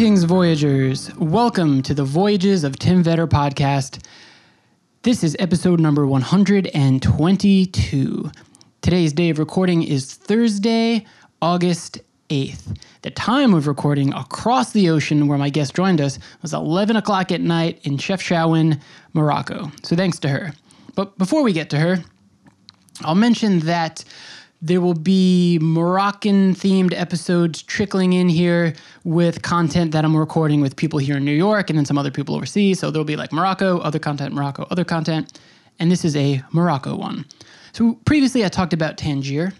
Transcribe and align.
Greetings, 0.00 0.24
Voyagers. 0.24 1.14
Welcome 1.16 1.82
to 1.82 1.92
the 1.92 2.04
Voyages 2.04 2.64
of 2.64 2.78
Tim 2.78 3.04
Vetter 3.04 3.28
podcast. 3.28 4.02
This 5.02 5.22
is 5.22 5.36
episode 5.38 5.78
number 5.78 6.06
122. 6.06 8.32
Today's 8.80 9.12
day 9.12 9.28
of 9.28 9.38
recording 9.38 9.82
is 9.82 10.14
Thursday, 10.14 11.04
August 11.42 11.98
8th. 12.30 12.78
The 13.02 13.10
time 13.10 13.52
of 13.52 13.66
recording 13.66 14.14
across 14.14 14.72
the 14.72 14.88
ocean 14.88 15.28
where 15.28 15.36
my 15.36 15.50
guest 15.50 15.74
joined 15.74 16.00
us 16.00 16.18
was 16.40 16.54
11 16.54 16.96
o'clock 16.96 17.30
at 17.30 17.42
night 17.42 17.78
in 17.82 17.98
Chefchaouen, 17.98 18.80
Morocco. 19.12 19.70
So 19.82 19.96
thanks 19.96 20.18
to 20.20 20.30
her. 20.30 20.54
But 20.94 21.18
before 21.18 21.42
we 21.42 21.52
get 21.52 21.68
to 21.70 21.78
her, 21.78 22.02
I'll 23.02 23.14
mention 23.14 23.60
that 23.60 24.02
there 24.62 24.80
will 24.80 24.94
be 24.94 25.58
Moroccan 25.62 26.54
themed 26.54 26.92
episodes 26.94 27.62
trickling 27.62 28.12
in 28.12 28.28
here 28.28 28.74
with 29.04 29.42
content 29.42 29.92
that 29.92 30.04
I'm 30.04 30.16
recording 30.16 30.60
with 30.60 30.76
people 30.76 30.98
here 30.98 31.16
in 31.16 31.24
New 31.24 31.32
York 31.32 31.70
and 31.70 31.78
then 31.78 31.86
some 31.86 31.96
other 31.96 32.10
people 32.10 32.34
overseas. 32.34 32.78
So 32.78 32.90
there'll 32.90 33.04
be 33.04 33.16
like 33.16 33.32
Morocco, 33.32 33.78
other 33.78 33.98
content, 33.98 34.34
Morocco, 34.34 34.66
other 34.70 34.84
content. 34.84 35.40
And 35.78 35.90
this 35.90 36.04
is 36.04 36.14
a 36.14 36.42
Morocco 36.52 36.94
one. 36.94 37.24
So 37.72 37.94
previously 38.04 38.44
I 38.44 38.48
talked 38.48 38.74
about 38.74 38.98
Tangier, 38.98 39.54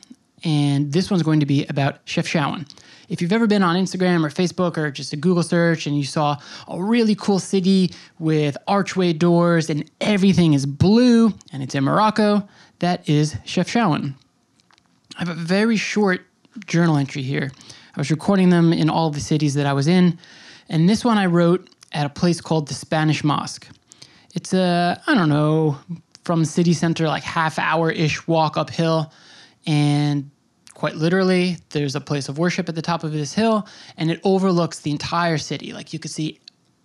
and 0.45 0.93
this 0.93 1.11
one's 1.11 1.23
going 1.23 1.41
to 1.41 1.47
be 1.47 1.65
about 1.67 2.05
Chefchaouen. 2.05 2.71
If 3.09 3.23
you've 3.23 3.33
ever 3.33 3.47
been 3.47 3.63
on 3.63 3.77
Instagram 3.77 4.25
or 4.25 4.29
Facebook 4.29 4.77
or 4.77 4.91
just 4.91 5.13
a 5.13 5.17
Google 5.17 5.43
search 5.43 5.87
and 5.87 5.97
you 5.97 6.05
saw 6.05 6.37
a 6.69 6.83
really 6.83 7.15
cool 7.15 7.39
city 7.39 7.93
with 8.19 8.57
archway 8.69 9.13
doors 9.13 9.71
and 9.71 9.91
everything 10.01 10.53
is 10.53 10.67
blue 10.67 11.33
and 11.53 11.63
it's 11.63 11.75
in 11.75 11.85
Morocco, 11.85 12.47
that 12.79 13.09
is 13.09 13.35
Chefchaouen. 13.47 14.15
I 15.21 15.25
have 15.25 15.37
a 15.37 15.39
very 15.39 15.77
short 15.77 16.23
journal 16.67 16.97
entry 16.97 17.21
here. 17.21 17.53
I 17.95 18.01
was 18.01 18.11
recording 18.11 18.49
them 18.49 18.73
in 18.73 18.89
all 18.89 19.11
the 19.11 19.21
cities 19.21 19.53
that 19.53 19.67
I 19.67 19.75
was 19.75 19.87
in, 19.87 20.19
and 20.71 20.89
this 20.89 21.05
one 21.05 21.19
I 21.19 21.27
wrote 21.27 21.69
at 21.93 22.07
a 22.07 22.09
place 22.09 22.41
called 22.41 22.69
the 22.69 22.75
Spanish 22.75 23.23
Mosque. 23.23 23.69
It's 24.35 24.55
a, 24.55 24.99
I 25.07 25.15
don't 25.15 25.29
know, 25.29 25.77
from 26.25 26.47
city 26.47 26.73
center, 26.73 27.07
like 27.07 27.23
half 27.23 27.59
hour 27.59 27.91
ish 27.91 28.27
walk 28.27 28.57
uphill, 28.57 29.13
and 29.67 30.31
quite 30.73 30.95
literally, 30.95 31.59
there's 31.69 31.95
a 31.95 32.01
place 32.01 32.31
of 32.31 32.39
worship 32.39 32.71
at 32.71 32.75
the 32.75 32.81
top 32.81 33.05
of 33.05 33.13
this 33.13 33.35
hill, 33.35 33.69
and 33.99 34.11
it 34.11 34.23
overlooks 34.25 34.81
the 34.81 34.91
entire 34.91 35.37
city. 35.37 35.75
Like 35.75 35.93
you 35.93 35.99
could 35.99 36.11
see 36.11 36.41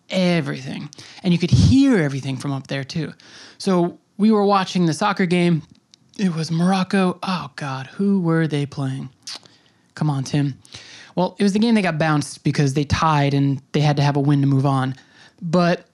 everything, 0.09 0.89
and 1.23 1.31
you 1.31 1.39
could 1.39 1.51
hear 1.51 1.99
everything 1.99 2.35
from 2.35 2.51
up 2.51 2.67
there 2.67 2.83
too. 2.83 3.13
So 3.59 3.97
we 4.17 4.29
were 4.29 4.45
watching 4.45 4.87
the 4.87 4.93
soccer 4.93 5.25
game 5.25 5.61
it 6.17 6.33
was 6.33 6.51
Morocco. 6.51 7.19
Oh, 7.23 7.51
God, 7.55 7.87
who 7.87 8.19
were 8.21 8.47
they 8.47 8.65
playing? 8.65 9.09
Come 9.95 10.09
on, 10.09 10.23
Tim. 10.23 10.57
Well, 11.15 11.35
it 11.39 11.43
was 11.43 11.53
the 11.53 11.59
game 11.59 11.75
they 11.75 11.81
got 11.81 11.97
bounced 11.97 12.43
because 12.43 12.73
they 12.73 12.83
tied 12.83 13.33
and 13.33 13.61
they 13.71 13.79
had 13.79 13.97
to 13.97 14.03
have 14.03 14.15
a 14.15 14.19
win 14.19 14.41
to 14.41 14.47
move 14.47 14.65
on. 14.65 14.95
But 15.41 15.87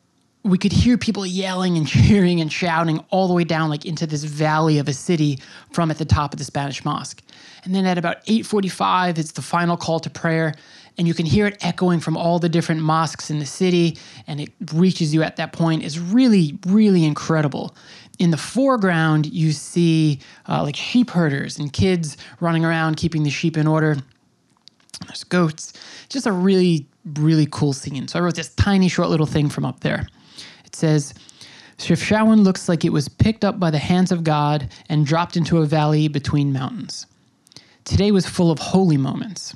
we 0.43 0.57
could 0.57 0.71
hear 0.71 0.97
people 0.97 1.25
yelling 1.25 1.77
and 1.77 1.87
cheering 1.87 2.41
and 2.41 2.51
shouting 2.51 3.03
all 3.09 3.27
the 3.27 3.33
way 3.33 3.43
down 3.43 3.69
like 3.69 3.85
into 3.85 4.07
this 4.07 4.23
valley 4.23 4.79
of 4.79 4.87
a 4.87 4.93
city 4.93 5.39
from 5.71 5.91
at 5.91 5.97
the 5.97 6.05
top 6.05 6.33
of 6.33 6.39
the 6.39 6.45
Spanish 6.45 6.83
mosque. 6.83 7.21
And 7.63 7.75
then 7.75 7.85
at 7.85 7.97
about 7.97 8.25
8:45 8.25 9.19
it's 9.19 9.33
the 9.33 9.41
final 9.41 9.77
call 9.77 9.99
to 9.99 10.09
prayer 10.09 10.55
and 10.97 11.07
you 11.07 11.13
can 11.13 11.25
hear 11.25 11.47
it 11.47 11.57
echoing 11.61 11.99
from 11.99 12.17
all 12.17 12.39
the 12.39 12.49
different 12.49 12.81
mosques 12.81 13.29
in 13.29 13.39
the 13.39 13.45
city 13.45 13.97
and 14.27 14.41
it 14.41 14.51
reaches 14.73 15.13
you 15.13 15.23
at 15.23 15.35
that 15.37 15.53
point 15.53 15.83
is 15.83 15.99
really 15.99 16.57
really 16.65 17.05
incredible 17.05 17.75
in 18.19 18.31
the 18.31 18.37
foreground, 18.37 19.25
you 19.27 19.51
see 19.51 20.19
uh, 20.47 20.61
like 20.63 20.75
sheep 20.75 21.09
herders 21.09 21.57
and 21.57 21.71
kids 21.71 22.17
running 22.39 22.63
around 22.63 22.97
keeping 22.97 23.23
the 23.23 23.29
sheep 23.29 23.57
in 23.57 23.67
order. 23.67 23.97
There's 25.07 25.23
goats. 25.23 25.73
Just 26.09 26.27
a 26.27 26.31
really, 26.31 26.87
really 27.15 27.47
cool 27.49 27.73
scene. 27.73 28.07
So 28.07 28.19
I 28.19 28.21
wrote 28.21 28.35
this 28.35 28.53
tiny, 28.55 28.87
short 28.87 29.09
little 29.09 29.25
thing 29.25 29.49
from 29.49 29.65
up 29.65 29.79
there. 29.79 30.07
It 30.65 30.75
says, 30.75 31.13
Chefchaouen 31.77 32.43
looks 32.43 32.69
like 32.69 32.85
it 32.85 32.93
was 32.93 33.09
picked 33.09 33.43
up 33.43 33.59
by 33.59 33.71
the 33.71 33.79
hands 33.79 34.11
of 34.11 34.23
God 34.23 34.69
and 34.87 35.05
dropped 35.05 35.35
into 35.35 35.57
a 35.57 35.65
valley 35.65 36.07
between 36.07 36.53
mountains. 36.53 37.07
Today 37.85 38.11
was 38.11 38.27
full 38.27 38.51
of 38.51 38.59
holy 38.59 38.97
moments. 38.97 39.55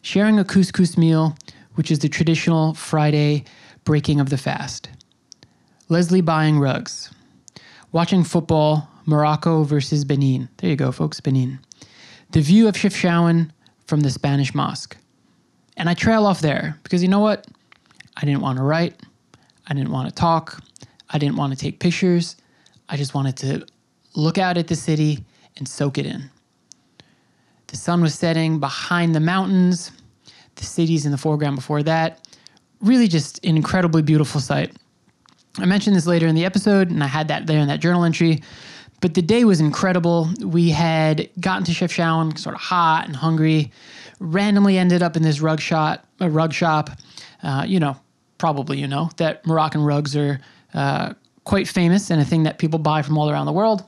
Sharing 0.00 0.38
a 0.38 0.44
couscous 0.44 0.96
meal, 0.96 1.36
which 1.74 1.90
is 1.90 1.98
the 1.98 2.08
traditional 2.08 2.72
Friday 2.72 3.44
breaking 3.84 4.18
of 4.18 4.30
the 4.30 4.38
fast. 4.38 4.88
Leslie 5.90 6.22
buying 6.22 6.58
rugs 6.58 7.10
watching 7.96 8.22
football, 8.22 8.86
Morocco 9.06 9.62
versus 9.62 10.04
Benin. 10.04 10.50
There 10.58 10.68
you 10.68 10.76
go, 10.76 10.92
folks, 10.92 11.18
Benin. 11.18 11.58
The 12.32 12.42
view 12.42 12.68
of 12.68 12.74
Chefchaouen 12.74 13.50
from 13.86 14.00
the 14.00 14.10
Spanish 14.10 14.54
mosque. 14.54 14.98
And 15.78 15.88
I 15.88 15.94
trail 15.94 16.26
off 16.26 16.42
there 16.42 16.78
because 16.82 17.02
you 17.02 17.08
know 17.08 17.20
what? 17.20 17.46
I 18.14 18.26
didn't 18.26 18.42
want 18.42 18.58
to 18.58 18.64
write. 18.64 19.00
I 19.66 19.72
didn't 19.72 19.92
want 19.92 20.10
to 20.10 20.14
talk. 20.14 20.62
I 21.08 21.16
didn't 21.16 21.36
want 21.36 21.54
to 21.54 21.58
take 21.58 21.78
pictures. 21.80 22.36
I 22.90 22.98
just 22.98 23.14
wanted 23.14 23.38
to 23.38 23.66
look 24.14 24.36
out 24.36 24.58
at 24.58 24.66
the 24.66 24.76
city 24.76 25.24
and 25.56 25.66
soak 25.66 25.96
it 25.96 26.04
in. 26.04 26.28
The 27.68 27.78
sun 27.78 28.02
was 28.02 28.14
setting 28.14 28.60
behind 28.60 29.14
the 29.14 29.20
mountains, 29.20 29.90
the 30.56 30.66
cities 30.66 31.06
in 31.06 31.12
the 31.12 31.18
foreground 31.18 31.56
before 31.56 31.82
that. 31.84 32.28
Really, 32.82 33.08
just 33.08 33.42
an 33.42 33.56
incredibly 33.56 34.02
beautiful 34.02 34.38
sight. 34.38 34.76
I 35.58 35.64
mentioned 35.64 35.96
this 35.96 36.06
later 36.06 36.26
in 36.26 36.34
the 36.34 36.44
episode, 36.44 36.90
and 36.90 37.02
I 37.02 37.06
had 37.06 37.28
that 37.28 37.46
there 37.46 37.60
in 37.60 37.68
that 37.68 37.80
journal 37.80 38.04
entry. 38.04 38.42
But 39.00 39.14
the 39.14 39.22
day 39.22 39.44
was 39.44 39.60
incredible. 39.60 40.28
We 40.42 40.70
had 40.70 41.28
gotten 41.40 41.64
to 41.64 41.72
Chefchaouen 41.72 42.38
sort 42.38 42.54
of 42.54 42.60
hot 42.60 43.06
and 43.06 43.16
hungry. 43.16 43.70
Randomly 44.18 44.78
ended 44.78 45.02
up 45.02 45.16
in 45.16 45.22
this 45.22 45.40
rug 45.40 45.60
shop. 45.60 46.06
A 46.20 46.30
rug 46.30 46.52
shop. 46.52 46.90
Uh, 47.42 47.64
you 47.66 47.78
know, 47.78 47.96
probably 48.38 48.78
you 48.78 48.86
know 48.86 49.10
that 49.16 49.46
Moroccan 49.46 49.82
rugs 49.82 50.16
are 50.16 50.40
uh, 50.74 51.12
quite 51.44 51.68
famous 51.68 52.10
and 52.10 52.20
a 52.20 52.24
thing 52.24 52.42
that 52.44 52.58
people 52.58 52.78
buy 52.78 53.02
from 53.02 53.18
all 53.18 53.30
around 53.30 53.46
the 53.46 53.52
world. 53.52 53.84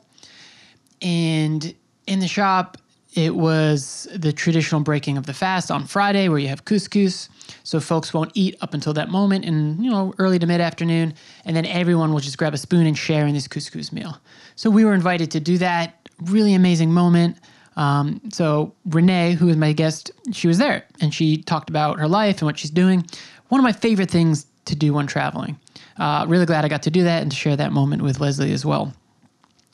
And 1.03 1.75
in 2.06 2.21
the 2.21 2.29
shop, 2.29 2.77
it 3.14 3.34
was 3.34 4.06
the 4.14 4.32
traditional 4.32 4.82
breaking 4.82 5.16
of 5.16 5.26
the 5.26 5.32
fast 5.32 5.70
on 5.70 5.86
Friday, 5.86 6.28
where 6.28 6.38
you 6.38 6.48
have 6.48 6.64
couscous. 6.64 7.28
So 7.64 7.80
folks 7.80 8.12
won't 8.12 8.30
eat 8.34 8.56
up 8.60 8.74
until 8.74 8.92
that 8.94 9.08
moment, 9.08 9.44
in 9.44 9.82
you 9.82 9.91
know 9.91 10.14
early 10.19 10.38
to 10.38 10.46
mid 10.46 10.60
afternoon, 10.60 11.14
and 11.44 11.56
then 11.56 11.64
everyone 11.66 12.12
will 12.12 12.20
just 12.20 12.38
grab 12.38 12.54
a 12.54 12.58
spoon 12.58 12.86
and 12.86 12.96
share 12.96 13.26
in 13.26 13.34
this 13.34 13.48
couscous 13.48 13.92
meal. 13.92 14.19
So 14.56 14.70
we 14.70 14.84
were 14.84 14.94
invited 14.94 15.30
to 15.32 15.41
do 15.41 15.58
that. 15.58 16.08
Really 16.22 16.54
amazing 16.54 16.92
moment. 16.92 17.38
Um, 17.76 18.20
so 18.30 18.74
Renay, 18.88 19.34
who 19.34 19.46
was 19.46 19.56
my 19.56 19.72
guest, 19.72 20.10
she 20.32 20.48
was 20.48 20.58
there, 20.58 20.84
and 21.00 21.14
she 21.14 21.42
talked 21.42 21.70
about 21.70 21.98
her 21.98 22.08
life 22.08 22.38
and 22.38 22.46
what 22.46 22.58
she's 22.58 22.70
doing. 22.70 23.06
One 23.48 23.60
of 23.60 23.64
my 23.64 23.72
favorite 23.72 24.10
things 24.10 24.46
to 24.66 24.76
do 24.76 24.92
when 24.92 25.06
traveling. 25.06 25.58
Uh, 25.96 26.25
really 26.28 26.44
glad 26.44 26.64
I 26.64 26.69
got 26.69 26.82
to 26.82 26.90
do 26.90 27.04
that 27.04 27.22
and 27.22 27.30
to 27.30 27.36
share 27.36 27.56
that 27.56 27.72
moment 27.72 28.02
with 28.02 28.20
Leslie 28.20 28.52
as 28.52 28.66
well. 28.66 28.92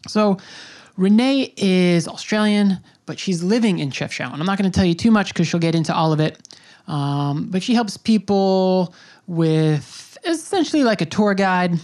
So 0.07 0.39
Renay 0.99 1.53
is 1.57 2.07
Australian, 2.07 2.79
but 3.07 3.19
she's 3.19 3.43
living 3.43 3.79
in 3.81 3.91
Chefchaouen. 3.91 4.33
I'm 4.33 4.47
not 4.47 4.59
going 4.59 4.71
to 4.71 4.75
tell 4.75 4.87
you 4.87 4.95
too 4.95 5.11
much 5.11 5.33
because 5.33 5.49
she'll 5.49 5.61
get 5.61 5.75
into 5.75 5.95
all 5.95 6.13
of 6.13 6.21
it. 6.21 6.39
Um, 6.87 7.49
but 7.51 7.63
she 7.63 7.75
helps 7.75 7.97
people 7.97 8.95
with 9.27 10.19
essentially 10.25 10.85
like 10.85 11.01
a 11.01 11.07
tour 11.07 11.35
guide 11.35 11.79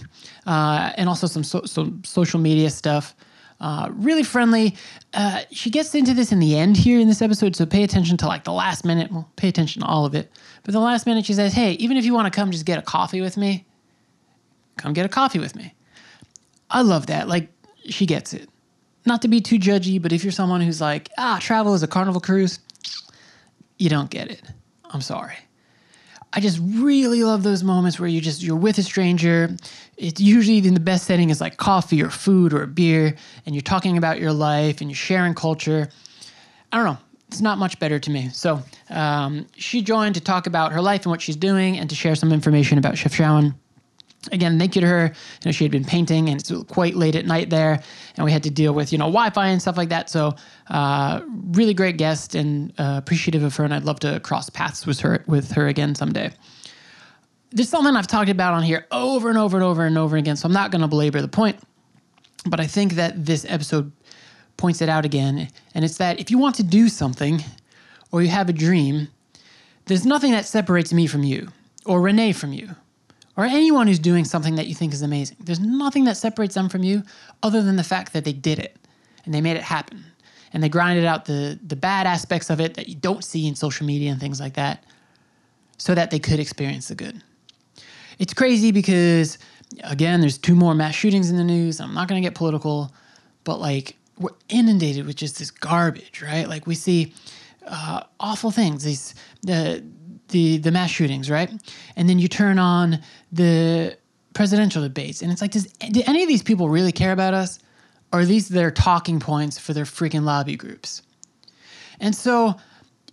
uh, 0.45 0.93
and 0.95 1.09
also 1.09 1.27
some, 1.27 1.43
so, 1.43 1.63
some 1.65 2.03
social 2.05 2.39
media 2.39 2.69
stuff. 2.69 3.15
Uh, 3.59 3.89
really 3.91 4.23
friendly. 4.23 4.75
Uh, 5.13 5.41
she 5.51 5.69
gets 5.69 5.93
into 5.93 6.15
this 6.15 6.31
in 6.31 6.39
the 6.39 6.57
end 6.57 6.75
here 6.75 6.99
in 6.99 7.07
this 7.07 7.21
episode, 7.21 7.55
so 7.55 7.63
pay 7.63 7.83
attention 7.83 8.17
to 8.17 8.25
like 8.25 8.43
the 8.43 8.51
last 8.51 8.83
minute. 8.83 9.11
Well, 9.11 9.29
pay 9.35 9.49
attention 9.49 9.83
to 9.83 9.87
all 9.87 10.03
of 10.03 10.15
it. 10.15 10.31
But 10.63 10.71
the 10.71 10.79
last 10.79 11.05
minute, 11.05 11.27
she 11.27 11.33
says, 11.33 11.53
"Hey, 11.53 11.73
even 11.73 11.95
if 11.95 12.03
you 12.03 12.11
want 12.11 12.25
to 12.25 12.35
come, 12.35 12.49
just 12.49 12.65
get 12.65 12.79
a 12.79 12.81
coffee 12.81 13.21
with 13.21 13.37
me. 13.37 13.67
Come 14.77 14.93
get 14.93 15.05
a 15.05 15.09
coffee 15.09 15.37
with 15.37 15.55
me." 15.55 15.75
I 16.71 16.81
love 16.81 17.05
that. 17.05 17.27
Like 17.27 17.49
she 17.85 18.07
gets 18.07 18.33
it 18.33 18.49
not 19.05 19.21
to 19.23 19.27
be 19.27 19.41
too 19.41 19.57
judgy, 19.57 20.01
but 20.01 20.11
if 20.11 20.23
you're 20.23 20.31
someone 20.31 20.61
who's 20.61 20.81
like, 20.81 21.09
ah, 21.17 21.39
travel 21.41 21.73
is 21.73 21.83
a 21.83 21.87
carnival 21.87 22.21
cruise, 22.21 22.59
you 23.77 23.89
don't 23.89 24.09
get 24.09 24.29
it. 24.29 24.41
I'm 24.89 25.01
sorry. 25.01 25.37
I 26.33 26.39
just 26.39 26.59
really 26.63 27.23
love 27.23 27.43
those 27.43 27.63
moments 27.63 27.99
where 27.99 28.07
you 28.07 28.21
just 28.21 28.41
you're 28.41 28.55
with 28.55 28.77
a 28.77 28.83
stranger. 28.83 29.55
It's 29.97 30.21
usually 30.21 30.59
in 30.59 30.73
the 30.73 30.79
best 30.79 31.05
setting 31.05 31.29
is 31.29 31.41
like 31.41 31.57
coffee 31.57 32.01
or 32.01 32.09
food 32.09 32.53
or 32.53 32.63
a 32.63 32.67
beer, 32.67 33.15
and 33.45 33.53
you're 33.53 33.61
talking 33.61 33.97
about 33.97 34.19
your 34.19 34.31
life 34.31 34.79
and 34.79 34.89
you're 34.89 34.95
sharing 34.95 35.33
culture. 35.33 35.89
I 36.71 36.77
don't 36.77 36.85
know. 36.85 36.97
It's 37.27 37.41
not 37.41 37.57
much 37.57 37.79
better 37.79 37.99
to 37.99 38.11
me. 38.11 38.29
So 38.29 38.61
um, 38.89 39.45
she 39.55 39.81
joined 39.81 40.15
to 40.15 40.21
talk 40.21 40.47
about 40.47 40.71
her 40.73 40.81
life 40.81 41.01
and 41.03 41.11
what 41.11 41.21
she's 41.21 41.35
doing, 41.35 41.77
and 41.77 41.89
to 41.89 41.95
share 41.95 42.15
some 42.15 42.31
information 42.31 42.77
about 42.77 42.95
Chefchaouen 42.95 43.55
again, 44.31 44.59
thank 44.59 44.75
you 44.75 44.81
to 44.81 44.87
her. 44.87 45.05
You 45.05 45.45
know, 45.45 45.51
she 45.51 45.63
had 45.63 45.71
been 45.71 45.85
painting, 45.85 46.29
and 46.29 46.39
it's 46.39 46.51
quite 46.71 46.95
late 46.95 47.15
at 47.15 47.25
night 47.25 47.49
there, 47.49 47.81
and 48.15 48.25
we 48.25 48.31
had 48.31 48.43
to 48.43 48.49
deal 48.49 48.73
with 48.73 48.91
you 48.91 48.97
know 48.97 49.05
Wi-Fi 49.05 49.47
and 49.47 49.61
stuff 49.61 49.77
like 49.77 49.89
that. 49.89 50.09
So, 50.09 50.35
uh, 50.69 51.21
really 51.27 51.73
great 51.73 51.97
guest, 51.97 52.35
and 52.35 52.73
uh, 52.77 52.95
appreciative 52.97 53.43
of 53.43 53.55
her, 53.55 53.63
and 53.63 53.73
I'd 53.73 53.83
love 53.83 53.99
to 54.01 54.19
cross 54.19 54.49
paths 54.49 54.85
with 54.85 54.99
her 54.99 55.23
with 55.27 55.51
her 55.51 55.67
again 55.67 55.95
someday. 55.95 56.31
There's 57.51 57.69
something 57.69 57.95
I've 57.95 58.07
talked 58.07 58.29
about 58.29 58.53
on 58.53 58.63
here 58.63 58.87
over 58.91 59.29
and 59.29 59.37
over 59.37 59.57
and 59.57 59.63
over 59.63 59.85
and 59.85 59.97
over 59.97 60.17
again, 60.17 60.35
so 60.35 60.45
I'm 60.45 60.53
not 60.53 60.71
going 60.71 60.81
to 60.81 60.87
belabor 60.87 61.21
the 61.21 61.27
point. 61.27 61.59
But 62.45 62.59
I 62.59 62.67
think 62.67 62.93
that 62.93 63.25
this 63.25 63.45
episode 63.47 63.91
points 64.57 64.81
it 64.81 64.89
out 64.89 65.05
again, 65.05 65.49
and 65.73 65.83
it's 65.83 65.97
that 65.97 66.19
if 66.19 66.31
you 66.31 66.37
want 66.37 66.55
to 66.55 66.63
do 66.63 66.87
something 66.89 67.43
or 68.11 68.21
you 68.21 68.29
have 68.29 68.49
a 68.49 68.53
dream, 68.53 69.09
there's 69.85 70.05
nothing 70.05 70.31
that 70.31 70.45
separates 70.45 70.93
me 70.93 71.07
from 71.07 71.23
you 71.23 71.49
or 71.85 71.99
Renay 71.99 72.35
from 72.35 72.53
you 72.53 72.75
or 73.41 73.45
anyone 73.45 73.87
who's 73.87 73.99
doing 73.99 74.25
something 74.25 74.55
that 74.55 74.67
you 74.67 74.75
think 74.75 74.93
is 74.93 75.01
amazing. 75.01 75.37
There's 75.39 75.59
nothing 75.59 76.03
that 76.05 76.15
separates 76.15 76.55
them 76.55 76.69
from 76.69 76.83
you 76.83 77.03
other 77.41 77.61
than 77.63 77.75
the 77.75 77.83
fact 77.83 78.13
that 78.13 78.23
they 78.23 78.33
did 78.33 78.59
it 78.59 78.77
and 79.25 79.33
they 79.33 79.41
made 79.41 79.57
it 79.57 79.63
happen. 79.63 80.05
And 80.53 80.61
they 80.61 80.69
grinded 80.69 81.05
out 81.05 81.25
the, 81.25 81.59
the 81.65 81.75
bad 81.75 82.05
aspects 82.05 82.49
of 82.49 82.59
it 82.59 82.75
that 82.75 82.87
you 82.87 82.95
don't 82.95 83.23
see 83.23 83.47
in 83.47 83.55
social 83.55 83.85
media 83.85 84.11
and 84.11 84.19
things 84.19 84.39
like 84.39 84.53
that 84.55 84.83
so 85.77 85.95
that 85.95 86.11
they 86.11 86.19
could 86.19 86.39
experience 86.39 86.89
the 86.89 86.95
good. 86.95 87.23
It's 88.19 88.33
crazy 88.33 88.71
because, 88.71 89.39
again, 89.83 90.21
there's 90.21 90.37
two 90.37 90.53
more 90.53 90.75
mass 90.75 90.93
shootings 90.93 91.31
in 91.31 91.37
the 91.37 91.43
news. 91.43 91.79
I'm 91.79 91.93
not 91.93 92.07
going 92.07 92.21
to 92.21 92.25
get 92.25 92.35
political, 92.35 92.93
but 93.43 93.59
like 93.59 93.95
we're 94.19 94.35
inundated 94.49 95.07
with 95.07 95.15
just 95.15 95.39
this 95.39 95.49
garbage, 95.49 96.21
right? 96.21 96.47
Like 96.47 96.67
we 96.67 96.75
see 96.75 97.13
uh, 97.65 98.03
awful 98.19 98.51
things, 98.51 98.83
these 98.83 99.15
the 99.41 99.83
the 100.31 100.57
the 100.57 100.71
mass 100.71 100.89
shootings, 100.89 101.29
right? 101.29 101.51
And 101.95 102.09
then 102.09 102.19
you 102.19 102.27
turn 102.27 102.59
on 102.59 102.99
the 103.31 103.97
presidential 104.33 104.81
debates, 104.81 105.21
and 105.21 105.31
it's 105.31 105.41
like, 105.41 105.51
does 105.51 105.65
do 105.65 106.01
any 106.05 106.23
of 106.23 106.29
these 106.29 106.43
people 106.43 106.69
really 106.69 106.91
care 106.91 107.11
about 107.11 107.33
us, 107.33 107.59
or 108.13 108.21
are 108.21 108.25
these 108.25 108.49
their 108.49 108.71
talking 108.71 109.19
points 109.19 109.57
for 109.57 109.73
their 109.73 109.85
freaking 109.85 110.23
lobby 110.23 110.55
groups? 110.55 111.01
And 111.99 112.15
so, 112.15 112.55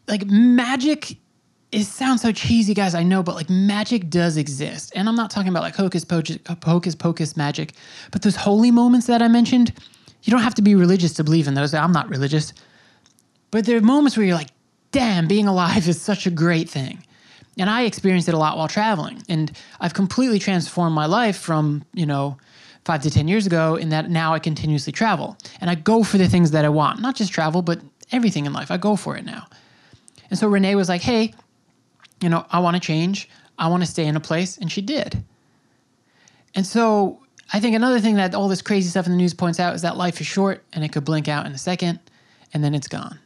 like 0.06 0.26
magic. 0.26 1.16
It 1.70 1.84
sounds 1.84 2.22
so 2.22 2.32
cheesy, 2.32 2.72
guys. 2.72 2.94
I 2.94 3.02
know, 3.02 3.22
but 3.22 3.34
like 3.34 3.50
magic 3.50 4.08
does 4.08 4.38
exist, 4.38 4.92
and 4.96 5.06
I'm 5.06 5.14
not 5.14 5.30
talking 5.30 5.50
about 5.50 5.62
like 5.62 5.76
hocus 5.76 6.02
pocus, 6.02 6.38
hocus 6.64 6.94
pocus 6.94 7.36
magic, 7.36 7.74
but 8.10 8.22
those 8.22 8.36
holy 8.36 8.70
moments 8.70 9.06
that 9.06 9.20
I 9.22 9.28
mentioned. 9.28 9.72
You 10.24 10.32
don't 10.32 10.42
have 10.42 10.54
to 10.56 10.62
be 10.62 10.74
religious 10.74 11.12
to 11.14 11.24
believe 11.24 11.46
in 11.46 11.54
those. 11.54 11.72
I'm 11.72 11.92
not 11.92 12.08
religious, 12.08 12.52
but 13.50 13.66
there 13.66 13.76
are 13.76 13.80
moments 13.80 14.16
where 14.16 14.26
you're 14.26 14.34
like, 14.34 14.50
damn, 14.90 15.28
being 15.28 15.46
alive 15.46 15.86
is 15.88 16.00
such 16.00 16.26
a 16.26 16.30
great 16.30 16.68
thing. 16.68 17.04
And 17.58 17.68
I 17.68 17.82
experienced 17.82 18.28
it 18.28 18.34
a 18.34 18.38
lot 18.38 18.56
while 18.56 18.68
traveling. 18.68 19.22
And 19.28 19.52
I've 19.80 19.94
completely 19.94 20.38
transformed 20.38 20.94
my 20.94 21.06
life 21.06 21.36
from, 21.36 21.84
you 21.92 22.06
know, 22.06 22.38
five 22.84 23.02
to 23.02 23.10
10 23.10 23.28
years 23.28 23.46
ago 23.46 23.74
in 23.74 23.90
that 23.90 24.08
now 24.08 24.32
I 24.32 24.38
continuously 24.38 24.92
travel. 24.92 25.36
And 25.60 25.68
I 25.68 25.74
go 25.74 26.02
for 26.02 26.18
the 26.18 26.28
things 26.28 26.52
that 26.52 26.64
I 26.64 26.68
want, 26.68 27.00
not 27.00 27.16
just 27.16 27.32
travel, 27.32 27.62
but 27.62 27.80
everything 28.12 28.46
in 28.46 28.52
life. 28.52 28.70
I 28.70 28.76
go 28.76 28.96
for 28.96 29.16
it 29.16 29.24
now. 29.24 29.46
And 30.30 30.38
so 30.38 30.48
Renay 30.48 30.74
was 30.74 30.88
like, 30.88 31.02
hey, 31.02 31.34
you 32.22 32.28
know, 32.28 32.46
I 32.50 32.60
want 32.60 32.76
to 32.76 32.80
change. 32.80 33.28
I 33.58 33.68
want 33.68 33.82
to 33.82 33.88
stay 33.88 34.06
in 34.06 34.16
a 34.16 34.20
place. 34.20 34.56
And 34.56 34.70
she 34.70 34.80
did. 34.80 35.22
And 36.54 36.66
so 36.66 37.20
I 37.52 37.60
think 37.60 37.74
another 37.74 38.00
thing 38.00 38.16
that 38.16 38.34
all 38.34 38.48
this 38.48 38.62
crazy 38.62 38.88
stuff 38.88 39.06
in 39.06 39.12
the 39.12 39.18
news 39.18 39.34
points 39.34 39.58
out 39.58 39.74
is 39.74 39.82
that 39.82 39.96
life 39.96 40.20
is 40.20 40.26
short 40.26 40.64
and 40.72 40.84
it 40.84 40.92
could 40.92 41.04
blink 41.04 41.28
out 41.28 41.46
in 41.46 41.52
a 41.52 41.58
second 41.58 41.98
and 42.52 42.62
then 42.62 42.74
it's 42.74 42.88
gone. 42.88 43.18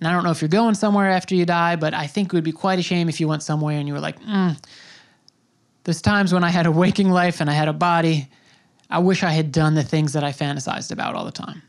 And 0.00 0.08
I 0.08 0.12
don't 0.12 0.24
know 0.24 0.30
if 0.30 0.40
you're 0.40 0.48
going 0.48 0.74
somewhere 0.74 1.10
after 1.10 1.34
you 1.34 1.44
die, 1.44 1.76
but 1.76 1.92
I 1.92 2.06
think 2.06 2.28
it 2.28 2.32
would 2.32 2.44
be 2.44 2.52
quite 2.52 2.78
a 2.78 2.82
shame 2.82 3.08
if 3.08 3.20
you 3.20 3.28
went 3.28 3.42
somewhere 3.42 3.78
and 3.78 3.86
you 3.86 3.92
were 3.92 4.00
like, 4.00 4.18
mm, 4.20 4.56
there's 5.84 6.00
times 6.00 6.32
when 6.32 6.42
I 6.42 6.48
had 6.48 6.66
a 6.66 6.72
waking 6.72 7.10
life 7.10 7.40
and 7.40 7.50
I 7.50 7.52
had 7.52 7.68
a 7.68 7.72
body. 7.74 8.28
I 8.88 8.98
wish 8.98 9.22
I 9.22 9.30
had 9.30 9.52
done 9.52 9.74
the 9.74 9.84
things 9.84 10.14
that 10.14 10.24
I 10.24 10.32
fantasized 10.32 10.90
about 10.90 11.14
all 11.14 11.24
the 11.24 11.30
time. 11.30 11.62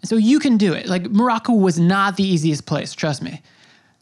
And 0.00 0.08
so 0.08 0.16
you 0.16 0.38
can 0.38 0.56
do 0.56 0.72
it. 0.72 0.86
Like 0.86 1.10
Morocco 1.10 1.52
was 1.52 1.78
not 1.78 2.16
the 2.16 2.24
easiest 2.24 2.66
place, 2.66 2.94
trust 2.94 3.22
me. 3.22 3.42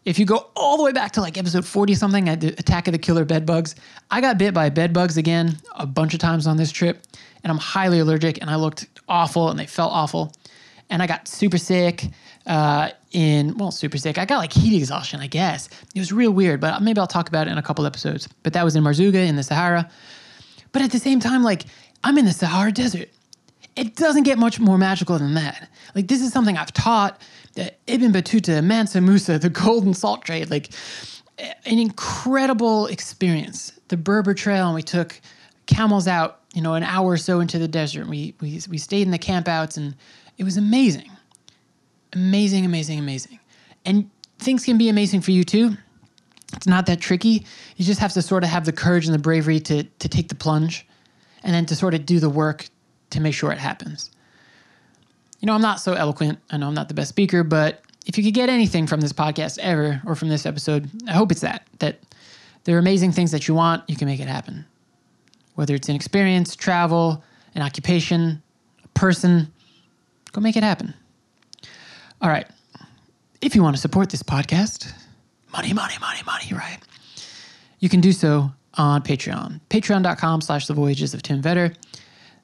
If 0.05 0.19
you 0.19 0.25
go 0.25 0.49
all 0.57 0.77
the 0.77 0.85
way 0.85 0.93
back 0.93 1.13
to 1.13 1.21
like 1.21 1.37
episode 1.37 1.67
40 1.67 1.95
something, 1.95 2.25
the 2.27 2.55
Attack 2.57 2.89
of 2.89 2.93
the 2.93 2.99
Killer 2.99 3.25
Bedbugs, 3.25 3.75
I 4.11 4.21
got 4.21 4.39
bit 4.39 4.55
by 4.55 4.71
bedbugs 4.71 5.17
again 5.17 5.59
a 5.75 5.87
bunch 5.87 6.15
of 6.15 6.21
times 6.21 6.47
on 6.47 6.57
this 6.57 6.71
trip, 6.71 7.05
and 7.43 7.51
I'm 7.51 7.59
highly 7.59 7.99
allergic, 7.99 8.41
and 8.41 8.49
I 8.49 8.57
looked 8.57 8.87
awful, 9.09 9.51
and 9.51 9.59
they 9.59 9.67
felt 9.67 9.93
awful. 9.93 10.33
And 10.91 11.03
I 11.03 11.07
got 11.07 11.29
super 11.29 11.59
sick 11.59 12.07
uh, 12.47 12.91
in, 13.13 13.57
well, 13.59 13.71
super 13.71 13.99
sick. 13.99 14.17
I 14.17 14.25
got 14.25 14.39
like 14.39 14.53
heat 14.53 14.77
exhaustion, 14.77 15.21
I 15.21 15.27
guess. 15.27 15.69
It 15.95 15.99
was 15.99 16.13
real 16.13 16.31
weird, 16.31 16.61
but 16.61 16.81
maybe 16.81 16.99
I'll 16.99 17.07
talk 17.07 17.29
about 17.29 17.47
it 17.47 17.51
in 17.51 17.59
a 17.59 17.63
couple 17.63 17.85
episodes. 17.85 18.29
But 18.43 18.55
that 18.55 18.65
was 18.65 18.75
in 18.75 18.83
Merzouga 18.83 19.27
in 19.27 19.37
the 19.37 19.43
Sahara. 19.43 19.91
But 20.73 20.83
at 20.83 20.91
the 20.91 20.99
same 20.99 21.21
time, 21.21 21.43
like, 21.43 21.65
I'm 22.05 22.17
in 22.17 22.25
the 22.25 22.33
Sahara 22.33 22.73
Desert. 22.73 23.09
It 23.77 23.97
doesn't 23.97 24.25
get 24.25 24.39
much 24.39 24.59
more 24.59 24.79
magical 24.79 25.19
than 25.19 25.35
that. 25.35 25.69
Like, 25.95 26.09
this 26.09 26.21
is 26.21 26.33
something 26.33 26.57
I've 26.57 26.73
taught 26.73 27.21
uh, 27.59 27.67
Ibn 27.87 28.13
Battuta, 28.13 28.63
Mansa 28.65 29.01
Musa, 29.01 29.39
the 29.39 29.51
golden 29.51 29.95
salt 29.95 30.25
trade, 30.25 30.51
like 30.51 30.71
an 31.39 31.79
incredible 31.79 32.87
experience. 32.87 33.73
The 33.89 33.97
Berber 33.97 34.35
Trail, 34.35 34.67
and 34.67 34.75
we 34.75 34.83
took 34.83 35.21
camels 35.67 36.09
out, 36.09 36.41
you 36.55 36.63
know, 36.63 36.75
an 36.75 36.83
hour 36.83 37.13
or 37.13 37.17
so 37.17 37.41
into 37.41 37.59
the 37.59 37.69
desert. 37.69 38.07
We, 38.07 38.35
we, 38.41 38.61
we 38.69 38.79
stayed 38.79 39.03
in 39.03 39.13
the 39.13 39.19
campouts, 39.19 39.77
and 39.77 39.95
it 40.39 40.45
was 40.45 40.57
amazing. 40.57 41.11
Amazing, 42.15 42.65
amazing, 42.65 42.99
amazing. 42.99 43.39
And 43.85 44.11
things 44.39 44.65
can 44.65 44.79
be 44.79 44.89
amazing 44.89 45.21
for 45.21 45.33
you 45.33 45.45
too. 45.45 45.77
It's 46.55 46.67
not 46.67 46.87
that 46.87 47.01
tricky. 47.01 47.45
You 47.77 47.85
just 47.85 48.01
have 48.01 48.15
to 48.15 48.23
sort 48.23 48.43
of 48.43 48.49
have 48.49 48.65
the 48.65 48.73
courage 48.73 49.05
and 49.05 49.15
the 49.15 49.19
bravery 49.19 49.61
to, 49.61 49.83
to 49.85 50.09
take 50.09 50.29
the 50.29 50.35
plunge 50.35 50.87
and 51.43 51.53
then 51.53 51.67
to 51.67 51.77
sort 51.77 51.93
of 51.93 52.07
do 52.07 52.19
the 52.19 52.31
work 52.31 52.69
to 53.11 53.21
make 53.21 53.35
sure 53.35 53.53
it 53.53 53.59
happens 53.59 54.11
you 55.41 55.47
know, 55.47 55.53
I'm 55.53 55.63
not 55.63 55.81
so 55.81 55.93
eloquent. 55.95 56.39
I 56.51 56.57
know 56.57 56.69
I'm 56.69 56.75
not 56.75 56.89
the 56.89 56.95
best 56.95 57.11
speaker, 57.11 57.45
but 57.45 57.83
if 58.07 58.19
you 58.19 58.25
could 58.25 58.35
get 58.35 58.49
anything 58.49 58.87
from 58.87 59.01
this 59.01 59.13
podcast 59.13 59.59
ever 59.59 60.01
or 60.07 60.15
from 60.15 60.29
this 60.29 60.47
episode, 60.47 60.91
I 61.07 61.13
hope 61.13 61.31
it's 61.31 61.43
that 61.43 61.67
that 61.79 62.01
there 62.65 62.77
are 62.77 62.81
amazing 62.81 63.13
things 63.13 63.31
that 63.31 63.49
you 63.49 63.55
want, 63.55 63.89
you 63.89 63.97
can 63.97 64.09
make 64.09 64.21
it 64.21 64.29
happen. 64.29 64.67
Whether 65.55 65.75
it's 65.75 65.89
an 65.89 65.97
experience, 65.97 66.55
travel, 66.57 67.23
an 67.55 67.63
occupation, 67.63 68.43
a 68.85 68.89
person, 68.89 69.53
go 70.33 70.41
make 70.41 70.57
it 70.57 70.63
happen. 70.63 70.95
All 72.21 72.29
right. 72.31 72.47
If 73.41 73.55
you 73.55 73.63
want 73.63 73.77
to 73.77 73.81
support 73.81 74.11
this 74.11 74.23
podcast, 74.23 74.93
money, 75.53 75.73
money, 75.73 75.95
money, 76.01 76.21
money, 76.27 76.53
right? 76.53 76.79
You 77.79 77.89
can 77.89 78.01
do 78.01 78.13
so 78.13 78.51
on 78.75 79.03
Patreon. 79.03 79.61
Patreon.com 79.71 80.41
slash 80.41 80.67
the 80.67 80.75
voyages 80.75 81.15
of 81.15 81.23
Tim 81.23 81.41
Vetter. 81.41 81.77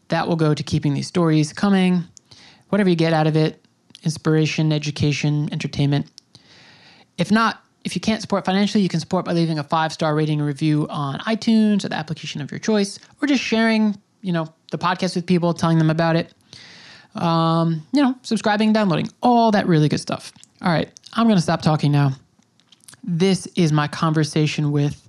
That 0.09 0.29
will 0.29 0.37
go 0.37 0.55
to 0.55 0.63
keeping 0.63 0.95
these 0.95 1.07
stories 1.07 1.53
coming 1.53 2.05
whatever 2.69 2.91
you 2.91 2.97
get 2.97 3.13
out 3.13 3.29
of 3.29 3.37
it 3.37 3.61
inspiration, 4.03 4.73
education, 4.73 5.49
entertainment. 5.51 6.11
If 7.17 7.31
not, 7.31 7.63
if 7.85 7.95
you 7.95 8.01
can't 8.01 8.21
support 8.21 8.45
financially, 8.45 8.83
you 8.83 8.89
can 8.89 9.01
support 9.01 9.25
by 9.25 9.33
leaving 9.33 9.59
a 9.59 9.65
five 9.65 9.93
star 9.93 10.15
rating 10.15 10.41
and 10.41 10.47
review 10.47 10.87
on 10.91 11.19
iTunes 11.21 11.85
or 11.85 11.89
the 11.89 11.97
application 11.97 12.41
of 12.41 12.51
your 12.51 12.59
choice, 12.59 12.99
or 13.23 13.29
just 13.29 13.43
sharing, 13.43 13.97
you 14.23 14.33
know, 14.33 14.53
the 14.73 14.79
podcast 14.79 15.15
with 15.17 15.25
people, 15.25 15.55
telling 15.55 15.79
them 15.79 15.89
about 15.89 16.17
it. 16.17 16.35
Um, 17.15 17.87
you 17.93 18.03
know, 18.03 18.15
subscribing, 18.23 18.73
downloading, 18.73 19.09
all 19.23 19.51
that 19.53 19.67
really 19.67 19.89
good 19.89 20.01
stuff. 20.01 20.33
All 20.63 20.73
right, 20.73 20.91
I'm 21.13 21.27
going 21.27 21.37
to 21.37 21.43
stop 21.43 21.63
talking 21.63 21.93
now. 21.93 22.13
This 23.03 23.47
is 23.55 23.73
my 23.73 23.87
conversation 23.87 24.73
with 24.73 25.09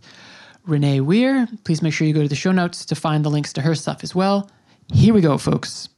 Renay 0.67 1.01
Weir. 1.01 1.47
Please 1.63 1.81
make 1.81 1.93
sure 1.93 2.05
you 2.05 2.13
go 2.13 2.21
to 2.21 2.27
the 2.27 2.35
show 2.35 2.51
notes 2.51 2.85
to 2.85 2.95
find 2.95 3.23
the 3.23 3.29
links 3.29 3.53
to 3.53 3.61
her 3.61 3.75
stuff 3.75 4.03
as 4.03 4.13
well. 4.13 4.49
Here 4.93 5.13
we 5.13 5.21
go, 5.21 5.37
folks. 5.37 5.89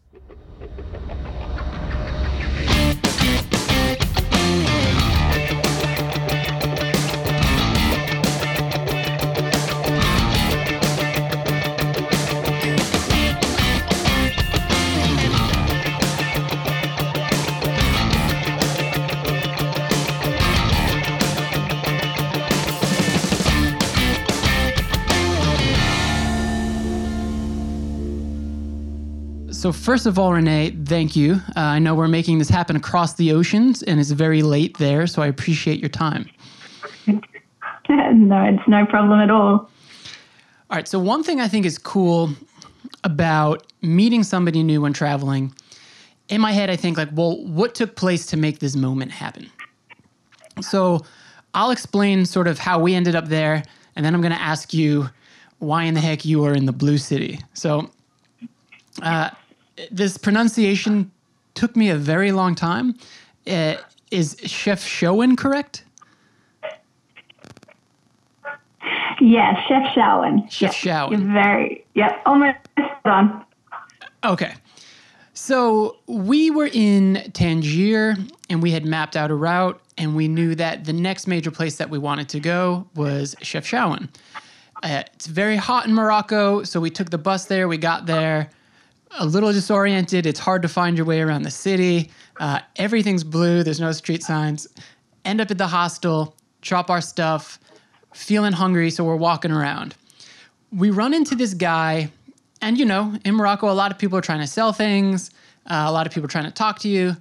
So, 29.67 29.73
first 29.73 30.05
of 30.05 30.17
all, 30.17 30.31
Renay, 30.31 30.87
thank 30.87 31.13
you. 31.17 31.41
Uh, 31.57 31.59
I 31.59 31.79
know 31.79 31.93
we're 31.93 32.07
making 32.07 32.37
this 32.37 32.47
happen 32.47 32.77
across 32.77 33.15
the 33.15 33.33
oceans 33.33 33.83
and 33.83 33.99
it's 33.99 34.11
very 34.11 34.41
late 34.41 34.77
there, 34.77 35.05
so 35.07 35.21
I 35.21 35.27
appreciate 35.27 35.81
your 35.81 35.89
time. 35.89 36.29
no, 37.05 37.19
it's 37.89 38.65
no 38.65 38.85
problem 38.85 39.19
at 39.19 39.29
all. 39.29 39.51
All 39.51 39.69
right. 40.69 40.87
So, 40.87 40.99
one 40.99 41.21
thing 41.21 41.41
I 41.41 41.49
think 41.49 41.65
is 41.65 41.77
cool 41.77 42.29
about 43.03 43.67
meeting 43.81 44.23
somebody 44.23 44.63
new 44.63 44.79
when 44.79 44.93
traveling, 44.93 45.53
in 46.29 46.39
my 46.39 46.53
head, 46.53 46.69
I 46.69 46.77
think, 46.77 46.97
like, 46.97 47.09
well, 47.11 47.45
what 47.45 47.75
took 47.75 47.97
place 47.97 48.25
to 48.27 48.37
make 48.37 48.59
this 48.59 48.73
moment 48.73 49.11
happen? 49.11 49.51
So, 50.61 51.01
I'll 51.53 51.71
explain 51.71 52.25
sort 52.25 52.47
of 52.47 52.57
how 52.57 52.79
we 52.79 52.95
ended 52.95 53.15
up 53.17 53.27
there, 53.27 53.63
and 53.97 54.05
then 54.05 54.15
I'm 54.15 54.21
going 54.21 54.31
to 54.31 54.41
ask 54.41 54.73
you 54.73 55.09
why 55.59 55.83
in 55.83 55.93
the 55.93 55.99
heck 55.99 56.23
you 56.23 56.45
are 56.45 56.53
in 56.53 56.63
the 56.63 56.71
Blue 56.71 56.97
City. 56.97 57.41
So, 57.53 57.91
uh, 59.01 59.31
this 59.91 60.17
pronunciation 60.17 61.11
took 61.53 61.75
me 61.75 61.89
a 61.89 61.95
very 61.95 62.31
long 62.31 62.55
time. 62.55 62.95
Uh, 63.45 63.75
is 64.11 64.35
Chefchaouen 64.35 65.37
correct? 65.37 65.83
Yes. 69.19 69.57
Chef 69.67 69.95
yep. 69.95 70.71
Shawan. 70.71 71.11
You're 71.11 71.33
very, 71.33 71.85
yep, 71.95 72.21
almost 72.25 72.57
on. 73.05 73.43
Okay. 74.23 74.53
So 75.33 75.97
we 76.07 76.51
were 76.51 76.69
in 76.71 77.31
Tangier 77.33 78.15
and 78.49 78.61
we 78.61 78.71
had 78.71 78.85
mapped 78.85 79.15
out 79.15 79.31
a 79.31 79.35
route 79.35 79.79
and 79.97 80.15
we 80.15 80.27
knew 80.27 80.55
that 80.55 80.85
the 80.85 80.93
next 80.93 81.27
major 81.27 81.51
place 81.51 81.77
that 81.77 81.89
we 81.89 81.97
wanted 81.97 82.29
to 82.29 82.39
go 82.39 82.87
was 82.95 83.35
Chefchaouen. 83.41 84.09
Uh, 84.83 85.03
it's 85.13 85.25
very 85.25 85.55
hot 85.55 85.87
in 85.87 85.93
Morocco, 85.93 86.63
so 86.63 86.79
we 86.79 86.89
took 86.89 87.09
the 87.09 87.17
bus 87.17 87.45
there. 87.45 87.67
We 87.67 87.77
got 87.77 88.05
there 88.05 88.49
a 89.11 89.25
little 89.25 89.51
disoriented. 89.51 90.25
It's 90.25 90.39
hard 90.39 90.61
to 90.61 90.67
find 90.67 90.97
your 90.97 91.05
way 91.05 91.21
around 91.21 91.43
the 91.43 91.51
city. 91.51 92.11
Uh, 92.39 92.59
everything's 92.75 93.23
blue. 93.23 93.63
There's 93.63 93.79
no 93.79 93.91
street 93.91 94.23
signs. 94.23 94.67
End 95.25 95.41
up 95.41 95.51
at 95.51 95.57
the 95.57 95.67
hostel, 95.67 96.35
drop 96.61 96.89
our 96.89 97.01
stuff, 97.01 97.59
feeling 98.13 98.53
hungry, 98.53 98.89
so 98.89 99.03
we're 99.03 99.15
walking 99.15 99.51
around. 99.51 99.95
We 100.71 100.89
run 100.89 101.13
into 101.13 101.35
this 101.35 101.53
guy, 101.53 102.11
and 102.61 102.77
you 102.77 102.85
know, 102.85 103.15
in 103.25 103.35
Morocco, 103.35 103.69
a 103.69 103.73
lot 103.73 103.91
of 103.91 103.97
people 103.97 104.17
are 104.17 104.21
trying 104.21 104.41
to 104.41 104.47
sell 104.47 104.73
things. 104.73 105.31
Uh, 105.65 105.85
a 105.87 105.91
lot 105.91 106.07
of 106.07 106.13
people 106.13 106.25
are 106.25 106.31
trying 106.31 106.45
to 106.45 106.51
talk 106.51 106.79
to 106.79 106.89
you. 106.89 107.15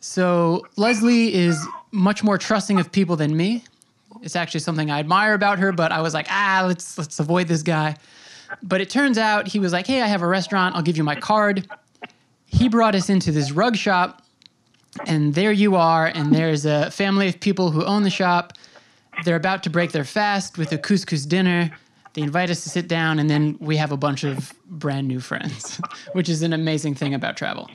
So 0.00 0.66
Leslie 0.76 1.32
is 1.32 1.64
much 1.92 2.24
more 2.24 2.36
trusting 2.36 2.80
of 2.80 2.90
people 2.90 3.16
than 3.16 3.36
me. 3.36 3.64
It's 4.22 4.36
actually 4.36 4.60
something 4.60 4.90
I 4.90 4.98
admire 4.98 5.34
about 5.34 5.58
her, 5.58 5.72
but 5.72 5.92
I 5.92 6.00
was 6.00 6.14
like, 6.14 6.26
ah, 6.30 6.64
let's 6.66 6.98
let's 6.98 7.18
avoid 7.20 7.48
this 7.48 7.62
guy. 7.62 7.96
But 8.62 8.80
it 8.80 8.90
turns 8.90 9.18
out 9.18 9.48
he 9.48 9.58
was 9.58 9.72
like, 9.72 9.86
hey, 9.86 10.02
I 10.02 10.06
have 10.06 10.22
a 10.22 10.26
restaurant. 10.26 10.74
I'll 10.74 10.82
give 10.82 10.96
you 10.96 11.04
my 11.04 11.14
card. 11.14 11.68
He 12.46 12.68
brought 12.68 12.94
us 12.94 13.08
into 13.08 13.32
this 13.32 13.52
rug 13.52 13.76
shop, 13.76 14.22
and 15.06 15.34
there 15.34 15.52
you 15.52 15.76
are. 15.76 16.06
And 16.06 16.34
there's 16.34 16.66
a 16.66 16.90
family 16.90 17.28
of 17.28 17.40
people 17.40 17.70
who 17.70 17.84
own 17.84 18.02
the 18.02 18.10
shop. 18.10 18.52
They're 19.24 19.36
about 19.36 19.62
to 19.64 19.70
break 19.70 19.92
their 19.92 20.04
fast 20.04 20.58
with 20.58 20.72
a 20.72 20.78
couscous 20.78 21.26
dinner. 21.26 21.70
They 22.14 22.22
invite 22.22 22.50
us 22.50 22.62
to 22.64 22.68
sit 22.68 22.88
down, 22.88 23.18
and 23.18 23.30
then 23.30 23.56
we 23.58 23.76
have 23.78 23.90
a 23.90 23.96
bunch 23.96 24.22
of 24.22 24.52
brand 24.66 25.08
new 25.08 25.20
friends, 25.20 25.80
which 26.12 26.28
is 26.28 26.42
an 26.42 26.52
amazing 26.52 26.94
thing 26.94 27.14
about 27.14 27.36
travel. 27.36 27.70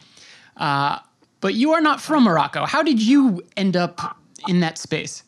Uh, 0.57 0.99
but 1.41 1.53
you 1.53 1.73
are 1.73 1.81
not 1.81 2.01
from 2.01 2.23
Morocco. 2.23 2.65
How 2.65 2.83
did 2.83 3.01
you 3.01 3.41
end 3.55 3.75
up 3.75 4.17
in 4.47 4.59
that 4.59 4.77
space? 4.77 5.23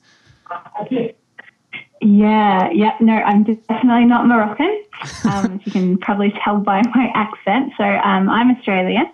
Yeah, 2.02 2.70
yeah, 2.72 2.96
no, 3.00 3.14
I'm 3.14 3.44
definitely 3.44 4.06
not 4.06 4.26
Moroccan. 4.26 4.84
Um, 5.24 5.54
as 5.54 5.66
you 5.66 5.72
can 5.72 5.98
probably 5.98 6.34
tell 6.44 6.58
by 6.58 6.82
my 6.94 7.12
accent. 7.16 7.74
So 7.78 7.84
um, 7.84 8.30
I'm 8.30 8.56
Australian, 8.56 9.06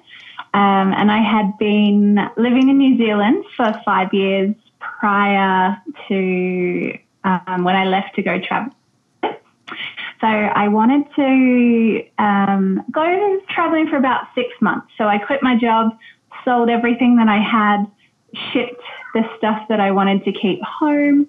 um, 0.54 0.94
and 0.94 1.12
I 1.12 1.22
had 1.22 1.58
been 1.58 2.16
living 2.38 2.70
in 2.70 2.78
New 2.78 2.98
Zealand 2.98 3.46
for 3.56 3.80
five 3.86 4.14
years 4.14 4.56
prior 4.80 5.78
to 6.08 6.98
um, 7.24 7.64
when 7.64 7.76
I 7.76 7.86
left 7.86 8.16
to 8.16 8.22
go 8.22 8.40
travel. 8.40 8.74
So 10.22 10.28
I 10.28 10.70
wanted 10.70 11.06
to 11.16 12.08
um, 12.18 12.84
go 12.92 13.42
traveling 13.50 13.88
for 13.88 13.98
about 13.98 14.28
six 14.34 14.50
months. 14.62 14.88
So 14.98 15.08
I 15.08 15.18
quit 15.18 15.44
my 15.44 15.56
job, 15.58 15.98
sold 16.44 16.70
everything 16.70 17.18
that 17.18 17.28
I 17.28 17.40
had, 17.40 17.86
shipped 18.52 18.82
the 19.14 19.24
stuff 19.38 19.68
that 19.70 19.80
I 19.80 19.92
wanted 19.92 20.24
to 20.26 20.32
keep 20.32 20.62
home 20.62 21.28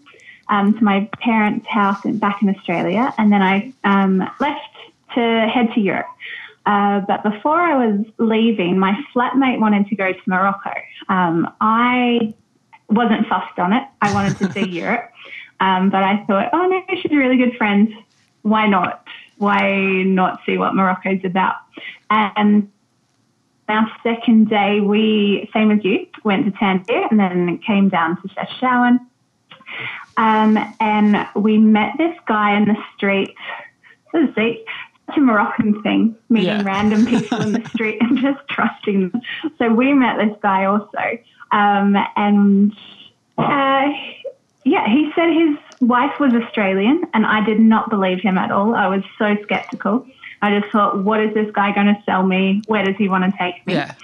um, 0.48 0.78
to 0.78 0.84
my 0.84 1.08
parents' 1.20 1.66
house 1.66 2.04
in, 2.04 2.18
back 2.18 2.42
in 2.42 2.48
Australia, 2.48 3.12
and 3.18 3.32
then 3.32 3.42
I 3.42 3.72
um, 3.84 4.18
left 4.40 4.60
to 5.14 5.50
head 5.52 5.72
to 5.74 5.80
Europe. 5.80 6.06
Uh, 6.64 7.00
but 7.00 7.22
before 7.22 7.60
I 7.60 7.86
was 7.86 8.04
leaving, 8.18 8.78
my 8.78 8.98
flatmate 9.14 9.60
wanted 9.60 9.86
to 9.88 9.96
go 9.96 10.12
to 10.12 10.20
Morocco. 10.26 10.72
Um, 11.08 11.48
I 11.60 12.34
wasn't 12.88 13.26
fussed 13.28 13.58
on 13.58 13.72
it. 13.72 13.84
I 14.02 14.12
wanted 14.12 14.38
to 14.38 14.52
see 14.52 14.68
Europe. 14.68 15.10
Um, 15.60 15.90
but 15.90 16.02
I 16.02 16.24
thought, 16.26 16.50
oh 16.52 16.66
no, 16.66 16.82
she's 17.00 17.12
a 17.12 17.16
really 17.16 17.36
good 17.36 17.56
friend. 17.56 17.92
Why 18.42 18.66
not? 18.66 19.04
Why 19.38 20.02
not 20.02 20.40
see 20.44 20.58
what 20.58 20.74
Morocco's 20.74 21.24
about? 21.24 21.56
And 22.10 22.70
our 23.68 23.90
second 24.02 24.48
day, 24.48 24.80
we, 24.80 25.50
same 25.52 25.70
as 25.70 25.84
you, 25.84 26.06
went 26.24 26.46
to 26.46 26.52
Tangier 26.52 27.06
and 27.10 27.18
then 27.18 27.58
came 27.58 27.88
down 27.88 28.20
to 28.22 28.28
Chefchaouen. 28.28 29.00
Um, 30.16 30.56
and 30.80 31.26
we 31.36 31.58
met 31.58 31.92
this 31.98 32.14
guy 32.26 32.56
in 32.56 32.64
the 32.66 32.76
street. 32.96 33.34
So 34.12 34.26
see, 34.34 34.64
such 35.06 35.18
a 35.18 35.20
Moroccan 35.20 35.82
thing, 35.82 36.16
meeting 36.28 36.48
Yeah. 36.58 36.62
random 36.64 37.06
people 37.06 37.40
in 37.42 37.52
the 37.52 37.68
street 37.74 37.98
and 38.00 38.18
just 38.18 38.40
trusting 38.48 39.10
them. 39.10 39.20
So 39.58 39.68
we 39.72 39.92
met 39.92 40.16
this 40.18 40.36
guy 40.42 40.64
also. 40.64 41.18
Um, 41.52 41.96
and 42.16 42.72
uh, 43.38 43.84
yeah, 44.64 44.86
he 44.88 45.10
said 45.14 45.28
his 45.32 45.56
wife 45.80 46.18
was 46.18 46.32
Australian, 46.34 47.04
and 47.14 47.26
I 47.26 47.44
did 47.44 47.60
not 47.60 47.90
believe 47.90 48.20
him 48.20 48.38
at 48.38 48.50
all. 48.50 48.74
I 48.74 48.88
was 48.88 49.02
so 49.18 49.36
skeptical. 49.42 50.06
I 50.42 50.58
just 50.58 50.72
thought, 50.72 51.04
what 51.04 51.20
is 51.20 51.32
this 51.34 51.50
guy 51.54 51.72
going 51.72 51.86
to 51.86 52.02
sell 52.04 52.22
me? 52.24 52.62
Where 52.66 52.84
does 52.84 52.96
he 52.96 53.08
want 53.08 53.24
to 53.24 53.32
take 53.38 53.66
me? 53.66 53.74
Yeah. 53.74 53.94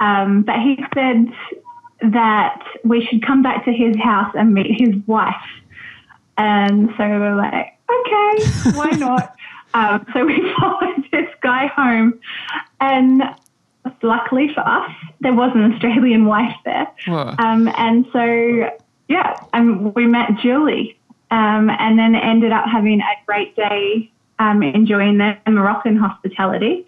Um, 0.00 0.42
but 0.42 0.56
he 0.56 0.76
said 0.94 1.26
that 2.02 2.62
we 2.84 3.06
should 3.06 3.24
come 3.24 3.42
back 3.42 3.64
to 3.64 3.72
his 3.72 3.96
house 3.96 4.34
and 4.36 4.54
meet 4.54 4.80
his 4.80 4.94
wife. 5.06 5.34
And 6.36 6.90
so 6.96 7.04
we 7.04 7.18
were 7.18 7.36
like, 7.36 7.78
okay, 7.90 8.72
why 8.76 8.90
not? 8.98 9.36
um, 9.74 10.06
so 10.12 10.24
we 10.24 10.52
followed 10.60 11.04
this 11.10 11.28
guy 11.42 11.66
home. 11.66 12.18
And 12.80 13.22
luckily 14.02 14.52
for 14.54 14.60
us, 14.60 14.90
there 15.20 15.32
was 15.34 15.52
an 15.54 15.72
Australian 15.72 16.26
wife 16.26 16.56
there. 16.64 16.88
Um, 17.38 17.68
and 17.76 18.06
so, 18.12 18.70
yeah, 19.08 19.44
and 19.52 19.94
we 19.94 20.06
met 20.06 20.30
Julie 20.42 20.98
um, 21.30 21.70
and 21.70 21.98
then 21.98 22.14
ended 22.14 22.52
up 22.52 22.64
having 22.66 23.00
a 23.00 23.24
great 23.26 23.56
day 23.56 24.10
um, 24.38 24.62
enjoying 24.62 25.18
the 25.18 25.36
Moroccan 25.48 25.96
hospitality. 25.96 26.86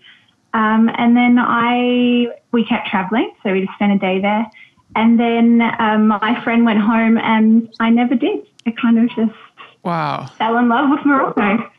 Um, 0.53 0.89
and 0.97 1.17
then 1.17 1.37
I, 1.39 2.29
we 2.53 2.65
kept 2.65 2.89
traveling, 2.89 3.33
so 3.43 3.53
we 3.53 3.63
just 3.63 3.75
spent 3.75 3.93
a 3.93 3.99
day 3.99 4.21
there. 4.21 4.49
And 4.97 5.19
then 5.19 5.61
um, 5.79 6.09
my 6.09 6.41
friend 6.45 6.65
went 6.65 6.81
home 6.81 7.19
and 7.19 7.69
I 7.81 7.91
never 7.91 8.15
did. 8.15 8.47
I 8.67 8.71
kind 8.71 8.99
of 8.99 9.09
just 9.17 9.39
Wow. 9.83 10.31
fell 10.39 10.57
in 10.57 10.69
love 10.69 10.91
with 10.91 11.05
Morocco. 11.05 11.71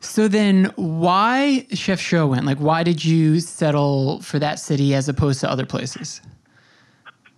So 0.00 0.26
then, 0.26 0.72
why 0.74 1.66
Chefchaouen? 1.70 2.44
Like, 2.44 2.58
why 2.58 2.82
did 2.82 3.04
you 3.04 3.38
settle 3.38 4.20
for 4.20 4.40
that 4.40 4.58
city 4.58 4.94
as 4.94 5.08
opposed 5.08 5.40
to 5.40 5.50
other 5.50 5.64
places? 5.64 6.20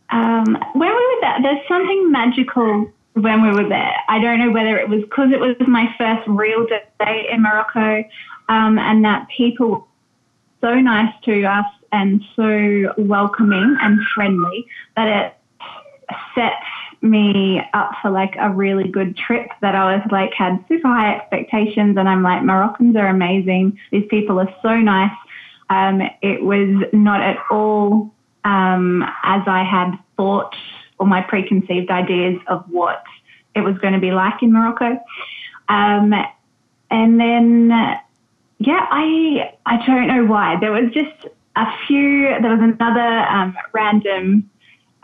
Um, 0.08 0.56
when 0.72 0.88
we 0.88 0.94
were 0.94 1.20
there, 1.20 1.42
there's 1.42 1.68
something 1.68 2.10
magical 2.10 2.90
when 3.12 3.42
we 3.42 3.50
were 3.50 3.68
there. 3.68 3.94
I 4.08 4.18
don't 4.18 4.38
know 4.38 4.50
whether 4.50 4.78
it 4.78 4.88
was 4.88 5.02
because 5.02 5.30
it 5.32 5.40
was 5.40 5.56
my 5.68 5.94
first 5.98 6.26
real 6.26 6.66
day 6.66 7.28
in 7.30 7.42
Morocco, 7.42 8.02
um, 8.48 8.78
and 8.78 9.04
that 9.04 9.28
people 9.36 9.68
were 9.68 9.82
so 10.62 10.74
nice 10.76 11.12
to 11.24 11.44
us 11.44 11.66
and 11.94 12.20
so 12.34 12.92
welcoming 12.98 13.76
and 13.80 14.00
friendly 14.14 14.66
that 14.96 15.06
it 15.06 16.16
set 16.34 16.54
me 17.02 17.62
up 17.72 17.92
for 18.02 18.10
like 18.10 18.34
a 18.40 18.50
really 18.50 18.88
good 18.88 19.16
trip 19.16 19.48
that 19.60 19.76
I 19.76 19.96
was 19.96 20.06
like 20.10 20.34
had 20.34 20.64
super 20.66 20.88
high 20.88 21.14
expectations 21.14 21.96
and 21.96 22.08
I'm 22.08 22.22
like 22.22 22.42
Moroccans 22.42 22.96
are 22.96 23.06
amazing. 23.06 23.78
These 23.92 24.06
people 24.10 24.40
are 24.40 24.52
so 24.60 24.76
nice. 24.76 25.16
Um, 25.70 26.02
it 26.20 26.42
was 26.42 26.84
not 26.92 27.22
at 27.22 27.38
all 27.48 28.12
um, 28.44 29.04
as 29.22 29.42
I 29.46 29.62
had 29.62 29.96
thought 30.16 30.56
or 30.98 31.06
my 31.06 31.22
preconceived 31.22 31.90
ideas 31.90 32.40
of 32.48 32.64
what 32.70 33.04
it 33.54 33.60
was 33.60 33.78
going 33.78 33.94
to 33.94 34.00
be 34.00 34.10
like 34.10 34.42
in 34.42 34.52
Morocco. 34.52 34.98
Um, 35.68 36.12
and 36.90 37.20
then, 37.20 37.68
yeah, 38.58 38.86
I 38.90 39.54
I 39.64 39.86
don't 39.86 40.08
know 40.08 40.24
why. 40.26 40.56
There 40.60 40.72
was 40.72 40.92
just 40.92 41.34
a 41.56 41.66
few. 41.86 42.28
There 42.40 42.56
was 42.56 42.60
another 42.60 43.18
um, 43.28 43.56
random 43.72 44.50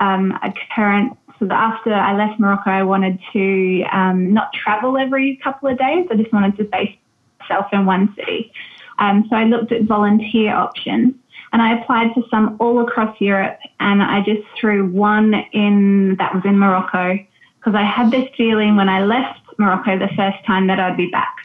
um, 0.00 0.38
occurrence. 0.42 1.14
So 1.38 1.48
after 1.50 1.92
I 1.92 2.16
left 2.16 2.38
Morocco, 2.38 2.70
I 2.70 2.82
wanted 2.82 3.18
to 3.32 3.84
um, 3.92 4.34
not 4.34 4.52
travel 4.52 4.98
every 4.98 5.40
couple 5.42 5.68
of 5.68 5.78
days. 5.78 6.06
I 6.10 6.16
just 6.16 6.32
wanted 6.32 6.56
to 6.58 6.64
base 6.64 6.94
myself 7.40 7.66
in 7.72 7.86
one 7.86 8.14
city. 8.14 8.52
Um, 8.98 9.26
so 9.30 9.36
I 9.36 9.44
looked 9.44 9.72
at 9.72 9.82
volunteer 9.84 10.54
options 10.54 11.14
and 11.52 11.62
I 11.62 11.80
applied 11.80 12.12
for 12.14 12.22
some 12.30 12.56
all 12.60 12.86
across 12.86 13.18
Europe 13.20 13.58
and 13.80 14.02
I 14.02 14.20
just 14.20 14.46
threw 14.58 14.86
one 14.90 15.34
in 15.52 16.16
that 16.16 16.34
was 16.34 16.44
in 16.44 16.58
Morocco 16.58 17.18
because 17.58 17.74
I 17.74 17.82
had 17.82 18.10
this 18.10 18.28
feeling 18.36 18.76
when 18.76 18.88
I 18.88 19.02
left 19.02 19.40
Morocco 19.58 19.98
the 19.98 20.08
first 20.16 20.44
time 20.46 20.66
that 20.68 20.78
I'd 20.78 20.96
be 20.96 21.10
back. 21.10 21.36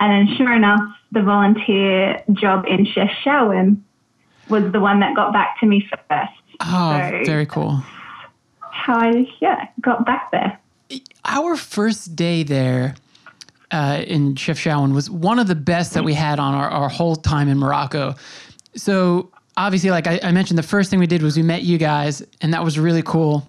And 0.00 0.28
then 0.28 0.36
sure 0.36 0.52
enough, 0.52 0.80
the 1.12 1.22
volunteer 1.22 2.22
job 2.32 2.64
in 2.66 2.84
Chef 2.86 3.10
Shawen 3.24 3.82
was 4.48 4.70
the 4.72 4.80
one 4.80 5.00
that 5.00 5.14
got 5.14 5.32
back 5.32 5.58
to 5.60 5.66
me 5.66 5.86
first. 5.90 6.32
Oh, 6.60 7.10
So- 7.10 7.24
very 7.24 7.46
cool. 7.46 7.82
How 8.70 8.98
I, 8.98 9.26
yeah, 9.40 9.68
got 9.80 10.04
back 10.06 10.30
there. 10.30 10.60
Our 11.24 11.56
first 11.56 12.14
day 12.14 12.42
there 12.44 12.94
uh, 13.72 14.04
in 14.06 14.34
Chefchaouen 14.36 14.94
was 14.94 15.10
one 15.10 15.38
of 15.40 15.48
the 15.48 15.54
best 15.56 15.94
that 15.94 16.04
we 16.04 16.14
had 16.14 16.38
on 16.38 16.54
our, 16.54 16.68
our 16.68 16.88
whole 16.88 17.16
time 17.16 17.48
in 17.48 17.58
Morocco. 17.58 18.14
So, 18.76 19.32
obviously, 19.56 19.90
like 19.90 20.06
I, 20.06 20.20
I 20.22 20.30
mentioned, 20.30 20.58
the 20.58 20.62
first 20.62 20.90
thing 20.90 21.00
we 21.00 21.06
did 21.08 21.22
was 21.22 21.36
we 21.36 21.42
met 21.42 21.62
you 21.62 21.78
guys, 21.78 22.22
and 22.42 22.54
that 22.54 22.62
was 22.62 22.78
really 22.78 23.02
cool. 23.02 23.48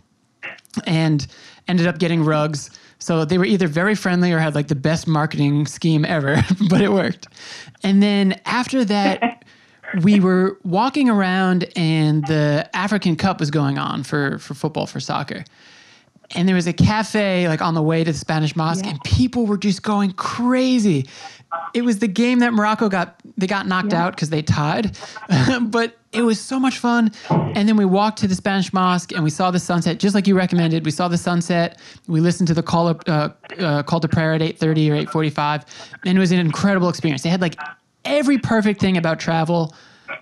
And 0.85 1.27
ended 1.67 1.85
up 1.87 1.99
getting 1.99 2.23
rugs. 2.23 2.71
So 2.99 3.25
they 3.25 3.37
were 3.37 3.45
either 3.45 3.67
very 3.67 3.93
friendly 3.93 4.31
or 4.31 4.39
had 4.39 4.55
like 4.55 4.69
the 4.69 4.75
best 4.75 5.07
marketing 5.07 5.67
scheme 5.67 6.03
ever, 6.05 6.41
but 6.69 6.81
it 6.81 6.91
worked. 6.91 7.27
And 7.83 8.01
then 8.01 8.39
after 8.45 8.83
that, 8.85 9.36
we 10.03 10.19
were 10.19 10.57
walking 10.63 11.09
around 11.09 11.67
and 11.75 12.25
the 12.27 12.69
African 12.73 13.15
Cup 13.15 13.39
was 13.39 13.51
going 13.51 13.77
on 13.77 14.03
for 14.03 14.37
for 14.39 14.53
football 14.53 14.85
for 14.85 14.99
soccer. 14.99 15.43
And 16.35 16.45
there 16.45 16.55
was 16.55 16.67
a 16.67 16.73
cafe 16.73 17.47
like 17.47 17.61
on 17.61 17.73
the 17.73 17.81
way 17.81 18.03
to 18.03 18.11
the 18.11 18.17
Spanish 18.17 18.55
Mosque, 18.55 18.85
and 18.85 19.01
people 19.03 19.45
were 19.45 19.57
just 19.57 19.81
going 19.81 20.11
crazy. 20.11 21.07
It 21.73 21.83
was 21.83 21.99
the 21.99 22.07
game 22.07 22.39
that 22.39 22.53
Morocco 22.53 22.89
got 22.89 23.21
they 23.37 23.47
got 23.47 23.65
knocked 23.65 23.93
out 23.93 24.13
because 24.13 24.29
they 24.29 24.41
tied, 24.41 24.97
but 25.61 25.97
it 26.11 26.21
was 26.21 26.39
so 26.39 26.59
much 26.59 26.79
fun. 26.79 27.11
And 27.29 27.69
then 27.69 27.77
we 27.77 27.85
walked 27.85 28.19
to 28.19 28.27
the 28.27 28.35
Spanish 28.35 28.73
Mosque 28.73 29.13
and 29.13 29.23
we 29.23 29.29
saw 29.29 29.51
the 29.51 29.59
sunset, 29.59 29.99
just 29.99 30.15
like 30.15 30.27
you 30.27 30.35
recommended. 30.35 30.83
We 30.83 30.91
saw 30.91 31.07
the 31.07 31.17
sunset. 31.17 31.79
We 32.07 32.19
listened 32.19 32.47
to 32.49 32.53
the 32.53 32.63
call 32.63 32.87
up, 32.87 33.03
uh, 33.07 33.29
uh, 33.57 33.83
call 33.83 34.01
to 34.01 34.07
prayer 34.09 34.33
at 34.33 34.41
eight 34.41 34.59
thirty 34.59 34.91
or 34.91 34.95
eight 34.95 35.09
forty 35.09 35.29
five, 35.29 35.63
and 36.05 36.17
it 36.17 36.19
was 36.19 36.33
an 36.33 36.39
incredible 36.39 36.89
experience. 36.89 37.23
They 37.23 37.29
had 37.29 37.41
like 37.41 37.55
every 38.03 38.37
perfect 38.37 38.81
thing 38.81 38.97
about 38.97 39.19
travel 39.19 39.73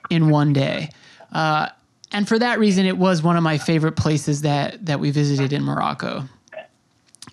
in 0.09 0.29
one 0.29 0.53
day. 0.53 0.89
Uh, 1.31 1.69
and 2.11 2.27
for 2.27 2.39
that 2.39 2.59
reason, 2.59 2.85
it 2.85 2.97
was 2.97 3.21
one 3.21 3.35
of 3.37 3.43
my 3.43 3.57
favorite 3.57 3.93
places 3.93 4.41
that 4.41 4.85
that 4.85 4.99
we 4.99 5.11
visited 5.11 5.53
in 5.53 5.63
Morocco. 5.63 6.23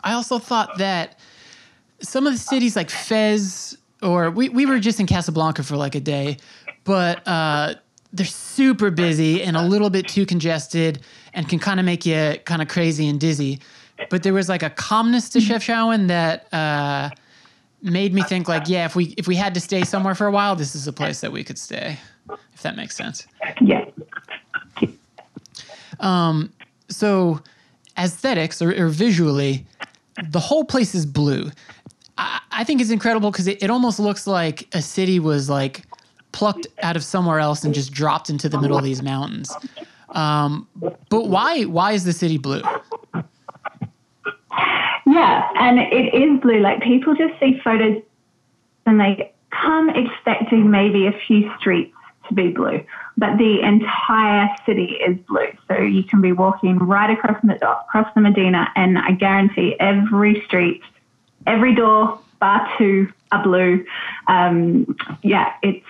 I 0.02 0.14
also 0.14 0.38
thought 0.38 0.78
that 0.78 1.18
some 2.00 2.26
of 2.26 2.32
the 2.32 2.38
cities 2.38 2.74
like 2.74 2.90
Fez, 2.90 3.78
or 4.02 4.30
we, 4.30 4.48
we 4.48 4.66
were 4.66 4.80
just 4.80 4.98
in 4.98 5.06
Casablanca 5.06 5.62
for 5.62 5.76
like 5.76 5.94
a 5.94 6.00
day, 6.00 6.38
but 6.84 7.26
uh, 7.28 7.74
they're 8.12 8.26
super 8.26 8.90
busy 8.90 9.42
and 9.42 9.56
a 9.56 9.62
little 9.62 9.90
bit 9.90 10.08
too 10.08 10.26
congested 10.26 11.00
and 11.32 11.48
can 11.48 11.58
kind 11.58 11.78
of 11.78 11.86
make 11.86 12.04
you 12.04 12.36
kind 12.44 12.60
of 12.60 12.68
crazy 12.68 13.08
and 13.08 13.20
dizzy. 13.20 13.60
But 14.10 14.22
there 14.22 14.34
was 14.34 14.48
like 14.48 14.62
a 14.62 14.70
calmness 14.70 15.28
to 15.30 15.38
Chefchaouen 15.38 16.08
that 16.08 16.52
uh, 16.52 17.10
made 17.82 18.12
me 18.12 18.22
think 18.22 18.48
like, 18.48 18.68
yeah, 18.68 18.84
if 18.84 18.96
we 18.96 19.14
if 19.16 19.28
we 19.28 19.36
had 19.36 19.54
to 19.54 19.60
stay 19.60 19.84
somewhere 19.84 20.14
for 20.14 20.26
a 20.26 20.32
while, 20.32 20.56
this 20.56 20.74
is 20.74 20.88
a 20.88 20.92
place 20.92 21.20
that 21.20 21.30
we 21.30 21.44
could 21.44 21.58
stay, 21.58 21.98
if 22.62 22.64
that 22.64 22.76
makes 22.76 22.96
sense. 22.96 23.26
Yeah. 23.60 23.84
so 26.88 27.40
aesthetics 27.98 28.62
or, 28.62 28.70
or 28.80 28.88
visually 28.88 29.66
the 30.30 30.40
whole 30.40 30.64
place 30.64 30.94
is 30.94 31.04
blue 31.04 31.50
i, 32.18 32.40
I 32.50 32.64
think 32.64 32.80
it's 32.80 32.90
incredible 32.90 33.30
because 33.30 33.46
it, 33.46 33.62
it 33.62 33.70
almost 33.70 33.98
looks 33.98 34.26
like 34.26 34.66
a 34.74 34.80
city 34.80 35.18
was 35.18 35.50
like 35.50 35.84
plucked 36.32 36.66
out 36.82 36.96
of 36.96 37.04
somewhere 37.04 37.38
else 37.38 37.64
and 37.64 37.74
just 37.74 37.92
dropped 37.92 38.30
into 38.30 38.48
the 38.48 38.58
middle 38.60 38.78
of 38.78 38.84
these 38.84 39.02
mountains 39.02 39.54
um, 40.10 40.66
but 41.10 41.28
why 41.28 41.62
why 41.64 41.92
is 41.92 42.04
the 42.04 42.12
city 42.12 42.38
blue 42.38 42.62
Yeah, 45.04 45.48
and 45.56 45.78
it 45.78 46.14
is 46.14 46.40
blue. 46.40 46.60
Like 46.60 46.80
people 46.80 47.14
just 47.14 47.38
see 47.40 47.60
photos 47.62 48.02
and 48.86 48.98
they 48.98 49.32
come 49.50 49.90
expecting 49.90 50.70
maybe 50.70 51.06
a 51.06 51.12
few 51.26 51.50
streets 51.58 51.91
to 52.28 52.34
be 52.34 52.48
blue, 52.48 52.84
but 53.16 53.38
the 53.38 53.60
entire 53.60 54.48
city 54.64 54.98
is 55.06 55.16
blue. 55.28 55.48
So 55.68 55.78
you 55.78 56.04
can 56.04 56.20
be 56.20 56.32
walking 56.32 56.78
right 56.78 57.10
across 57.10 57.40
the, 57.42 57.54
across 57.54 58.12
the 58.14 58.20
Medina, 58.20 58.68
and 58.76 58.98
I 58.98 59.12
guarantee 59.12 59.76
every 59.78 60.42
street, 60.46 60.82
every 61.46 61.74
door, 61.74 62.20
bar 62.40 62.68
two, 62.78 63.12
are 63.30 63.42
blue. 63.42 63.84
Um, 64.26 64.96
yeah, 65.22 65.54
it's 65.62 65.84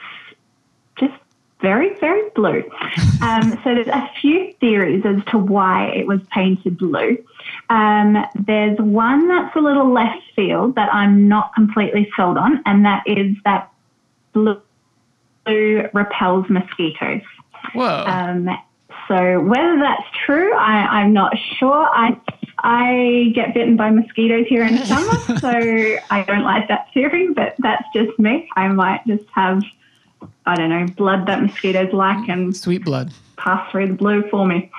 just 0.97 1.15
very, 1.61 1.95
very 1.99 2.31
blue. 2.31 2.65
Um, 3.23 3.53
so 3.63 3.73
there's 3.73 3.87
a 3.87 4.11
few 4.21 4.53
theories 4.55 5.07
as 5.07 5.25
to 5.27 5.39
why 5.39 5.87
it 5.91 6.09
was 6.09 6.19
painted 6.33 6.77
blue. 6.77 7.25
Um, 7.71 8.17
there's 8.35 8.77
one 8.81 9.29
that's 9.29 9.55
a 9.55 9.61
little 9.61 9.93
left 9.93 10.25
field 10.35 10.75
that 10.75 10.93
I'm 10.93 11.29
not 11.29 11.55
completely 11.55 12.11
sold 12.17 12.37
on, 12.37 12.61
and 12.67 12.85
that 12.85 13.05
is 13.07 13.37
that 13.45 13.73
blue 14.33 14.61
repels 15.47 16.49
mosquitoes. 16.49 17.23
whoa 17.75 18.05
Um, 18.07 18.49
so 19.09 19.41
whether 19.41 19.79
that's 19.79 20.05
true, 20.25 20.55
I, 20.55 21.01
I'm 21.01 21.13
not 21.13 21.37
sure. 21.59 21.89
I 21.93 22.19
I 22.59 23.33
get 23.35 23.55
bitten 23.55 23.77
by 23.77 23.91
mosquitoes 23.91 24.47
here 24.49 24.65
in 24.65 24.79
summer, 24.87 25.39
so 25.39 25.51
I 26.11 26.23
don't 26.27 26.45
like 26.45 26.69
that 26.69 26.89
theory. 26.95 27.33
But 27.35 27.57
that's 27.59 27.85
just 27.95 28.17
me. 28.19 28.49
I 28.57 28.69
might 28.69 29.05
just 29.07 29.25
have 29.35 29.63
I 30.47 30.55
don't 30.55 30.71
know 30.71 30.87
blood 30.97 31.27
that 31.27 31.43
mosquitoes 31.43 31.93
like 31.93 32.29
and 32.29 32.57
sweet 32.57 32.85
blood 32.85 33.13
pass 33.37 33.71
through 33.71 33.89
the 33.89 33.95
blue 33.95 34.23
for 34.31 34.47
me. 34.47 34.71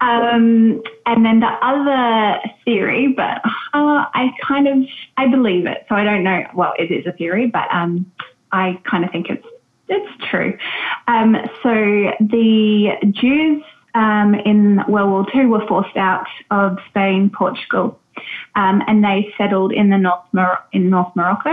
Um, 0.00 0.82
and 1.06 1.24
then 1.24 1.40
the 1.40 1.52
other 1.62 2.40
theory, 2.64 3.08
but 3.08 3.40
uh, 3.72 4.06
I 4.12 4.32
kind 4.42 4.66
of 4.66 4.88
I 5.16 5.28
believe 5.28 5.66
it, 5.66 5.86
so 5.88 5.94
I 5.94 6.04
don't 6.04 6.24
know. 6.24 6.44
Well, 6.54 6.74
it 6.78 6.90
is 6.90 7.06
a 7.06 7.12
theory, 7.12 7.46
but 7.46 7.72
um, 7.72 8.10
I 8.50 8.80
kind 8.84 9.04
of 9.04 9.12
think 9.12 9.28
it's 9.28 9.46
it's 9.88 10.24
true. 10.30 10.56
Um, 11.06 11.36
so 11.62 11.70
the 12.20 12.92
Jews 13.10 13.62
um, 13.94 14.34
in 14.34 14.82
World 14.88 15.10
War 15.10 15.26
II 15.34 15.46
were 15.46 15.66
forced 15.66 15.96
out 15.96 16.26
of 16.50 16.78
Spain, 16.88 17.30
Portugal. 17.30 17.98
Um, 18.56 18.82
and 18.86 19.04
they 19.04 19.32
settled 19.38 19.72
in 19.72 19.90
the 19.90 19.98
North 19.98 20.24
Mor- 20.32 20.58
in 20.72 20.90
North 20.90 21.14
Morocco, 21.14 21.50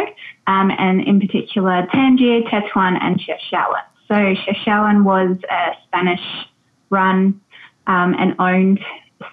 um, 0.48 0.72
and 0.72 1.02
in 1.02 1.20
particular 1.20 1.88
Tangier, 1.94 2.42
Tetuan, 2.42 2.98
and 3.02 3.20
Chefchaouen. 3.20 3.84
So 4.08 4.16
Chefchaouen 4.16 5.04
was 5.04 5.38
a 5.50 5.74
Spanish-run 5.88 7.40
um, 7.88 8.16
and 8.18 8.36
owned 8.40 8.80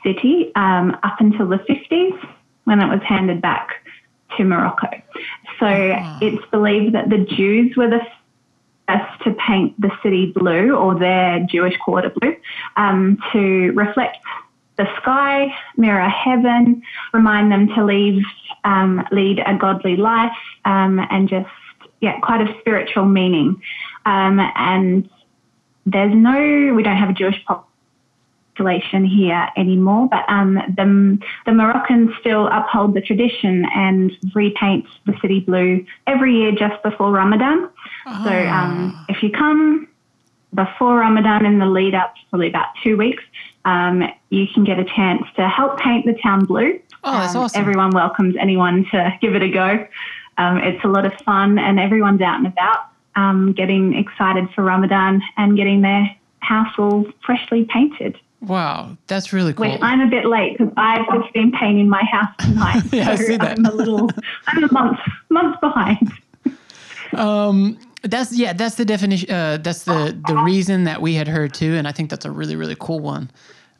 city 0.05 0.53
um, 0.57 0.97
up 1.03 1.17
until 1.21 1.49
the 1.49 1.57
50s 1.57 2.29
when 2.65 2.81
it 2.81 2.87
was 2.87 3.01
handed 3.07 3.41
back 3.41 3.69
to 4.37 4.45
Morocco. 4.45 4.89
So 5.59 5.67
it's 6.21 6.45
believed 6.51 6.95
that 6.95 7.11
the 7.11 7.19
Jews 7.19 7.77
were 7.77 7.89
the 7.89 8.01
to 9.25 9.35
paint 9.35 9.81
the 9.81 9.91
city 10.03 10.33
blue 10.35 10.75
or 10.75 10.99
their 10.99 11.41
Jewish 11.51 11.77
quarter 11.85 12.11
blue 12.11 12.37
um, 12.77 13.19
to 13.33 13.73
reflect 13.73 14.19
the 14.79 14.87
sky, 15.01 15.55
mirror 15.77 16.09
heaven, 16.09 16.83
remind 17.13 17.53
them 17.53 17.69
to 17.69 17.85
leave, 17.85 18.23
um, 18.65 19.07
lead 19.13 19.41
a 19.47 19.57
godly 19.57 19.97
life, 19.97 20.33
um, 20.65 20.99
and 21.11 21.29
just 21.29 21.49
yeah, 22.01 22.19
quite 22.21 22.41
a 22.41 22.59
spiritual 22.61 23.05
meaning. 23.05 23.63
Um, 24.05 24.41
and 24.57 25.09
there's 25.87 26.15
no, 26.15 26.75
we 26.75 26.83
don't 26.83 26.97
have 26.97 27.11
a 27.11 27.13
Jewish 27.13 27.37
population 27.45 29.05
here 29.05 29.49
anymore, 29.57 30.09
but 30.11 30.25
um, 30.29 30.55
the, 30.77 31.19
the 31.47 31.53
Moroccans 31.53 32.11
still 32.21 32.49
uphold 32.49 32.95
the 32.95 33.01
tradition 33.01 33.65
and 33.75 34.13
repaint 34.35 34.87
the 35.07 35.15
city 35.23 35.41
blue 35.41 35.85
every 36.07 36.35
year 36.35 36.53
just 36.53 36.83
before 36.83 37.11
Ramadan. 37.11 37.71
So 38.05 38.11
um, 38.49 39.07
if 39.09 39.23
you 39.23 39.31
come 39.31 39.89
before 40.55 40.99
Ramadan 40.99 41.47
in 41.47 41.59
the 41.59 41.67
lead 41.67 41.95
up, 41.95 42.15
probably 42.31 42.49
about 42.49 42.67
two 42.83 42.97
weeks, 42.97 43.23
um, 43.65 44.03
you 44.31 44.47
can 44.53 44.65
get 44.65 44.79
a 44.79 44.85
chance 44.85 45.23
to 45.37 45.49
help 45.49 45.79
paint 45.79 46.05
the 46.07 46.15
town 46.23 46.45
blue. 46.45 46.81
Oh, 47.05 47.13
that's 47.13 47.35
Um, 47.35 47.43
awesome. 47.43 47.61
Everyone 47.61 47.91
welcomes 47.91 48.35
anyone 48.41 48.85
to 48.91 49.13
give 49.21 49.35
it 49.35 49.43
a 49.43 49.49
go. 49.49 49.87
Um, 50.39 50.59
it's 50.59 50.83
a 50.85 50.89
lot 50.89 51.05
of 51.05 51.13
fun, 51.25 51.59
and 51.59 51.79
everyone's 51.79 52.21
out 52.23 52.39
and 52.39 52.47
about, 52.47 52.87
um, 53.17 53.53
getting 53.53 53.95
excited 53.95 54.49
for 54.55 54.63
Ramadan 54.65 55.23
and 55.37 55.57
getting 55.57 55.83
their 55.83 56.15
house 56.41 56.73
all 56.79 57.07
freshly 57.25 57.65
painted. 57.67 58.19
wow 58.41 58.97
that's 59.07 59.33
really 59.33 59.53
cool 59.53 59.71
Which 59.71 59.79
I'm 59.81 60.01
a 60.01 60.09
bit 60.09 60.25
late 60.27 60.59
because 60.59 60.73
I've 60.77 61.07
just 61.23 61.33
been 61.33 61.53
painting 61.53 61.89
my 61.89 62.03
house 62.11 62.35
tonight. 62.41 62.83
Yeah, 62.93 63.11
I 63.11 63.15
see 63.15 63.37
that. 63.37 63.59
I'm 63.59 63.65
a 63.67 63.71
little, 63.73 64.11
I'm 64.49 64.65
a 64.65 64.73
month, 64.73 64.99
month 65.31 65.61
behind. 65.61 66.13
That's 68.03 68.37
yeah, 68.37 68.53
that's 68.53 68.75
the 68.75 68.85
definition. 68.85 69.31
Uh, 69.31 69.59
that's 69.59 69.85
the 69.85 70.19
the 70.27 70.37
reason 70.37 70.85
that 70.85 71.01
we 71.01 71.15
had 71.15 71.29
heard 71.29 71.55
too, 71.55 71.75
and 71.75 71.87
I 71.87 71.93
think 71.93 72.11
that's 72.11 72.25
a 72.25 72.31
really 72.31 72.57
really 72.57 72.77
cool 72.79 73.01
one. 73.01 73.31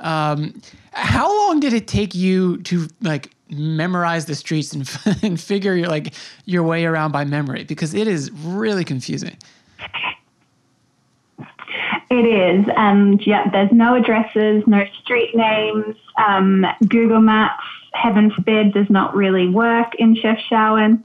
Um, 0.01 0.61
how 0.93 1.29
long 1.29 1.61
did 1.61 1.73
it 1.73 1.87
take 1.89 2.15
you 2.15 2.59
to 2.63 2.89
like 3.01 3.31
memorize 3.51 4.27
the 4.27 4.35
streets 4.35 4.73
and 4.73 4.89
and 5.23 5.41
figure 5.41 5.75
your, 5.75 5.89
like 5.89 6.15
your 6.45 6.63
way 6.63 6.85
around 6.85 7.13
by 7.13 7.25
memory? 7.25 7.65
Because 7.65 7.95
it 7.95 8.07
is 8.07 8.31
really 8.31 8.85
confusing. 8.85 9.37
It 12.11 12.27
is, 12.27 12.67
and 12.77 13.27
yeah, 13.27 13.49
there's 13.51 13.73
no 13.73 13.95
addresses, 13.95 14.63
no 14.67 14.85
street 15.03 15.35
names. 15.35 15.97
Um, 16.19 16.67
Google 16.87 17.23
Maps, 17.23 17.65
heaven 17.95 18.31
forbid, 18.31 18.75
does 18.75 18.91
not 18.91 19.17
really 19.17 19.49
work 19.49 19.95
in 19.99 20.15
Chefchaouen. 20.15 21.03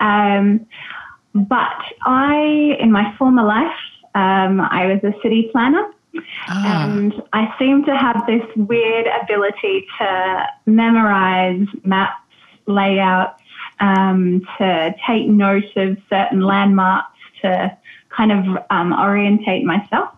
Um, 0.00 0.66
but 1.34 1.82
I, 2.04 2.76
in 2.80 2.90
my 2.90 3.14
former 3.16 3.44
life, 3.44 3.78
um, 4.14 4.60
I 4.60 4.86
was 4.86 5.02
a 5.04 5.14
city 5.22 5.48
planner. 5.52 5.86
Ah, 6.48 6.86
And 6.86 7.22
I 7.32 7.54
seem 7.58 7.84
to 7.84 7.96
have 7.96 8.26
this 8.26 8.44
weird 8.56 9.06
ability 9.22 9.86
to 9.98 10.46
memorize 10.66 11.66
maps, 11.84 12.20
layouts, 12.66 13.40
um, 13.78 14.42
to 14.58 14.94
take 15.06 15.28
note 15.28 15.76
of 15.76 15.96
certain 16.08 16.40
landmarks, 16.40 17.16
to 17.42 17.76
kind 18.08 18.32
of 18.32 18.62
um, 18.70 18.92
orientate 18.92 19.64
myself. 19.64 20.10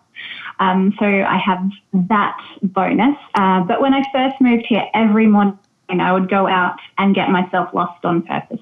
Um, 0.59 0.93
so 0.99 1.05
I 1.05 1.37
have 1.37 1.69
that 2.09 2.37
bonus. 2.63 3.17
Uh, 3.35 3.61
but 3.61 3.81
when 3.81 3.93
I 3.93 4.03
first 4.11 4.35
moved 4.41 4.65
here, 4.65 4.85
every 4.93 5.27
morning 5.27 5.57
I 5.89 6.11
would 6.11 6.29
go 6.29 6.47
out 6.47 6.79
and 6.97 7.13
get 7.13 7.29
myself 7.29 7.73
lost 7.73 8.03
on 8.03 8.23
purpose. 8.23 8.61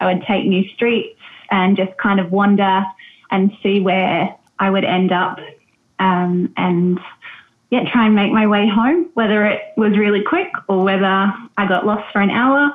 I 0.00 0.12
would 0.12 0.24
take 0.26 0.46
new 0.46 0.68
streets 0.70 1.18
and 1.54 1.76
just 1.76 1.96
kind 1.98 2.18
of 2.18 2.32
wander 2.32 2.84
and 3.30 3.52
see 3.62 3.80
where 3.80 4.36
I 4.58 4.70
would 4.70 4.84
end 4.84 5.12
up 5.12 5.38
um, 6.00 6.52
and 6.56 6.98
yeah, 7.70 7.88
try 7.92 8.06
and 8.06 8.14
make 8.14 8.32
my 8.32 8.48
way 8.48 8.68
home, 8.68 9.08
whether 9.14 9.46
it 9.46 9.62
was 9.76 9.96
really 9.96 10.22
quick 10.22 10.50
or 10.68 10.82
whether 10.82 11.06
I 11.56 11.68
got 11.68 11.86
lost 11.86 12.12
for 12.12 12.20
an 12.20 12.30
hour. 12.30 12.72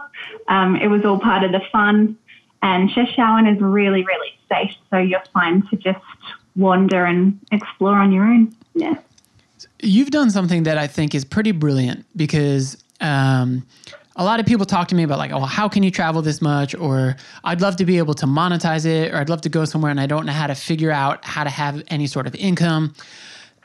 Um, 0.47 0.77
it 0.77 0.87
was 0.87 1.03
all 1.03 1.19
part 1.19 1.43
of 1.43 1.51
the 1.51 1.59
fun. 1.73 2.17
And 2.61 2.89
Chefchaouen 2.89 3.53
is 3.53 3.61
really, 3.61 4.03
really 4.05 4.31
safe, 4.49 4.71
so 4.89 4.97
you're 4.97 5.23
fine 5.33 5.67
to 5.69 5.75
just 5.75 5.99
wander 6.55 7.03
and 7.03 7.37
explore 7.51 7.95
on 7.95 8.13
your 8.13 8.23
own. 8.23 8.55
Yeah. 8.75 8.95
You've 9.81 10.11
done 10.11 10.31
something 10.31 10.63
that 10.63 10.77
I 10.77 10.87
think 10.87 11.13
is 11.13 11.25
pretty 11.25 11.51
brilliant 11.51 12.05
because 12.15 12.81
um, 13.01 13.65
a 14.19 14.23
lot 14.23 14.41
of 14.41 14.45
people 14.45 14.65
talk 14.65 14.89
to 14.89 14.95
me 14.95 15.03
about 15.03 15.17
like, 15.17 15.31
oh, 15.31 15.39
how 15.39 15.69
can 15.69 15.81
you 15.81 15.89
travel 15.89 16.21
this 16.21 16.41
much? 16.41 16.75
Or 16.75 17.15
I'd 17.45 17.61
love 17.61 17.77
to 17.77 17.85
be 17.85 17.97
able 17.99 18.13
to 18.15 18.25
monetize 18.25 18.85
it, 18.85 19.13
or 19.13 19.17
I'd 19.17 19.29
love 19.29 19.39
to 19.41 19.49
go 19.49 19.63
somewhere 19.63 19.91
and 19.91 19.99
I 19.99 20.07
don't 20.07 20.25
know 20.25 20.33
how 20.33 20.47
to 20.47 20.55
figure 20.55 20.91
out 20.91 21.23
how 21.23 21.45
to 21.45 21.49
have 21.49 21.81
any 21.87 22.05
sort 22.05 22.27
of 22.27 22.35
income. 22.35 22.93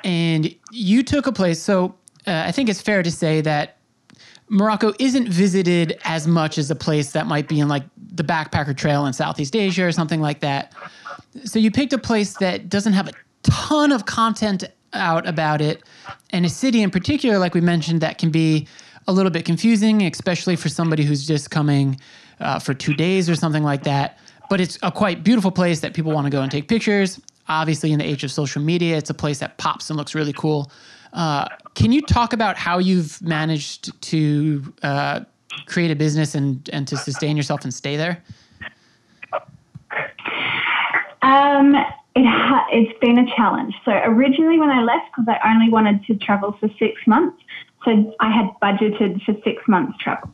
And 0.04 0.54
you 0.70 1.02
took 1.02 1.26
a 1.26 1.32
place. 1.32 1.60
So 1.60 1.96
uh, 2.28 2.44
I 2.46 2.52
think 2.52 2.68
it's 2.68 2.80
fair 2.80 3.02
to 3.02 3.10
say 3.10 3.40
that 3.40 3.78
Morocco 4.48 4.92
isn't 5.00 5.28
visited 5.28 5.98
as 6.04 6.28
much 6.28 6.56
as 6.56 6.70
a 6.70 6.76
place 6.76 7.10
that 7.12 7.26
might 7.26 7.48
be 7.48 7.58
in 7.58 7.66
like 7.66 7.82
the 7.96 8.22
backpacker 8.22 8.76
trail 8.76 9.06
in 9.06 9.12
Southeast 9.12 9.56
Asia 9.56 9.84
or 9.84 9.90
something 9.90 10.20
like 10.20 10.38
that. 10.40 10.72
So 11.44 11.58
you 11.58 11.72
picked 11.72 11.92
a 11.92 11.98
place 11.98 12.34
that 12.34 12.68
doesn't 12.68 12.92
have 12.92 13.08
a 13.08 13.12
ton 13.42 13.90
of 13.90 14.06
content 14.06 14.62
out 14.92 15.26
about 15.26 15.60
it, 15.60 15.82
and 16.30 16.46
a 16.46 16.48
city 16.48 16.80
in 16.80 16.92
particular, 16.92 17.38
like 17.38 17.54
we 17.54 17.60
mentioned, 17.60 18.00
that 18.02 18.18
can 18.18 18.30
be 18.30 18.68
a 19.06 19.12
little 19.12 19.30
bit 19.30 19.44
confusing, 19.44 20.02
especially 20.02 20.56
for 20.56 20.68
somebody 20.68 21.04
who's 21.04 21.26
just 21.26 21.50
coming 21.50 22.00
uh, 22.40 22.58
for 22.58 22.74
two 22.74 22.94
days 22.94 23.28
or 23.28 23.34
something 23.34 23.62
like 23.62 23.84
that. 23.84 24.18
But 24.50 24.60
it's 24.60 24.78
a 24.82 24.92
quite 24.92 25.24
beautiful 25.24 25.50
place 25.50 25.80
that 25.80 25.94
people 25.94 26.12
want 26.12 26.26
to 26.26 26.30
go 26.30 26.42
and 26.42 26.50
take 26.50 26.68
pictures. 26.68 27.20
Obviously, 27.48 27.92
in 27.92 27.98
the 27.98 28.04
age 28.04 28.24
of 28.24 28.30
social 28.30 28.62
media, 28.62 28.96
it's 28.96 29.10
a 29.10 29.14
place 29.14 29.38
that 29.40 29.58
pops 29.58 29.90
and 29.90 29.96
looks 29.96 30.14
really 30.14 30.32
cool. 30.32 30.70
Uh, 31.12 31.46
can 31.74 31.92
you 31.92 32.02
talk 32.02 32.32
about 32.32 32.56
how 32.56 32.78
you've 32.78 33.20
managed 33.22 34.00
to 34.02 34.72
uh, 34.82 35.20
create 35.66 35.90
a 35.90 35.96
business 35.96 36.34
and, 36.34 36.68
and 36.72 36.88
to 36.88 36.96
sustain 36.96 37.36
yourself 37.36 37.64
and 37.64 37.72
stay 37.72 37.96
there? 37.96 38.22
Um, 41.22 41.74
it 42.16 42.26
ha- 42.26 42.66
it's 42.70 42.98
been 43.00 43.18
a 43.18 43.36
challenge. 43.36 43.74
So 43.84 43.92
originally, 43.92 44.58
when 44.58 44.70
I 44.70 44.82
left, 44.82 45.06
because 45.14 45.28
I 45.28 45.52
only 45.52 45.70
wanted 45.70 46.04
to 46.06 46.14
travel 46.16 46.56
for 46.58 46.68
six 46.78 47.06
months, 47.06 47.42
so 47.84 48.14
I 48.20 48.30
had 48.30 48.50
budgeted 48.62 49.22
for 49.24 49.34
six 49.44 49.62
months 49.68 49.98
travel. 49.98 50.30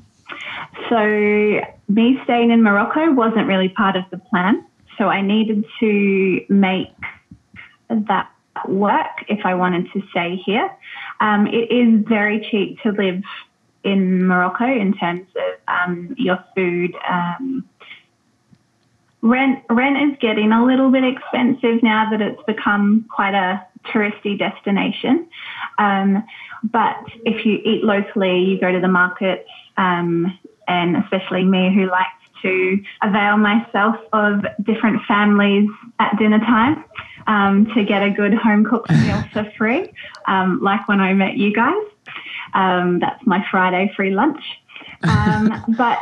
So 0.89 1.61
me 1.89 2.19
staying 2.25 2.51
in 2.51 2.63
Morocco 2.63 3.13
wasn't 3.13 3.47
really 3.47 3.69
part 3.69 3.97
of 3.97 4.05
the 4.11 4.19
plan. 4.19 4.65
So 4.99 5.09
I 5.09 5.23
needed 5.23 5.65
to 5.81 6.45
make 6.49 6.89
that 7.89 8.31
work 8.69 9.25
if 9.29 9.45
I 9.45 9.55
wanted 9.55 9.91
to 9.93 10.03
stay 10.11 10.37
here. 10.37 10.71
Um, 11.21 11.47
it 11.47 11.73
is 11.73 12.05
very 12.07 12.47
cheap 12.51 12.81
to 12.83 12.91
live 12.91 13.23
in 13.83 14.27
Morocco 14.27 14.67
in 14.67 14.95
terms 14.97 15.27
of 15.37 15.61
um, 15.69 16.15
your 16.19 16.45
food. 16.55 16.95
Um, 17.09 17.65
rent 19.23 19.63
rent 19.69 20.13
is 20.13 20.19
getting 20.21 20.53
a 20.53 20.65
little 20.65 20.91
bit 20.91 21.05
expensive 21.05 21.83
now 21.83 22.11
that 22.11 22.21
it's 22.21 22.43
become 22.45 23.07
quite 23.15 23.35
a 23.35 23.67
touristy 23.87 24.39
destination. 24.39 25.29
Um, 25.79 26.25
but 26.65 26.97
if 27.25 27.45
you 27.45 27.59
eat 27.65 27.85
locally, 27.85 28.41
you 28.41 28.61
go 28.61 28.73
to 28.73 28.81
the 28.81 28.89
markets, 28.89 29.49
um, 29.77 30.39
and 30.69 30.97
especially 30.97 31.45
me 31.45 31.75
who 31.75 31.87
likes 31.87 32.11
to 32.43 32.83
avail 33.03 33.37
myself 33.37 33.97
of 34.13 34.45
different 34.63 35.03
families 35.07 35.69
at 35.99 36.17
dinner 36.19 36.39
time 36.39 36.85
um, 37.27 37.67
to 37.75 37.85
get 37.85 38.03
a 38.03 38.11
good 38.11 38.35
home 38.35 38.65
cooked 38.65 38.91
meal 39.03 39.23
for 39.33 39.51
free, 39.57 39.93
um, 40.27 40.61
like 40.63 40.87
when 40.89 41.01
I 41.01 41.13
met 41.15 41.37
you 41.37 41.53
guys. 41.53 41.83
Um, 42.55 42.99
that's 43.01 43.25
my 43.27 43.45
Friday 43.51 43.93
free 43.97 44.11
lunch. 44.11 44.43
Um, 45.03 45.65
but 45.79 45.99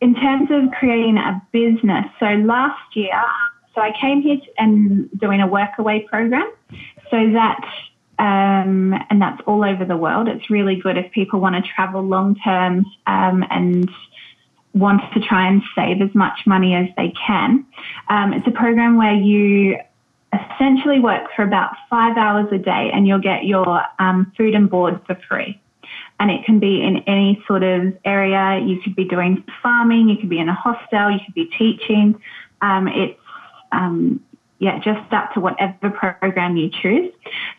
in 0.00 0.14
terms 0.14 0.48
of 0.50 0.70
creating 0.78 1.18
a 1.18 1.42
business, 1.52 2.06
so 2.18 2.26
last 2.26 2.96
year, 2.96 3.22
so 3.74 3.80
I 3.80 3.92
came 4.00 4.22
here 4.22 4.38
and 4.58 5.10
doing 5.18 5.40
a 5.40 5.48
workaway 5.48 6.06
program. 6.06 6.50
So 7.10 7.32
that 7.32 7.60
um, 8.20 8.92
and 9.08 9.20
that's 9.20 9.40
all 9.46 9.64
over 9.64 9.86
the 9.86 9.96
world. 9.96 10.28
It's 10.28 10.50
really 10.50 10.76
good 10.76 10.98
if 10.98 11.10
people 11.10 11.40
want 11.40 11.56
to 11.56 11.72
travel 11.74 12.02
long 12.02 12.36
term 12.44 12.84
um, 13.06 13.42
and 13.50 13.90
want 14.74 15.00
to 15.14 15.20
try 15.20 15.48
and 15.48 15.62
save 15.74 16.02
as 16.02 16.14
much 16.14 16.40
money 16.46 16.74
as 16.74 16.86
they 16.98 17.14
can. 17.26 17.64
Um, 18.10 18.34
it's 18.34 18.46
a 18.46 18.50
program 18.50 18.98
where 18.98 19.14
you 19.14 19.78
essentially 20.34 21.00
work 21.00 21.30
for 21.34 21.44
about 21.44 21.70
five 21.88 22.18
hours 22.18 22.46
a 22.52 22.58
day 22.58 22.90
and 22.92 23.08
you'll 23.08 23.22
get 23.22 23.46
your 23.46 23.82
um, 23.98 24.30
food 24.36 24.54
and 24.54 24.68
board 24.68 25.00
for 25.06 25.18
free. 25.26 25.58
And 26.20 26.30
it 26.30 26.44
can 26.44 26.60
be 26.60 26.82
in 26.82 26.98
any 27.06 27.42
sort 27.48 27.62
of 27.62 27.96
area. 28.04 28.62
You 28.62 28.82
could 28.82 28.94
be 28.94 29.04
doing 29.06 29.42
farming, 29.62 30.10
you 30.10 30.18
could 30.18 30.28
be 30.28 30.38
in 30.38 30.50
a 30.50 30.54
hostel, 30.54 31.10
you 31.10 31.20
could 31.24 31.34
be 31.34 31.46
teaching. 31.56 32.20
Um, 32.60 32.86
it's 32.86 33.18
um, 33.72 34.22
yeah, 34.60 34.78
just 34.78 35.10
up 35.12 35.32
to 35.32 35.40
whatever 35.40 35.90
program 35.90 36.56
you 36.56 36.70
choose. 36.70 37.12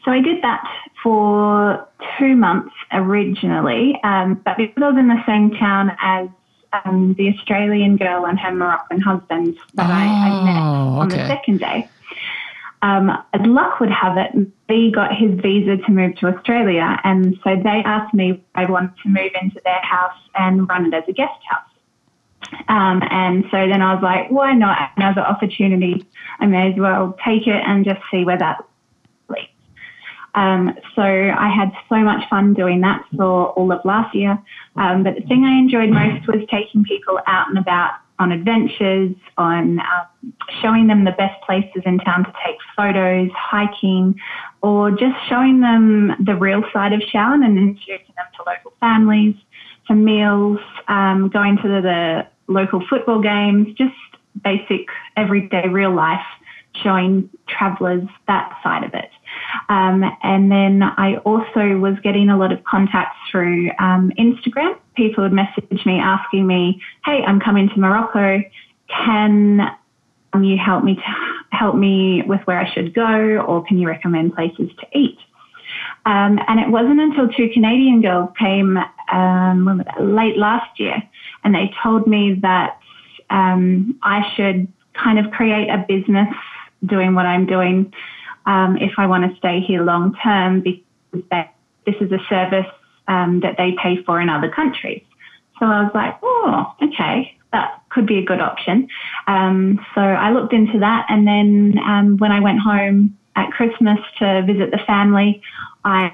So 0.06 0.12
I 0.12 0.22
did 0.22 0.44
that 0.44 0.64
for 1.04 1.88
two 2.20 2.36
months 2.36 2.74
originally, 2.94 4.00
um, 4.04 4.40
but 4.46 4.56
because 4.56 4.82
I 4.82 4.90
was 4.90 4.98
in 5.00 5.08
the 5.08 5.24
same 5.26 5.50
town 5.52 5.98
as 6.00 6.30
um, 6.86 7.16
the 7.18 7.30
Australian 7.30 7.98
girl 7.98 8.26
and 8.28 8.40
her 8.40 8.54
Moroccan 8.54 9.02
husband 9.02 9.58
that 9.74 9.90
oh, 9.90 9.94
I, 9.94 10.04
I, 10.04 10.44
met 10.46 10.62
oh, 10.62 11.00
on 11.00 11.12
okay. 11.12 11.24
the 11.24 11.28
second 11.28 11.60
day. 11.60 11.90
Um, 12.84 13.10
as 13.34 13.42
luck 13.48 13.80
would 13.80 13.92
have 13.92 14.18
it, 14.18 14.48
he 14.68 14.92
got 14.92 15.16
his 15.16 15.40
visa 15.40 15.78
to 15.78 15.92
move 15.92 16.16
to 16.18 16.28
Australia, 16.28 17.00
and 17.04 17.38
so 17.44 17.56
they 17.56 17.82
asked 17.84 18.14
me 18.14 18.32
if 18.32 18.40
I 18.54 18.66
wanted 18.66 18.94
to 19.04 19.10
move 19.10 19.32
into 19.42 19.60
their 19.64 19.82
house 19.82 20.18
and 20.36 20.70
run 20.70 20.86
it 20.86 20.94
as 20.94 21.04
a 21.08 21.14
guest 21.14 21.40
house. 21.50 21.71
Um, 22.68 23.02
and 23.10 23.46
so 23.52 23.68
then 23.68 23.82
I 23.82 23.94
was 23.94 24.04
like, 24.04 24.30
why 24.30 24.54
not 24.54 24.92
another 24.98 25.22
opportunity? 25.22 26.06
I 26.40 26.46
may 26.46 26.72
as 26.72 26.80
well 26.80 27.18
take 27.26 27.48
it 27.48 27.64
and 27.66 27.86
just 27.86 28.02
see 28.12 28.24
where 28.26 28.38
that 28.38 28.64
leads. 29.30 29.48
Um, 30.36 30.78
so 30.96 31.02
I 31.02 31.50
had 31.50 31.72
so 31.90 31.98
much 31.98 32.30
fun 32.30 32.54
doing 32.54 32.82
that 32.82 33.06
for 33.16 33.50
all 33.50 33.72
of 33.72 33.84
last 33.86 34.16
year. 34.16 34.40
Um, 34.76 35.04
but 35.04 35.16
the 35.16 35.22
thing 35.22 35.44
I 35.44 35.58
enjoyed 35.58 35.90
most 35.90 36.28
was 36.28 36.46
taking 36.50 36.84
people 36.84 37.20
out 37.28 37.50
and 37.50 37.58
about 37.58 37.92
on 38.22 38.32
adventures, 38.32 39.16
on 39.38 39.80
um, 39.80 40.34
showing 40.62 40.86
them 40.86 41.06
the 41.06 41.12
best 41.12 41.42
places 41.44 41.82
in 41.86 41.98
town 42.00 42.24
to 42.24 42.32
take 42.46 42.58
photos, 42.78 43.30
hiking, 43.36 44.16
or 44.62 44.92
just 44.92 45.16
showing 45.28 45.60
them 45.62 46.16
the 46.24 46.36
real 46.36 46.64
side 46.72 46.94
of 46.94 47.02
Chaouen 47.12 47.44
and 47.44 47.58
introducing 47.58 48.14
them 48.16 48.28
to 48.38 48.44
local 48.46 48.74
families, 48.80 49.34
to 49.88 49.96
meals, 49.96 50.60
um, 50.88 51.30
going 51.34 51.58
to 51.58 51.68
the 51.68 52.28
local 52.52 52.84
football 52.90 53.22
games, 53.22 53.68
just 53.78 53.96
basic 54.44 54.88
everyday 55.18 55.68
real 55.68 55.94
life, 55.94 56.26
showing 56.84 57.30
travellers 57.48 58.08
that 58.28 58.58
side 58.64 58.84
of 58.84 58.94
it. 58.94 59.10
Um, 59.70 60.04
and 60.24 60.52
then 60.52 60.84
I 60.84 61.18
also 61.26 61.78
was 61.78 61.96
getting 62.04 62.30
a 62.30 62.38
lot 62.38 62.52
of 62.52 62.64
contacts 62.64 63.18
through 63.30 63.72
um, 63.80 64.12
Instagram. 64.18 64.78
People 64.96 65.24
would 65.24 65.34
message 65.34 65.86
me 65.86 66.00
asking 66.00 66.48
me, 66.48 66.82
"Hey, 67.06 67.24
I'm 67.26 67.40
coming 67.40 67.70
to 67.70 67.80
Morocco. 67.80 68.42
Can 68.88 69.72
you 70.40 70.58
help 70.58 70.84
me 70.84 70.96
to 70.96 71.56
help 71.56 71.76
me 71.76 72.24
with 72.26 72.42
where 72.46 72.60
I 72.60 72.74
should 72.74 72.94
go, 72.94 73.38
or 73.48 73.64
can 73.64 73.78
you 73.78 73.88
recommend 73.88 74.36
places 74.36 74.70
to 74.80 74.98
eat?" 74.98 75.18
Um, 76.06 76.40
and 76.48 76.60
it 76.60 76.70
wasn't 76.70 77.00
until 77.00 77.28
two 77.30 77.50
Canadian 77.54 78.02
girls 78.02 78.30
came 78.40 78.78
um, 79.12 79.84
late 80.00 80.38
last 80.38 80.80
year, 80.80 81.02
and 81.44 81.54
they 81.54 81.72
told 81.84 82.08
me 82.08 82.40
that 82.42 82.80
um, 83.30 84.00
I 84.02 84.22
should 84.36 84.68
kind 84.94 85.20
of 85.20 85.32
create 85.32 85.70
a 85.70 85.86
business 85.88 86.34
doing 86.86 87.14
what 87.14 87.26
I'm 87.26 87.46
doing 87.46 87.94
um, 88.46 88.78
if 88.78 88.94
I 88.98 89.06
want 89.06 89.32
to 89.32 89.38
stay 89.38 89.62
here 89.62 89.84
long 89.84 90.16
term 90.24 90.62
because 90.62 90.84
this 91.86 91.96
is 92.02 92.12
a 92.12 92.20
service 92.30 92.66
um, 93.08 93.42
that 93.42 93.56
they 93.58 93.76
pay 93.82 94.02
for 94.04 94.20
in 94.20 94.30
other 94.30 94.50
countries. 94.50 95.04
So 95.60 95.66
I 95.66 95.84
was 95.84 95.92
like, 95.94 96.18
oh, 96.24 96.74
okay, 96.82 97.38
that 97.54 97.84
could 97.90 98.08
be 98.08 98.18
a 98.18 98.24
good 98.24 98.42
option. 98.42 98.88
Um, 99.28 99.86
so 99.94 100.02
I 100.02 100.32
looked 100.32 100.54
into 100.54 100.80
that, 100.80 101.06
and 101.10 101.28
then 101.28 102.18
when 102.18 102.32
I 102.32 102.40
went 102.40 102.60
home 102.60 103.18
at 103.36 103.52
Christmas 103.52 104.00
to 104.20 104.44
visit 104.46 104.72
the 104.72 104.80
family, 104.86 105.42
I 105.84 106.14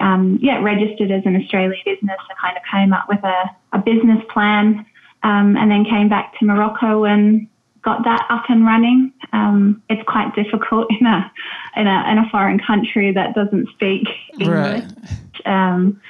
um, 0.00 0.38
yeah 0.40 0.60
registered 0.62 1.10
as 1.10 1.22
an 1.26 1.36
Australian 1.36 1.74
business 1.84 2.18
and 2.28 2.38
kind 2.38 2.56
of 2.56 2.62
came 2.70 2.92
up 2.92 3.06
with 3.08 3.22
a, 3.24 3.50
a 3.72 3.78
business 3.78 4.22
plan, 4.32 4.86
um, 5.22 5.56
and 5.56 5.70
then 5.70 5.84
came 5.84 6.08
back 6.08 6.38
to 6.38 6.44
Morocco 6.44 7.04
and 7.04 7.48
got 7.82 8.04
that 8.04 8.26
up 8.30 8.44
and 8.48 8.66
running. 8.66 9.12
Um, 9.32 9.82
it's 9.88 10.02
quite 10.08 10.34
difficult 10.34 10.88
in 11.00 11.06
a, 11.06 11.32
in 11.76 11.86
a 11.86 12.10
in 12.10 12.18
a 12.18 12.28
foreign 12.30 12.58
country 12.58 13.12
that 13.12 13.34
doesn't 13.34 13.68
speak 13.70 14.08
English, 14.38 14.84
right. 14.84 15.46
um, 15.46 16.00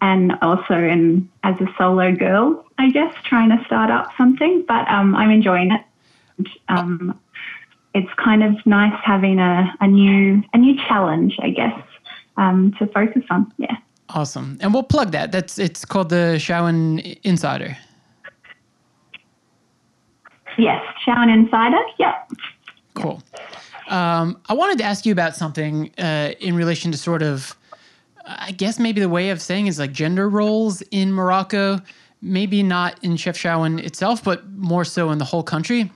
and 0.00 0.32
also 0.42 0.74
in 0.74 1.28
as 1.42 1.54
a 1.60 1.66
solo 1.78 2.14
girl, 2.14 2.64
I 2.78 2.90
guess 2.90 3.14
trying 3.24 3.56
to 3.56 3.64
start 3.64 3.90
up 3.90 4.10
something. 4.16 4.64
But 4.66 4.88
um, 4.88 5.14
I'm 5.14 5.30
enjoying 5.30 5.72
it. 5.72 5.80
Um, 6.68 7.18
it's 7.94 8.08
kind 8.16 8.42
of 8.42 8.54
nice 8.66 8.98
having 9.04 9.38
a, 9.38 9.72
a 9.80 9.86
new 9.86 10.42
a 10.52 10.58
new 10.58 10.76
challenge, 10.88 11.36
I 11.40 11.50
guess, 11.50 11.80
um, 12.36 12.74
to 12.78 12.86
focus 12.86 13.22
on. 13.30 13.52
Yeah. 13.58 13.76
Awesome. 14.08 14.58
And 14.60 14.74
we'll 14.74 14.82
plug 14.82 15.12
that. 15.12 15.32
That's 15.32 15.58
it's 15.58 15.84
called 15.84 16.08
the 16.10 16.36
Chaouen 16.38 17.18
Insider. 17.22 17.76
Yes, 20.58 20.82
Chaouen 21.06 21.32
Insider. 21.32 21.78
Yep. 21.98 22.30
Cool. 22.94 23.22
Um, 23.88 24.40
I 24.48 24.54
wanted 24.54 24.78
to 24.78 24.84
ask 24.84 25.06
you 25.06 25.12
about 25.12 25.34
something 25.34 25.90
uh, 25.98 26.32
in 26.40 26.54
relation 26.54 26.92
to 26.92 26.98
sort 26.98 27.22
of, 27.22 27.56
I 28.24 28.52
guess 28.52 28.78
maybe 28.78 29.00
the 29.00 29.08
way 29.08 29.30
of 29.30 29.40
saying 29.40 29.66
is 29.66 29.78
like 29.78 29.92
gender 29.92 30.28
roles 30.28 30.82
in 30.90 31.12
Morocco. 31.12 31.80
Maybe 32.20 32.62
not 32.62 33.02
in 33.02 33.16
Chefchaouen 33.16 33.82
itself, 33.82 34.22
but 34.22 34.48
more 34.50 34.84
so 34.84 35.10
in 35.10 35.18
the 35.18 35.24
whole 35.24 35.42
country. 35.42 35.90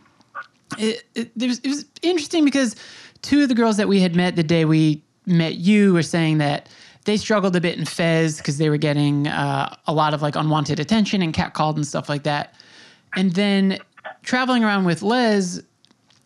It, 0.79 1.05
it, 1.15 1.31
it, 1.41 1.47
was, 1.47 1.59
it 1.61 1.69
was 1.69 1.85
interesting 2.03 2.45
because 2.45 2.77
two 3.23 3.43
of 3.43 3.49
the 3.49 3.55
girls 3.55 3.77
that 3.77 3.89
we 3.89 4.01
had 4.01 4.17
met 4.17 4.37
the 4.37 4.43
day 4.43 4.65
we 4.65 5.03
met 5.27 5.57
you 5.57 5.93
were 5.93 6.03
saying 6.03 6.39
that 6.39 6.69
they 7.05 7.17
struggled 7.17 7.55
a 7.55 7.61
bit 7.61 7.79
in 7.79 7.85
Fez 7.85 8.39
because 8.39 8.59
they 8.59 8.69
were 8.69 8.77
getting 8.77 9.29
uh, 9.29 9.75
a 9.87 9.93
lot 9.93 10.13
of 10.13 10.23
like 10.23 10.35
unwanted 10.37 10.81
attention 10.81 11.23
and 11.23 11.33
catcalled 11.33 11.77
and 11.77 11.87
stuff 11.87 12.09
like 12.09 12.25
that. 12.25 12.55
And 13.15 13.33
then 13.33 13.79
traveling 14.23 14.65
around 14.65 14.85
with 14.85 15.03
Les, 15.03 15.61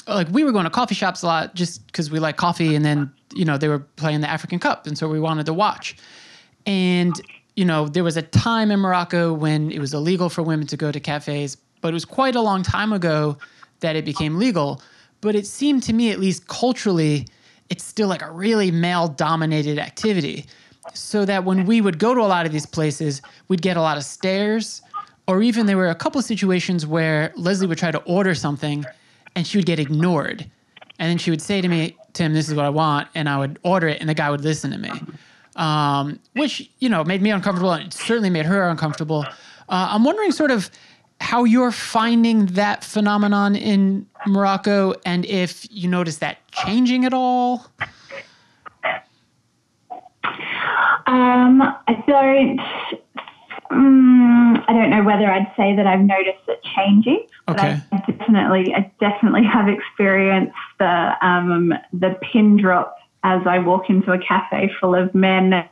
like 0.09 0.29
we 0.31 0.43
were 0.43 0.53
going 0.53 0.65
to 0.65 0.71
coffee 0.71 0.95
shops 0.95 1.23
a 1.23 1.27
lot 1.27 1.55
just 1.55 1.87
because 1.87 2.11
we 2.11 2.19
like 2.19 2.37
coffee. 2.37 2.75
And 2.75 2.85
then, 2.85 3.13
you 3.35 3.45
know, 3.45 3.59
they 3.59 3.69
were 3.69 3.79
playing 3.79 4.23
the 4.23 4.31
African 4.31 4.59
Cup. 4.59 4.87
And 4.87 4.97
so 4.97 5.07
we 5.07 5.21
wanted 5.21 5.47
to 5.47 5.55
watch. 5.55 5.97
And, 6.65 7.21
you 7.57 7.65
know, 7.67 7.87
there 7.87 8.05
was 8.05 8.17
a 8.17 8.23
time 8.23 8.71
in 8.71 8.81
Morocco 8.81 9.35
when 9.35 9.71
it 9.71 9.81
was 9.81 9.93
illegal 9.93 10.31
for 10.31 10.43
women 10.43 10.67
to 10.69 10.79
go 10.79 10.91
to 10.91 10.99
cafes, 10.99 11.57
but 11.83 11.89
it 11.89 11.95
was 11.95 12.07
quite 12.07 12.35
a 12.35 12.41
long 12.41 12.63
time 12.63 12.93
ago 12.93 13.37
that 13.81 13.97
it 13.97 14.05
became 14.05 14.39
legal. 14.39 14.83
But 15.21 15.35
it 15.35 15.47
seemed 15.47 15.83
to 15.85 15.93
me, 15.93 16.11
at 16.11 16.19
least 16.19 16.49
culturally, 16.49 17.27
it's 17.69 17.85
still 17.85 18.09
like 18.09 18.23
a 18.23 18.31
really 18.31 18.71
male 18.71 19.09
dominated 19.09 19.79
activity 19.79 20.47
so 20.95 21.25
that 21.25 21.45
when 21.45 21.67
we 21.67 21.81
would 21.81 21.99
go 21.99 22.15
to 22.15 22.21
a 22.21 22.27
lot 22.27 22.47
of 22.47 22.53
these 22.53 22.67
places, 22.67 23.23
we'd 23.49 23.63
get 23.63 23.77
a 23.77 23.81
lot 23.81 23.97
of 23.97 24.05
stares, 24.05 24.83
or 25.27 25.43
even 25.43 25.67
there 25.67 25.77
were 25.77 25.91
a 25.91 25.95
couple 25.95 26.19
of 26.19 26.25
situations 26.25 26.87
where 26.87 27.33
Leslie 27.37 27.67
would 27.67 27.79
try 27.79 27.91
to 27.91 28.03
order 28.03 28.35
something 28.35 28.85
and 29.37 29.47
she 29.47 29.59
would 29.59 29.67
get 29.67 29.79
ignored. 29.79 30.51
And 30.99 31.09
then 31.09 31.19
she 31.19 31.31
would 31.31 31.43
say 31.43 31.61
to 31.61 31.69
me, 31.69 31.97
Tim, 32.13 32.35
this 32.35 32.49
is 32.49 32.55
what 32.55 32.65
I 32.65 32.71
want. 32.71 33.09
And 33.15 33.29
I 33.29 33.39
would 33.39 33.59
order 33.63 33.89
it 33.89 34.01
and 34.01 34.09
the 34.09 34.15
guy 34.15 34.31
would 34.31 34.43
listen 34.43 34.71
to 34.73 34.79
me, 34.79 34.91
um, 35.57 36.19
which, 36.33 36.71
you 36.79 36.89
know, 36.89 37.05
made 37.05 37.23
me 37.23 37.31
uncomfortable 37.31 37.73
and 37.73 37.93
certainly 37.93 38.31
made 38.31 38.47
her 38.47 38.69
uncomfortable. 38.69 39.25
Uh, 39.69 39.89
I'm 39.93 40.03
wondering 40.03 40.33
sort 40.33 40.51
of 40.51 40.69
how 41.21 41.45
you're 41.45 41.71
finding 41.71 42.47
that 42.47 42.83
phenomenon 42.83 43.55
in 43.55 44.07
Morocco 44.27 44.95
and 45.05 45.25
if 45.27 45.67
you 45.71 45.89
notice 45.89 46.19
that 46.19 46.39
changing 46.51 47.05
at 47.05 47.13
all. 47.15 47.67
Um, 51.07 51.63
I 51.63 52.05
don't. 52.07 52.61
Um, 53.71 54.65
I 54.67 54.73
don't 54.73 54.91
know 54.91 55.05
whether 55.05 55.31
I'd 55.31 55.53
say 55.57 55.77
that 55.77 55.87
I've 55.87 56.01
noticed 56.01 56.43
it 56.49 56.61
changing, 56.75 57.27
okay. 57.49 57.81
but 57.91 58.03
I 58.03 58.13
definitely, 58.13 58.75
I 58.75 58.91
definitely 58.99 59.45
have 59.45 59.69
experienced 59.69 60.57
the 60.79 61.13
um, 61.23 61.73
the 61.93 62.19
pin 62.33 62.57
drop 62.57 62.97
as 63.23 63.43
I 63.47 63.59
walk 63.59 63.89
into 63.89 64.13
a 64.13 64.19
cafe 64.19 64.71
full 64.81 64.95
of 64.95 65.15
men 65.15 65.69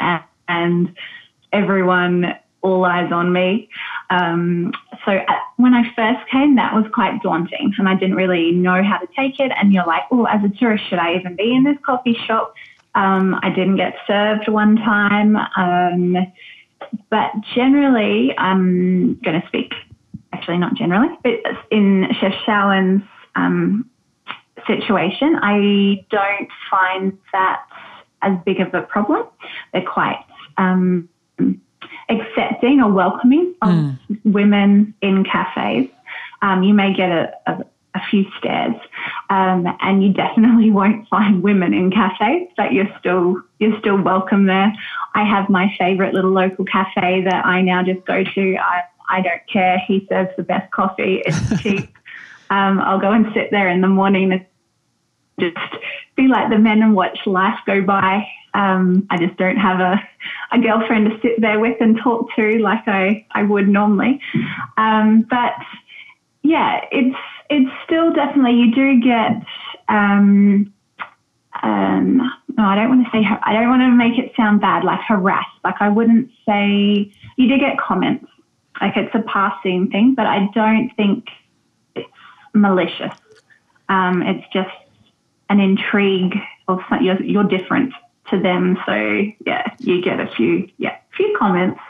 and, 0.00 0.22
and 0.48 0.94
everyone 1.52 2.34
all 2.62 2.84
eyes 2.84 3.12
on 3.12 3.32
me. 3.32 3.68
Um, 4.10 4.72
so 5.04 5.12
at, 5.12 5.42
when 5.56 5.74
I 5.74 5.82
first 5.94 6.28
came, 6.30 6.56
that 6.56 6.74
was 6.74 6.84
quite 6.92 7.22
daunting, 7.22 7.72
and 7.78 7.88
I 7.88 7.94
didn't 7.94 8.16
really 8.16 8.52
know 8.52 8.82
how 8.82 8.98
to 8.98 9.06
take 9.16 9.38
it. 9.40 9.52
And 9.56 9.72
you're 9.72 9.86
like, 9.86 10.02
oh, 10.10 10.24
as 10.24 10.42
a 10.44 10.48
tourist, 10.48 10.84
should 10.88 10.98
I 10.98 11.14
even 11.14 11.36
be 11.36 11.54
in 11.54 11.64
this 11.64 11.76
coffee 11.84 12.18
shop? 12.26 12.54
Um, 12.94 13.38
I 13.42 13.50
didn't 13.50 13.76
get 13.76 13.94
served 14.06 14.48
one 14.48 14.76
time. 14.76 15.36
Um, 15.56 16.16
but 17.10 17.30
generally, 17.54 18.34
I'm 18.36 19.14
going 19.16 19.40
to 19.40 19.46
speak, 19.46 19.72
actually, 20.32 20.58
not 20.58 20.74
generally, 20.74 21.08
but 21.22 21.34
in 21.70 22.08
Chef 22.20 22.32
Shauen's 22.46 23.02
um, 23.34 23.88
situation, 24.66 25.38
I 25.42 26.04
don't 26.10 26.48
find 26.70 27.18
that 27.32 27.62
as 28.22 28.36
big 28.44 28.60
of 28.60 28.74
a 28.74 28.82
problem. 28.82 29.26
They're 29.72 29.82
quite 29.82 30.24
um, 30.56 31.08
accepting 32.08 32.80
or 32.80 32.90
welcoming 32.90 33.54
of 33.62 33.68
mm. 33.68 33.98
women 34.24 34.94
in 35.02 35.24
cafes. 35.24 35.88
Um, 36.40 36.62
you 36.62 36.72
may 36.72 36.94
get 36.94 37.10
a, 37.10 37.32
a 37.46 37.64
a 37.94 38.00
few 38.10 38.24
stares, 38.38 38.74
um, 39.30 39.66
and 39.80 40.02
you 40.02 40.12
definitely 40.12 40.70
won't 40.80 41.08
find 41.08 41.42
women 41.42 41.74
in 41.74 41.90
cafes, 41.90 42.48
but 42.56 42.72
you're 42.72 42.92
still 42.98 43.42
you're 43.58 43.78
still 43.80 44.00
welcome 44.00 44.46
there. 44.46 44.72
I 45.14 45.24
have 45.24 45.48
my 45.48 45.74
favourite 45.78 46.14
little 46.14 46.32
local 46.32 46.64
cafe 46.64 47.22
that 47.22 47.44
I 47.44 47.62
now 47.62 47.82
just 47.82 48.04
go 48.06 48.24
to. 48.24 48.56
I 48.56 48.82
I 49.08 49.20
don't 49.22 49.46
care. 49.50 49.78
He 49.86 50.06
serves 50.08 50.30
the 50.36 50.42
best 50.42 50.70
coffee. 50.70 51.22
It's 51.24 51.62
cheap. 51.62 51.88
um, 52.50 52.80
I'll 52.80 53.00
go 53.00 53.12
and 53.12 53.26
sit 53.34 53.50
there 53.50 53.68
in 53.68 53.80
the 53.80 53.88
morning 53.88 54.46
just 55.38 55.56
be 56.16 56.28
like 56.28 56.50
the 56.50 56.58
men 56.58 56.82
and 56.82 56.94
watch 56.94 57.18
life 57.26 57.58
go 57.66 57.82
by. 57.82 58.26
Um, 58.54 59.06
I 59.10 59.18
just 59.18 59.36
don't 59.36 59.56
have 59.56 59.80
a, 59.80 60.00
a 60.52 60.58
girlfriend 60.58 61.10
to 61.10 61.20
sit 61.20 61.40
there 61.40 61.60
with 61.60 61.76
and 61.80 61.98
talk 62.02 62.26
to 62.36 62.58
like 62.58 62.86
I, 62.86 63.26
I 63.32 63.42
would 63.42 63.68
normally. 63.68 64.20
Um, 64.76 65.26
but 65.28 65.52
yeah, 66.42 66.80
it's 66.90 67.16
it's 67.50 67.70
still 67.84 68.12
definitely 68.12 68.54
you 68.54 68.74
do 68.74 69.00
get. 69.00 69.42
Um, 69.88 70.72
um, 71.62 72.18
no, 72.56 72.64
I 72.64 72.76
don't 72.76 72.88
want 72.88 73.04
to 73.04 73.10
say. 73.10 73.26
I 73.42 73.52
don't 73.52 73.68
want 73.68 73.82
to 73.82 73.90
make 73.90 74.18
it 74.18 74.32
sound 74.36 74.60
bad, 74.60 74.84
like 74.84 75.00
harassed. 75.00 75.46
Like 75.64 75.76
I 75.80 75.88
wouldn't 75.88 76.30
say 76.46 77.12
you 77.36 77.48
do 77.48 77.58
get 77.58 77.78
comments, 77.78 78.26
like 78.80 78.96
it's 78.96 79.14
a 79.14 79.22
passing 79.22 79.90
thing, 79.90 80.14
but 80.14 80.26
I 80.26 80.48
don't 80.54 80.90
think 80.96 81.26
it's 81.94 82.08
malicious. 82.54 83.12
Um, 83.88 84.22
it's 84.22 84.46
just 84.52 84.70
an 85.48 85.60
intrigue 85.60 86.34
of 86.68 86.80
you're, 87.00 87.22
you're 87.22 87.44
different 87.44 87.92
to 88.30 88.40
them. 88.40 88.78
So 88.86 89.22
yeah, 89.46 89.64
you 89.78 90.02
get 90.02 90.20
a 90.20 90.28
few 90.36 90.68
yeah 90.78 90.96
few 91.16 91.34
comments. 91.38 91.80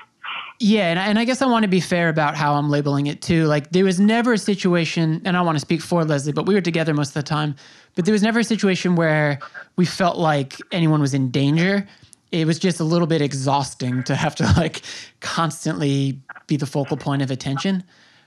Yeah, 0.61 0.91
and 0.91 0.99
I, 0.99 1.07
and 1.07 1.19
I 1.21 1.25
guess 1.25 1.41
I 1.41 1.47
want 1.47 1.63
to 1.63 1.69
be 1.69 1.79
fair 1.79 2.09
about 2.09 2.35
how 2.35 2.55
I'm 2.55 2.69
labeling 2.69 3.07
it 3.07 3.23
too. 3.23 3.47
Like 3.47 3.71
there 3.71 3.85
was 3.85 4.01
never 4.01 4.33
a 4.33 4.39
situation, 4.39 5.23
and 5.25 5.37
I 5.37 5.43
want 5.43 5.57
to 5.57 5.61
speak 5.61 5.81
for 5.81 6.05
Leslie, 6.05 6.33
but 6.33 6.47
we 6.47 6.55
were 6.55 6.61
together 6.61 6.95
most 6.95 7.09
of 7.09 7.15
the 7.15 7.23
time. 7.23 7.55
But 7.95 8.05
there 8.07 8.13
was 8.13 8.23
never 8.23 8.41
a 8.41 8.45
situation 8.45 8.97
where 8.97 9.39
we 9.77 9.87
felt 9.87 10.19
like 10.19 10.57
anyone 10.73 11.01
was 11.01 11.15
in 11.15 11.31
danger. 11.31 11.87
It 12.33 12.47
was 12.47 12.59
just 12.59 12.81
a 12.81 12.85
little 12.85 13.07
bit 13.07 13.23
exhausting 13.23 14.03
to 14.05 14.15
have 14.17 14.35
to 14.37 14.45
like 14.57 14.83
constantly 15.21 16.21
be 16.49 16.57
the 16.57 16.67
focal 16.67 16.97
point 16.97 17.23
of 17.23 17.31
attention. 17.31 17.85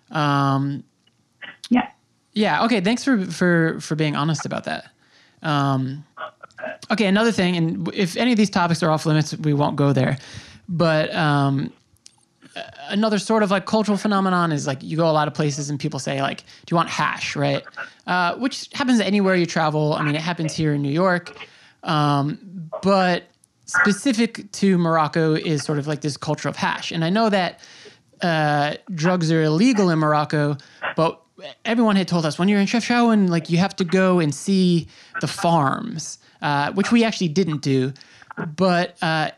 Um, 0.09 0.83
yeah. 1.69 1.89
Yeah. 2.33 2.63
Okay. 2.65 2.79
Thanks 2.79 3.03
for 3.03 3.25
for 3.25 3.79
for 3.81 3.95
being 3.95 4.15
honest 4.15 4.45
about 4.45 4.63
that. 4.65 4.85
Um, 5.41 6.05
okay. 6.91 7.05
Another 7.05 7.31
thing, 7.31 7.57
and 7.57 7.93
if 7.93 8.17
any 8.17 8.31
of 8.31 8.37
these 8.37 8.49
topics 8.49 8.83
are 8.83 8.89
off 8.89 9.05
limits, 9.05 9.35
we 9.37 9.53
won't 9.53 9.75
go 9.75 9.93
there. 9.93 10.17
But 10.69 11.13
um, 11.13 11.73
another 12.89 13.19
sort 13.19 13.43
of 13.43 13.51
like 13.51 13.65
cultural 13.65 13.97
phenomenon 13.97 14.51
is 14.51 14.67
like 14.67 14.83
you 14.83 14.97
go 14.97 15.09
a 15.09 15.11
lot 15.11 15.27
of 15.27 15.33
places 15.33 15.69
and 15.69 15.79
people 15.79 15.99
say 15.99 16.21
like, 16.21 16.39
"Do 16.39 16.71
you 16.71 16.77
want 16.77 16.89
hash?" 16.89 17.35
Right, 17.35 17.63
uh, 18.07 18.35
which 18.35 18.69
happens 18.73 18.99
anywhere 18.99 19.35
you 19.35 19.45
travel. 19.45 19.93
I 19.93 20.03
mean, 20.03 20.15
it 20.15 20.21
happens 20.21 20.53
here 20.53 20.73
in 20.73 20.81
New 20.81 20.91
York, 20.91 21.35
um, 21.83 22.69
but 22.81 23.23
specific 23.65 24.51
to 24.51 24.77
Morocco 24.77 25.33
is 25.33 25.63
sort 25.63 25.79
of 25.79 25.87
like 25.87 26.01
this 26.01 26.17
culture 26.17 26.49
of 26.49 26.55
hash. 26.55 26.91
And 26.91 27.05
I 27.05 27.09
know 27.09 27.29
that 27.29 27.61
uh, 28.21 28.75
drugs 28.93 29.31
are 29.31 29.41
illegal 29.41 29.89
in 29.89 29.99
Morocco, 29.99 30.57
but 30.95 31.21
everyone 31.65 31.95
had 31.95 32.07
told 32.07 32.25
us 32.25 32.37
when 32.39 32.47
you're 32.47 32.59
in 32.59 32.67
Chefchaouen, 32.67 33.29
like 33.29 33.49
you 33.49 33.57
have 33.57 33.75
to 33.77 33.83
go 33.83 34.19
and 34.19 34.33
see 34.33 34.87
the 35.21 35.27
farms, 35.27 36.19
uh, 36.41 36.71
which 36.73 36.91
we 36.91 37.03
actually 37.03 37.27
didn't 37.29 37.61
do. 37.61 37.93
But 38.55 38.97
uh, 39.01 39.31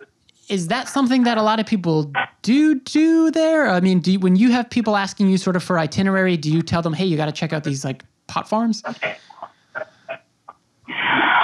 is 0.50 0.68
that 0.68 0.88
something 0.88 1.24
that 1.24 1.38
a 1.38 1.42
lot 1.42 1.60
of 1.60 1.66
people 1.66 2.12
do 2.42 2.80
do 2.80 3.32
there? 3.32 3.70
I 3.70 3.80
mean, 3.80 4.00
do 4.00 4.12
you, 4.14 4.20
when 4.20 4.36
you 4.36 4.52
have 4.52 4.70
people 4.70 4.96
asking 4.96 5.30
you 5.30 5.38
sort 5.38 5.56
of 5.56 5.64
for 5.64 5.80
itinerary, 5.80 6.38
do 6.38 6.52
you 6.52 6.62
tell 6.62 6.82
them, 6.82 6.94
"Hey, 6.94 7.06
you 7.06 7.18
got 7.18 7.26
to 7.26 7.32
check 7.32 7.54
out 7.54 7.64
these 7.64 7.84
like 7.84 8.04
pot 8.28 8.48
farms"? 8.48 8.84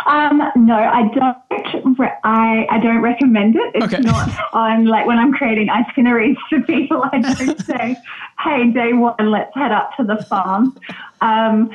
Um, 0.05 0.41
no, 0.55 0.75
I 0.75 1.09
don't. 1.13 1.97
Re- 1.97 2.17
I 2.23 2.67
I 2.69 2.79
don't 2.79 3.01
recommend 3.01 3.55
it. 3.55 3.71
It's 3.75 3.93
okay. 3.93 4.01
not 4.01 4.29
on 4.53 4.85
like 4.85 5.05
when 5.05 5.17
I'm 5.17 5.31
creating 5.31 5.69
itineraries 5.69 6.37
for 6.49 6.61
people. 6.61 7.05
I 7.13 7.19
don't 7.19 7.59
say, 7.65 7.95
"Hey, 8.39 8.71
day 8.71 8.93
one, 8.93 9.15
let's 9.19 9.53
head 9.55 9.71
up 9.71 9.95
to 9.97 10.03
the 10.03 10.23
farm." 10.25 10.77
Um, 11.21 11.69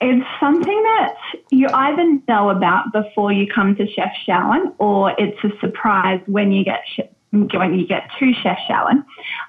it's 0.00 0.26
something 0.40 0.82
that 0.82 1.14
you 1.50 1.68
either 1.72 2.04
know 2.28 2.50
about 2.50 2.92
before 2.92 3.32
you 3.32 3.46
come 3.52 3.74
to 3.76 3.86
Chefchaouen 3.86 4.74
or 4.78 5.12
it's 5.18 5.38
a 5.42 5.50
surprise 5.60 6.20
when 6.26 6.52
you 6.52 6.64
get 6.64 6.82
when 7.30 7.74
you 7.74 7.86
get 7.86 8.08
to 8.18 8.32
Chef 8.42 8.58
Shawan, 8.68 9.04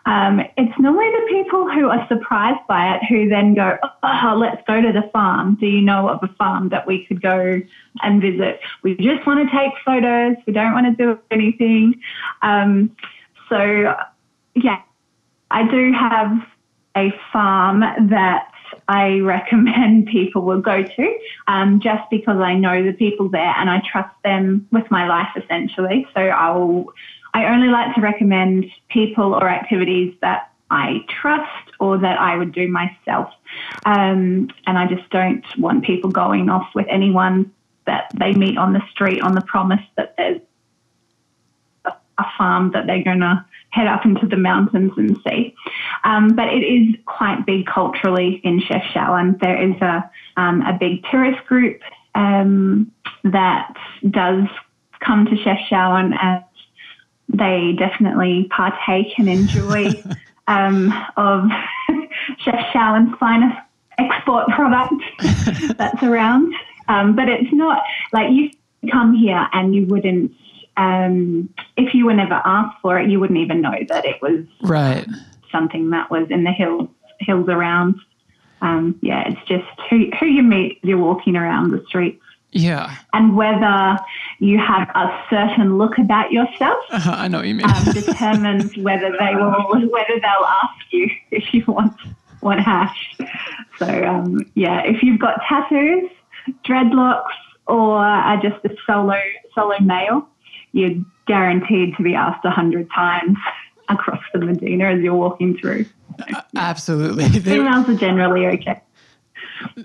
um, 0.06 0.42
it's 0.58 0.80
normally 0.80 1.10
the 1.12 1.28
people 1.30 1.70
who 1.70 1.88
are 1.88 2.06
surprised 2.08 2.66
by 2.68 2.96
it 2.96 3.02
who 3.08 3.30
then 3.30 3.54
go, 3.54 3.78
oh, 4.04 4.36
let's 4.38 4.62
go 4.68 4.82
to 4.82 4.92
the 4.92 5.10
farm. 5.14 5.56
Do 5.60 5.66
you 5.66 5.82
know 5.82 6.10
of 6.10 6.20
a 6.22 6.34
farm 6.36 6.70
that 6.70 6.86
we 6.86 7.06
could 7.06 7.22
go 7.22 7.62
and 8.02 8.22
visit? 8.22 8.60
We 8.84 8.96
just 8.96 9.26
want 9.26 9.50
to 9.50 9.58
take 9.58 9.72
photos. 9.86 10.36
We 10.46 10.54
don't 10.54 10.74
want 10.74 10.98
to 10.98 11.04
do 11.04 11.20
anything. 11.32 12.02
Um, 12.42 12.96
so, 13.48 13.96
yeah, 14.56 14.82
I 15.50 15.70
do 15.70 15.94
have 15.94 16.32
a 16.98 17.14
farm 17.32 17.80
that 18.10 18.52
I 18.88 19.20
recommend 19.24 20.08
people 20.08 20.42
will 20.42 20.62
go 20.62 20.84
to 20.84 21.20
um, 21.48 21.80
just 21.80 22.04
because 22.12 22.38
I 22.38 22.56
know 22.56 22.84
the 22.84 22.94
people 22.94 23.30
there 23.30 23.54
and 23.58 23.70
I 23.70 23.82
trust 23.90 24.14
them 24.24 24.68
with 24.72 24.90
my 24.92 25.08
life 25.08 25.30
essentially. 25.36 26.08
So 26.14 26.22
I'll 26.22 26.88
I 27.34 27.46
only 27.54 27.68
like 27.68 27.96
to 27.96 28.02
recommend 28.02 28.66
people 28.90 29.34
or 29.34 29.48
activities 29.50 30.16
that 30.22 30.52
I 30.72 31.06
trust 31.22 31.72
or 31.80 31.98
that 31.98 32.20
I 32.20 32.38
would 32.38 32.54
do 32.54 32.68
myself. 32.68 33.30
Um, 33.86 34.50
and 34.68 34.78
I 34.78 34.88
just 34.88 35.10
don't 35.10 35.44
want 35.58 35.84
people 35.84 36.12
going 36.12 36.50
off 36.50 36.68
with 36.76 36.86
anyone 36.90 37.52
that 37.86 38.12
they 38.20 38.34
meet 38.34 38.58
on 38.58 38.74
the 38.74 38.82
street 38.92 39.22
on 39.22 39.34
the 39.34 39.42
promise 39.42 39.82
that 39.98 40.16
there's 40.18 40.42
a 41.86 42.26
farm 42.38 42.72
that 42.74 42.86
they're 42.86 43.04
going 43.04 43.22
to 43.22 43.46
head 43.72 43.88
up 43.88 44.06
into 44.06 44.28
the 44.28 44.38
mountains 44.38 44.92
and 44.98 45.18
see. 45.28 45.56
Um, 46.04 46.36
but 46.36 46.48
it 46.48 46.64
is 46.64 46.96
quite 47.06 47.46
big 47.46 47.66
culturally 47.66 48.42
in 48.44 48.60
Chef 48.62 48.84
Shawan. 48.94 49.40
There 49.40 49.62
is 49.62 49.80
a, 49.82 50.10
um, 50.38 50.62
a 50.62 50.78
big 50.80 51.04
tourist 51.10 51.46
group 51.48 51.80
um, 52.16 52.92
that 53.24 53.74
does 54.10 54.46
come 55.00 55.26
to 55.26 55.38
Chef 55.44 55.60
Shawan 55.70 56.16
and 56.22 56.44
they 57.30 57.76
definitely 57.78 58.48
partake 58.50 59.08
and 59.18 59.30
enjoy 59.30 59.92
um, 60.48 60.92
of 61.16 61.46
Chef 62.40 62.60
Shawan's 62.74 63.18
finest 63.20 63.58
export 63.98 64.48
product 64.50 65.04
that's 65.78 66.04
around. 66.04 66.54
Um, 66.88 67.16
but 67.16 67.30
it's 67.30 67.54
not 67.54 67.84
like 68.12 68.32
you 68.32 68.50
come 68.92 69.14
here 69.14 69.48
and 69.54 69.76
you 69.76 69.86
wouldn't 69.86 70.32
um, 70.78 71.54
if 71.76 71.94
you 71.94 72.06
were 72.06 72.14
never 72.14 72.42
asked 72.46 72.78
for 72.82 72.98
it, 72.98 73.10
you 73.10 73.20
wouldn't 73.20 73.40
even 73.40 73.62
know 73.62 73.76
that 73.90 74.06
it 74.06 74.22
was 74.22 74.46
right 74.62 75.06
something 75.52 75.90
that 75.90 76.10
was 76.10 76.28
in 76.30 76.44
the 76.44 76.52
hills 76.52 76.90
hills 77.20 77.50
around. 77.50 77.96
Um, 78.62 78.98
yeah, 79.02 79.28
it's 79.28 79.48
just 79.48 79.68
who 79.90 80.10
who 80.20 80.26
you 80.26 80.42
meet 80.42 80.80
you're 80.82 80.98
walking 80.98 81.36
around 81.36 81.72
the 81.72 81.84
streets. 81.88 82.24
Yeah, 82.52 82.96
and 83.14 83.36
whether 83.36 83.98
you 84.40 84.58
have 84.58 84.90
a 84.96 85.24
certain 85.30 85.78
look 85.78 85.98
about 86.00 86.32
yourself, 86.32 86.84
uh, 86.90 87.02
I 87.06 87.28
know 87.28 87.40
what 87.40 87.48
you 87.48 87.56
mean, 87.56 87.70
um, 87.70 87.86
determines 87.94 88.76
whether 88.78 89.12
they 89.20 89.36
will 89.36 89.52
whether 89.90 90.20
they'll 90.20 90.48
ask 90.48 90.92
you 90.92 91.10
if 91.32 91.54
you 91.54 91.64
want 91.68 91.94
want 92.42 92.62
hash. 92.62 93.16
So 93.78 93.86
um, 93.86 94.50
yeah, 94.56 94.82
if 94.84 95.04
you've 95.04 95.20
got 95.20 95.42
tattoos, 95.48 96.10
dreadlocks, 96.66 97.24
or 97.68 97.98
are 97.98 98.42
just 98.42 98.64
a 98.66 98.76
solo 98.86 99.16
solo 99.54 99.80
male, 99.80 100.28
you're 100.72 100.96
guaranteed 101.28 101.96
to 101.98 102.04
be 102.04 102.16
asked 102.16 102.44
a 102.46 102.50
hundred 102.50 102.90
times 102.94 103.38
across 103.90 104.22
the 104.34 104.40
Medina 104.40 104.86
as 104.86 105.02
you're 105.02 105.16
walking 105.16 105.58
through. 105.58 105.86
Uh, 106.20 106.42
absolutely. 106.56 107.30
Females 107.30 107.88
are 107.88 107.96
generally 107.96 108.48
okay. 108.48 108.82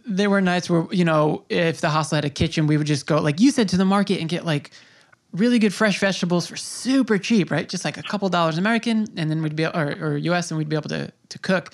There 0.06 0.30
were 0.30 0.40
nights 0.40 0.68
where, 0.70 0.86
you 0.90 1.04
know, 1.04 1.44
if 1.48 1.80
the 1.80 1.90
hostel 1.90 2.16
had 2.16 2.24
a 2.24 2.30
kitchen, 2.30 2.66
we 2.66 2.76
would 2.76 2.86
just 2.86 3.06
go, 3.06 3.20
like 3.20 3.40
you 3.40 3.50
said, 3.50 3.68
to 3.70 3.76
the 3.76 3.84
market 3.84 4.20
and 4.20 4.28
get 4.28 4.44
like 4.44 4.70
really 5.32 5.58
good 5.58 5.74
fresh 5.74 5.98
vegetables 5.98 6.46
for 6.46 6.56
super 6.56 7.18
cheap, 7.18 7.50
right? 7.50 7.68
Just 7.68 7.84
like 7.84 7.96
a 7.96 8.02
couple 8.02 8.28
dollars 8.28 8.56
American, 8.56 9.06
and 9.16 9.30
then 9.30 9.42
we'd 9.42 9.56
be, 9.56 9.66
or, 9.66 9.96
or 10.00 10.16
US, 10.16 10.50
and 10.50 10.58
we'd 10.58 10.68
be 10.68 10.76
able 10.76 10.88
to, 10.90 11.12
to 11.28 11.38
cook. 11.38 11.72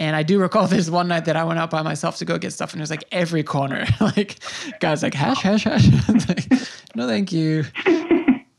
And 0.00 0.16
I 0.16 0.22
do 0.22 0.40
recall 0.40 0.66
this 0.68 0.90
one 0.90 1.08
night 1.08 1.26
that 1.26 1.36
I 1.36 1.44
went 1.44 1.58
out 1.58 1.70
by 1.70 1.82
myself 1.82 2.16
to 2.18 2.24
go 2.24 2.38
get 2.38 2.52
stuff, 2.52 2.72
and 2.72 2.80
there's 2.80 2.90
like 2.90 3.04
every 3.12 3.42
corner, 3.42 3.86
like 4.00 4.38
guys 4.80 5.02
like 5.02 5.14
hash, 5.14 5.42
hash, 5.42 5.64
hash. 5.64 5.86
like, 6.28 6.50
no, 6.94 7.06
thank 7.06 7.32
you. 7.32 7.64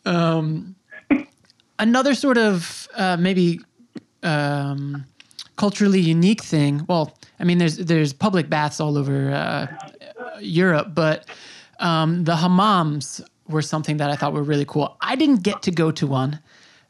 Um, 0.05 0.75
another 1.79 2.13
sort 2.13 2.37
of 2.37 2.87
uh, 2.95 3.17
maybe 3.17 3.59
um, 4.23 5.05
culturally 5.55 5.99
unique 5.99 6.43
thing. 6.43 6.85
Well, 6.87 7.17
I 7.39 7.43
mean, 7.43 7.57
there's 7.57 7.77
there's 7.77 8.13
public 8.13 8.49
baths 8.49 8.79
all 8.79 8.97
over 8.97 9.31
uh, 9.31 10.39
Europe, 10.39 10.89
but 10.93 11.25
um, 11.79 12.23
the 12.23 12.35
hammams 12.35 13.21
were 13.47 13.61
something 13.61 13.97
that 13.97 14.09
I 14.09 14.15
thought 14.15 14.33
were 14.33 14.43
really 14.43 14.65
cool. 14.65 14.97
I 15.01 15.15
didn't 15.15 15.43
get 15.43 15.61
to 15.63 15.71
go 15.71 15.91
to 15.91 16.07
one 16.07 16.39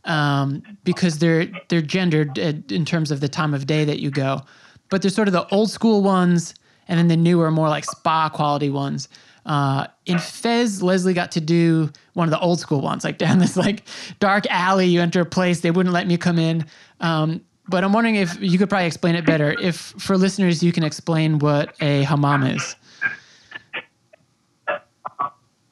um, 0.06 0.64
because 0.84 1.20
they're 1.20 1.48
they're 1.70 1.82
gendered 1.82 2.38
uh, 2.40 2.54
in 2.70 2.86
terms 2.86 3.12
of 3.12 3.20
the 3.20 3.30
time 3.30 3.54
of 3.54 3.66
day 3.66 3.86
that 3.86 4.00
you 4.00 4.12
go, 4.12 4.42
but 4.90 5.02
there's 5.02 5.16
sort 5.16 5.28
of 5.28 5.34
the 5.34 5.48
old 5.50 5.72
school 5.72 6.02
ones, 6.02 6.54
and 6.88 6.98
then 6.98 7.08
the 7.08 7.18
newer, 7.18 7.52
more 7.52 7.70
like 7.70 7.86
spa 7.86 8.30
quality 8.30 8.70
ones. 8.70 9.10
Uh, 9.46 9.86
in 10.08 10.18
Fez, 10.18 10.82
Leslie 10.82 11.14
got 11.14 11.32
to 11.34 11.42
do 11.42 11.92
one 12.14 12.28
of 12.28 12.32
the 12.32 12.40
old 12.40 12.60
school 12.60 12.82
ones, 12.82 13.04
like 13.04 13.18
down 13.20 13.38
this 13.40 13.56
like 13.56 13.84
dark 14.20 14.46
alley. 14.50 14.88
You 14.88 15.02
enter 15.02 15.22
a 15.22 15.26
place, 15.26 15.62
they 15.62 15.72
wouldn't 15.72 15.94
let 15.94 16.08
me 16.08 16.18
come 16.18 16.40
in. 16.40 16.66
Um, 17.00 17.42
but 17.68 17.84
I'm 17.84 17.94
wondering 17.94 18.16
if 18.16 18.40
you 18.42 18.58
could 18.58 18.70
probably 18.70 18.88
explain 18.88 19.16
it 19.16 19.26
better. 19.26 19.56
If 19.60 19.76
for 19.98 20.18
listeners, 20.18 20.62
you 20.64 20.72
can 20.72 20.84
explain 20.84 21.40
what 21.40 21.76
a 21.82 22.04
hammam 22.04 22.44
is. 22.44 22.76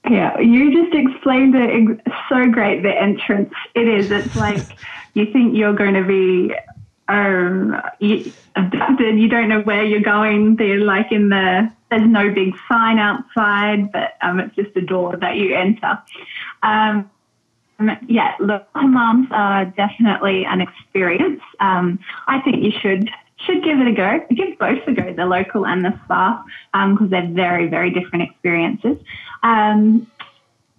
Yeah, 0.09 0.37
you 0.39 0.83
just 0.83 0.93
explained 0.93 1.55
it 1.55 2.01
so 2.27 2.45
great. 2.49 2.83
The 2.83 2.91
entrance, 2.91 3.53
it 3.73 3.87
is. 3.87 4.11
It's 4.11 4.35
like 4.35 4.61
you 5.13 5.31
think 5.31 5.55
you're 5.55 5.73
going 5.73 5.93
to 5.93 6.03
be 6.03 6.53
um, 7.07 7.79
abducted. 8.55 9.19
You 9.19 9.29
don't 9.29 9.47
know 9.47 9.61
where 9.61 9.83
you're 9.83 10.01
going. 10.01 10.57
They're 10.57 10.79
like 10.79 11.11
in 11.11 11.29
the 11.29 11.71
there's 11.89 12.09
no 12.09 12.33
big 12.33 12.53
sign 12.67 12.97
outside, 12.97 13.91
but 13.91 14.15
um, 14.21 14.39
it's 14.39 14.55
just 14.55 14.75
a 14.75 14.81
door 14.81 15.15
that 15.17 15.35
you 15.35 15.55
enter. 15.55 16.01
Um, 16.63 17.09
yeah, 18.07 18.35
look, 18.39 18.71
hammams 18.73 19.29
are 19.31 19.65
definitely 19.65 20.45
an 20.45 20.61
experience. 20.61 21.41
Um, 21.59 21.99
I 22.27 22.39
think 22.41 22.63
you 22.63 22.71
should 22.71 23.09
should 23.45 23.63
give 23.63 23.79
it 23.79 23.87
a 23.87 23.93
go. 23.93 24.19
Give 24.33 24.57
both 24.57 24.87
a 24.87 24.93
go, 24.93 25.13
the 25.13 25.25
local 25.25 25.65
and 25.65 25.83
the 25.83 25.99
spa, 26.05 26.43
because 26.71 26.99
um, 27.01 27.09
they're 27.09 27.29
very 27.29 27.67
very 27.67 27.91
different 27.91 28.29
experiences. 28.29 28.97
Um, 29.41 30.07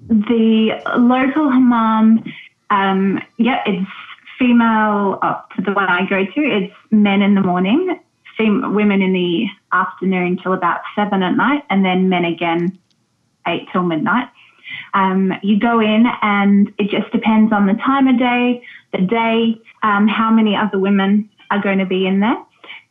the 0.09 0.81
local 0.97 1.51
hammam, 1.51 2.25
um, 2.71 3.21
yeah, 3.39 3.63
it's 3.67 3.91
female. 4.39 5.19
Oh, 5.23 5.43
the 5.65 5.73
one 5.73 5.89
I 5.89 6.07
go 6.09 6.25
to, 6.25 6.41
it's 6.41 6.75
men 6.91 7.23
in 7.23 7.35
the 7.35 7.41
morning 7.41 8.01
fem- 8.37 8.75
women 8.75 9.03
in 9.03 9.13
the 9.13 9.47
afternoon 9.73 10.39
till 10.43 10.53
about 10.53 10.81
seven 10.95 11.23
at 11.23 11.37
night, 11.37 11.63
and 11.71 11.85
then 11.85 12.09
men 12.09 12.25
again 12.25 12.79
eight 13.47 13.69
till 13.73 13.83
midnight. 13.83 14.29
Um, 14.95 15.33
you 15.43 15.59
go 15.59 15.81
in, 15.81 16.05
and 16.23 16.73
it 16.79 16.91
just 16.91 17.11
depends 17.13 17.53
on 17.53 17.67
the 17.67 17.75
time 17.75 18.09
of 18.09 18.19
day, 18.19 18.63
the 18.93 19.03
day, 19.03 19.61
um, 19.83 20.09
how 20.09 20.31
many 20.31 20.57
other 20.57 20.79
women 20.79 21.29
are 21.51 21.61
going 21.61 21.79
to 21.79 21.87
be 21.87 22.07
in 22.07 22.21
there. 22.21 22.37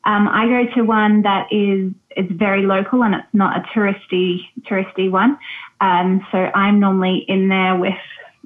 Um, 0.06 0.28
I 0.28 0.48
go 0.48 0.76
to 0.76 0.82
one 0.82 1.22
that 1.22 1.48
is 1.52 1.92
is 2.16 2.30
very 2.32 2.64
local 2.64 3.04
and 3.04 3.16
it's 3.16 3.34
not 3.34 3.58
a 3.58 3.62
touristy 3.70 4.42
touristy 4.70 5.10
one. 5.10 5.38
Um, 5.82 6.26
so 6.32 6.38
I'm 6.38 6.80
normally 6.80 7.26
in 7.28 7.48
there 7.48 7.76
with 7.76 7.94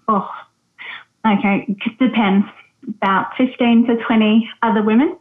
oh, 0.07 0.29
okay, 1.25 1.65
it 1.67 1.97
depends 1.99 2.45
about 2.87 3.35
15 3.37 3.87
to 3.87 3.97
20 4.05 4.49
other 4.61 4.81
women, 4.81 5.17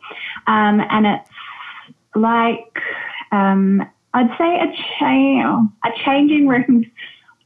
um, 0.46 0.80
and 0.90 1.06
it's 1.06 1.30
like 2.14 2.80
um, 3.32 3.82
I'd 4.12 4.30
say 4.38 4.60
a 4.60 4.72
change, 4.98 5.70
a 5.84 5.90
changing 6.04 6.48
room. 6.48 6.90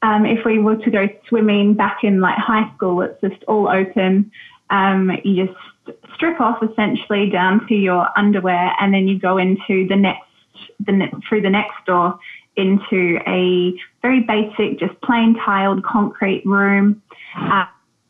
Um, 0.02 0.24
if 0.24 0.44
we 0.44 0.58
were 0.58 0.76
to 0.76 0.90
go 0.90 1.08
swimming 1.28 1.74
back 1.74 1.98
in 2.02 2.20
like 2.20 2.36
high 2.36 2.72
school, 2.74 3.02
it's 3.02 3.20
just 3.20 3.42
all 3.44 3.68
open. 3.68 4.30
Um, 4.70 5.10
you 5.24 5.46
just 5.46 5.58
strip 6.14 6.40
off 6.40 6.62
essentially 6.62 7.28
down 7.28 7.66
to 7.68 7.74
your 7.74 8.06
underwear, 8.16 8.72
and 8.80 8.94
then 8.94 9.08
you 9.08 9.18
go 9.18 9.36
into 9.36 9.86
the 9.88 9.96
next, 9.96 10.26
the 10.78 11.08
through 11.28 11.42
the 11.42 11.50
next 11.50 11.74
door 11.86 12.18
into 12.56 13.18
a 13.26 13.72
very 14.02 14.20
basic, 14.20 14.78
just 14.78 15.00
plain 15.02 15.34
tiled 15.44 15.82
concrete 15.84 16.42
room. 16.44 17.02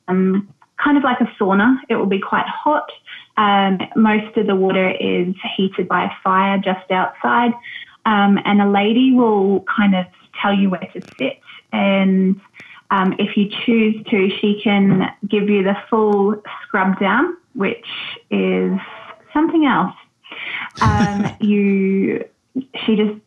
Um, 0.09 0.49
kind 0.83 0.97
of 0.97 1.05
like 1.05 1.21
a 1.21 1.31
sauna. 1.39 1.77
It 1.89 1.97
will 1.97 2.07
be 2.07 2.21
quite 2.21 2.47
hot. 2.47 2.91
Um, 3.37 3.79
most 3.97 4.37
of 4.37 4.47
the 4.47 4.57
water 4.57 4.91
is 4.91 5.35
heated 5.57 5.89
by 5.89 6.05
a 6.05 6.11
fire 6.23 6.59
just 6.59 6.91
outside, 6.91 7.53
um, 8.07 8.39
and 8.45 8.61
a 8.61 8.69
lady 8.69 9.13
will 9.13 9.65
kind 9.75 9.95
of 9.95 10.07
tell 10.41 10.55
you 10.55 10.71
where 10.71 10.89
to 10.93 11.01
sit. 11.19 11.39
And 11.73 12.41
um, 12.91 13.15
if 13.19 13.37
you 13.37 13.49
choose 13.65 14.05
to, 14.11 14.29
she 14.41 14.61
can 14.63 15.15
give 15.29 15.49
you 15.49 15.63
the 15.63 15.77
full 15.89 16.43
scrub 16.63 16.99
down, 16.99 17.37
which 17.55 17.87
is 18.31 18.79
something 19.33 19.65
else. 19.65 19.95
Um, 20.81 21.37
you, 21.41 22.25
she 22.85 22.97
just 22.97 23.21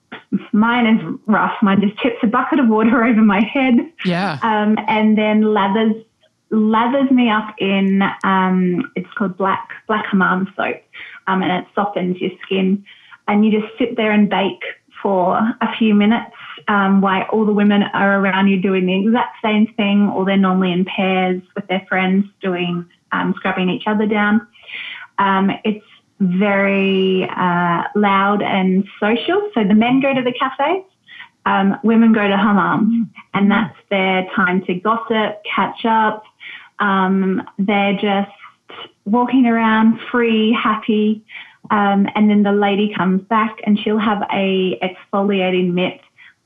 mine 0.52 0.86
is 0.86 1.20
rough. 1.28 1.54
Mine 1.62 1.82
just 1.82 2.00
tips 2.02 2.18
a 2.24 2.28
bucket 2.28 2.60
of 2.60 2.68
water 2.68 3.04
over 3.06 3.22
my 3.22 3.42
head. 3.42 3.76
Yeah. 4.06 4.40
Um, 4.42 4.78
and 4.88 5.18
then 5.18 5.42
lathers 5.42 6.04
lathers 6.52 7.10
me 7.10 7.30
up 7.30 7.56
in 7.58 8.04
um, 8.24 8.92
it's 8.96 9.12
called 9.18 9.38
black 9.38 9.70
black 9.88 10.06
hammam 10.12 10.52
soap, 10.56 10.82
um, 11.28 11.42
and 11.42 11.52
it 11.52 11.66
softens 11.74 12.20
your 12.22 12.32
skin, 12.44 12.86
and 13.28 13.46
you 13.46 13.60
just 13.60 13.78
sit 13.78 13.96
there 13.96 14.12
and 14.12 14.30
bake 14.30 14.64
for 15.02 15.38
a 15.62 15.78
few 15.78 15.94
minutes 15.94 16.36
um, 16.68 17.02
while 17.02 17.24
all 17.32 17.46
the 17.46 17.54
women 17.54 17.84
are 17.84 18.20
around 18.20 18.48
you 18.48 18.62
doing 18.62 18.86
the 18.86 19.06
exact 19.06 19.38
same 19.44 19.68
thing, 19.76 20.10
or 20.10 20.26
they're 20.26 20.38
normally 20.38 20.72
in 20.72 20.86
pairs 20.86 21.42
with 21.56 21.68
their 21.68 21.86
friends 21.88 22.26
doing 22.42 22.86
um, 23.12 23.34
scrubbing 23.38 23.70
each 23.70 23.84
other 23.88 24.06
down. 24.06 24.48
Um, 25.18 25.52
it's 25.64 25.86
very 26.20 27.28
uh, 27.30 27.84
loud 27.96 28.42
and 28.42 28.86
social. 29.00 29.50
So 29.54 29.64
the 29.64 29.74
men 29.74 30.02
go 30.02 30.14
to 30.14 30.22
the 30.22 30.34
cafes, 30.34 30.84
um, 31.46 31.78
women 31.84 32.14
go 32.14 32.28
to 32.28 32.38
hammam, 32.38 33.12
and 33.34 33.52
that's 33.52 33.78
their 33.90 34.26
time 34.36 34.64
to 34.66 34.76
gossip, 34.76 35.42
catch 35.44 35.86
up. 35.86 36.24
Um, 36.80 37.48
they're 37.58 37.94
just 37.94 38.32
walking 39.06 39.46
around 39.46 40.00
free, 40.12 40.54
happy. 40.54 41.24
Um, 41.72 42.08
and 42.16 42.30
then 42.30 42.44
the 42.44 42.52
lady 42.52 42.94
comes 42.96 43.22
back 43.24 43.58
and 43.66 43.80
she'll 43.80 43.98
have 43.98 44.22
a 44.32 44.80
exfoliating 44.82 45.74
mitt 45.74 46.02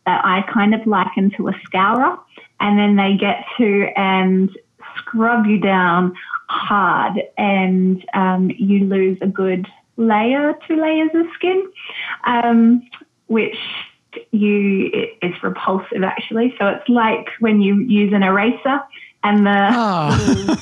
that 0.07 0.25
I 0.25 0.41
kind 0.51 0.73
of 0.73 0.87
liken 0.87 1.29
to 1.37 1.49
a 1.49 1.53
scourer. 1.65 2.17
And 2.59 2.79
then 2.79 2.95
they 2.95 3.15
get 3.17 3.45
to 3.57 3.87
and 3.95 4.49
scrub 4.97 5.45
you 5.45 5.59
down 5.59 6.15
hard 6.49 7.21
and 7.37 8.03
um, 8.13 8.49
you 8.57 8.85
lose 8.85 9.17
a 9.21 9.27
good 9.27 9.67
layer, 9.97 10.57
two 10.67 10.81
layers 10.81 11.11
of 11.13 11.25
skin, 11.35 11.69
um, 12.23 12.87
which 13.27 13.57
you 14.31 14.89
it, 14.93 15.17
it's 15.21 15.43
repulsive 15.43 16.03
actually. 16.03 16.55
So 16.57 16.67
it's 16.67 16.87
like 16.89 17.27
when 17.39 17.61
you 17.61 17.81
use 17.81 18.13
an 18.13 18.23
eraser 18.23 18.79
and 19.23 19.45
the 19.45 19.69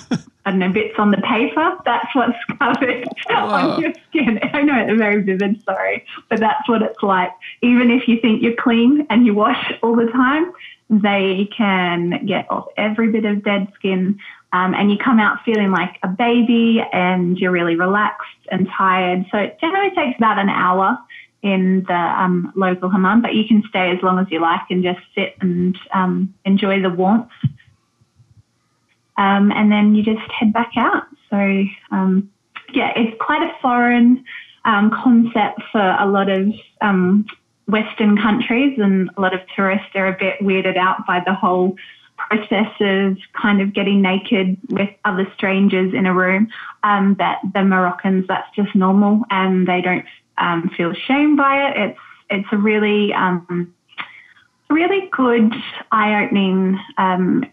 Oh. 0.11 0.24
I 0.45 0.51
don't 0.51 0.59
know 0.59 0.69
bits 0.71 0.93
on 0.99 1.11
the 1.11 1.17
paper. 1.17 1.77
That's 1.85 2.13
what's 2.13 2.37
covered 2.59 3.07
on 3.31 3.81
your 3.81 3.93
skin. 4.09 4.39
I 4.53 4.61
know 4.61 4.73
it's 4.77 4.97
very 4.97 5.23
vivid, 5.23 5.63
sorry, 5.63 6.05
but 6.29 6.39
that's 6.39 6.67
what 6.69 6.81
it's 6.81 7.01
like. 7.01 7.31
Even 7.61 7.89
if 7.89 8.07
you 8.07 8.19
think 8.21 8.43
you're 8.43 8.55
clean 8.55 9.07
and 9.09 9.25
you 9.25 9.33
wash 9.33 9.73
all 9.81 9.95
the 9.95 10.11
time, 10.11 10.51
they 10.89 11.49
can 11.55 12.25
get 12.27 12.45
off 12.49 12.67
every 12.77 13.11
bit 13.11 13.25
of 13.25 13.43
dead 13.43 13.71
skin. 13.75 14.19
Um, 14.53 14.73
and 14.73 14.91
you 14.91 14.97
come 14.97 15.19
out 15.19 15.39
feeling 15.43 15.71
like 15.71 15.97
a 16.03 16.07
baby 16.07 16.81
and 16.93 17.37
you're 17.37 17.51
really 17.51 17.75
relaxed 17.75 18.29
and 18.51 18.69
tired. 18.77 19.25
So 19.31 19.37
it 19.39 19.57
generally 19.59 19.89
takes 19.95 20.17
about 20.17 20.37
an 20.37 20.49
hour 20.49 20.97
in 21.41 21.83
the 21.87 21.93
um, 21.93 22.53
local 22.55 22.89
hammam, 22.89 23.21
but 23.21 23.33
you 23.33 23.47
can 23.47 23.63
stay 23.69 23.91
as 23.91 24.01
long 24.01 24.19
as 24.19 24.27
you 24.29 24.39
like 24.39 24.61
and 24.69 24.83
just 24.83 24.99
sit 25.13 25.35
and 25.41 25.77
um, 25.93 26.33
enjoy 26.45 26.81
the 26.81 26.89
warmth. 26.89 27.29
Um, 29.17 29.51
and 29.51 29.71
then 29.71 29.95
you 29.95 30.03
just 30.03 30.29
head 30.31 30.51
back 30.51 30.71
out. 30.77 31.03
So, 31.29 31.63
um, 31.91 32.29
yeah, 32.73 32.91
it's 32.95 33.15
quite 33.19 33.41
a 33.41 33.51
foreign 33.61 34.23
um, 34.65 34.91
concept 34.91 35.61
for 35.71 35.95
a 35.99 36.05
lot 36.05 36.29
of 36.29 36.47
um, 36.81 37.25
Western 37.67 38.17
countries, 38.17 38.77
and 38.81 39.09
a 39.17 39.21
lot 39.21 39.33
of 39.33 39.41
tourists 39.55 39.87
are 39.95 40.07
a 40.07 40.17
bit 40.17 40.39
weirded 40.41 40.77
out 40.77 41.05
by 41.07 41.21
the 41.25 41.33
whole 41.33 41.75
process 42.17 42.71
of 42.79 43.17
kind 43.39 43.61
of 43.61 43.73
getting 43.73 44.01
naked 44.01 44.57
with 44.69 44.89
other 45.03 45.27
strangers 45.35 45.93
in 45.93 46.05
a 46.05 46.13
room. 46.13 46.47
Um, 46.83 47.15
that 47.19 47.39
the 47.53 47.63
Moroccans, 47.63 48.25
that's 48.27 48.53
just 48.55 48.75
normal, 48.75 49.21
and 49.29 49.67
they 49.67 49.81
don't 49.81 50.05
um, 50.37 50.69
feel 50.75 50.93
shame 50.93 51.35
by 51.35 51.69
it. 51.69 51.77
It's 51.77 51.99
it's 52.29 52.47
a 52.51 52.57
really 52.57 53.13
um, 53.13 53.73
really 54.69 55.09
good 55.11 55.53
eye-opening. 55.91 56.79
Um, 56.97 57.45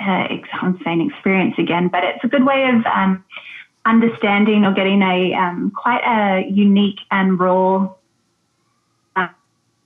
uh, 0.00 0.26
ex- 0.30 0.48
experience 0.86 1.54
again, 1.58 1.88
but 1.88 2.04
it's 2.04 2.24
a 2.24 2.28
good 2.28 2.44
way 2.44 2.68
of 2.68 2.84
um, 2.86 3.24
understanding 3.84 4.64
or 4.64 4.72
getting 4.72 5.02
a 5.02 5.34
um, 5.34 5.72
quite 5.74 6.02
a 6.04 6.48
unique 6.50 7.00
and 7.10 7.38
raw 7.38 7.88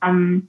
um, 0.04 0.48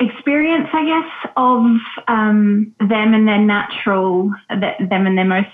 experience, 0.00 0.68
I 0.72 0.84
guess, 0.84 1.32
of 1.36 1.64
um, 2.08 2.74
them 2.78 3.14
and 3.14 3.26
their 3.28 3.38
natural, 3.38 4.32
them 4.48 5.06
and 5.06 5.18
their 5.18 5.24
most 5.24 5.48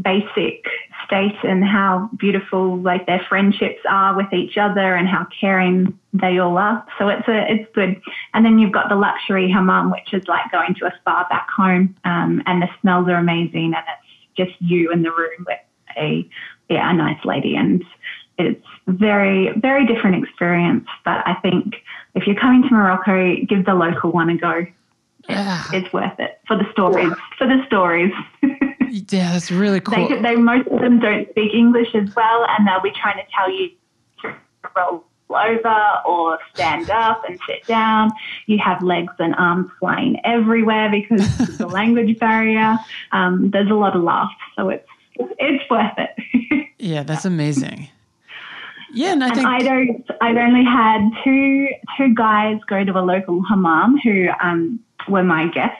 basic 0.00 0.64
state, 1.04 1.36
and 1.42 1.64
how 1.64 2.08
beautiful 2.18 2.78
like 2.78 3.06
their 3.06 3.24
friendships 3.28 3.80
are 3.88 4.16
with 4.16 4.32
each 4.32 4.56
other, 4.56 4.94
and 4.94 5.08
how 5.08 5.26
caring 5.40 5.98
they 6.12 6.38
all 6.38 6.58
are. 6.58 6.84
So 6.98 7.08
it's 7.08 7.26
a 7.28 7.52
it's 7.52 7.70
good. 7.74 8.00
And 8.34 8.44
then 8.44 8.58
you've 8.58 8.72
got 8.72 8.88
the 8.88 8.96
luxury 8.96 9.50
hammam, 9.50 9.90
which 9.90 10.12
is 10.12 10.26
like 10.28 10.50
going 10.52 10.74
to 10.76 10.86
a 10.86 10.92
spa 11.00 11.26
back 11.28 11.48
home, 11.50 11.96
um, 12.04 12.42
and 12.46 12.62
the 12.62 12.68
smells 12.80 13.08
are 13.08 13.16
amazing, 13.16 13.74
and 13.74 13.84
it's 14.36 14.48
just 14.48 14.60
you 14.60 14.90
in 14.92 15.02
the 15.02 15.10
room 15.10 15.44
with 15.46 15.58
a 15.96 16.28
yeah 16.68 16.90
a 16.90 16.94
nice 16.94 17.22
lady 17.24 17.54
and 17.56 17.84
it's 18.38 18.64
very 18.86 19.52
very 19.58 19.86
different 19.86 20.22
experience 20.24 20.86
but 21.04 21.22
i 21.26 21.34
think 21.42 21.74
if 22.14 22.26
you're 22.26 22.38
coming 22.40 22.62
to 22.62 22.74
morocco 22.74 23.36
give 23.46 23.64
the 23.66 23.74
local 23.74 24.10
one 24.10 24.30
a 24.30 24.36
go 24.36 24.66
Yeah. 25.28 25.64
it's 25.72 25.92
worth 25.92 26.18
it 26.18 26.40
for 26.46 26.56
the 26.56 26.64
stories 26.72 27.12
for 27.36 27.46
the 27.46 27.62
stories 27.66 28.12
Yeah, 28.92 29.32
that's 29.32 29.50
really 29.50 29.80
cool. 29.80 30.08
they, 30.08 30.20
they 30.20 30.36
most 30.36 30.68
of 30.68 30.80
them 30.80 31.00
don't 31.00 31.28
speak 31.30 31.52
english 31.54 31.88
as 31.94 32.14
well 32.14 32.44
and 32.48 32.66
they'll 32.66 32.82
be 32.82 32.90
trying 32.92 33.16
to 33.16 33.24
tell 33.34 33.50
you 33.50 33.70
to 34.20 34.34
roll 34.76 35.04
over 35.30 35.78
or 36.06 36.38
stand 36.52 36.90
up 36.90 37.22
and 37.26 37.38
sit 37.46 37.66
down 37.66 38.10
you 38.46 38.58
have 38.58 38.82
legs 38.82 39.14
and 39.18 39.34
arms 39.36 39.70
flying 39.80 40.20
everywhere 40.24 40.90
because 40.90 41.40
of 41.40 41.56
the 41.58 41.66
language 41.80 42.18
barrier 42.18 42.76
um, 43.12 43.50
there's 43.50 43.70
a 43.70 43.74
lot 43.74 43.96
of 43.96 44.02
laughs 44.02 44.34
so 44.56 44.68
it's 44.68 44.86
it's 45.38 45.64
worth 45.70 45.96
it 45.96 46.68
yeah, 46.78 47.02
that's 47.02 47.24
amazing. 47.24 47.88
Yeah, 48.94 49.12
and 49.12 49.22
I 49.24 49.28
And 49.28 49.36
think 49.36 49.46
I 49.46 49.58
don't. 49.60 50.04
I've 50.20 50.36
only 50.36 50.64
had 50.64 51.08
two 51.24 51.68
two 51.96 52.14
guys 52.14 52.58
go 52.68 52.84
to 52.84 52.92
a 52.98 53.00
local 53.00 53.42
hammam 53.48 53.96
who 54.02 54.28
um, 54.42 54.80
were 55.08 55.22
my 55.22 55.46
guests. 55.48 55.78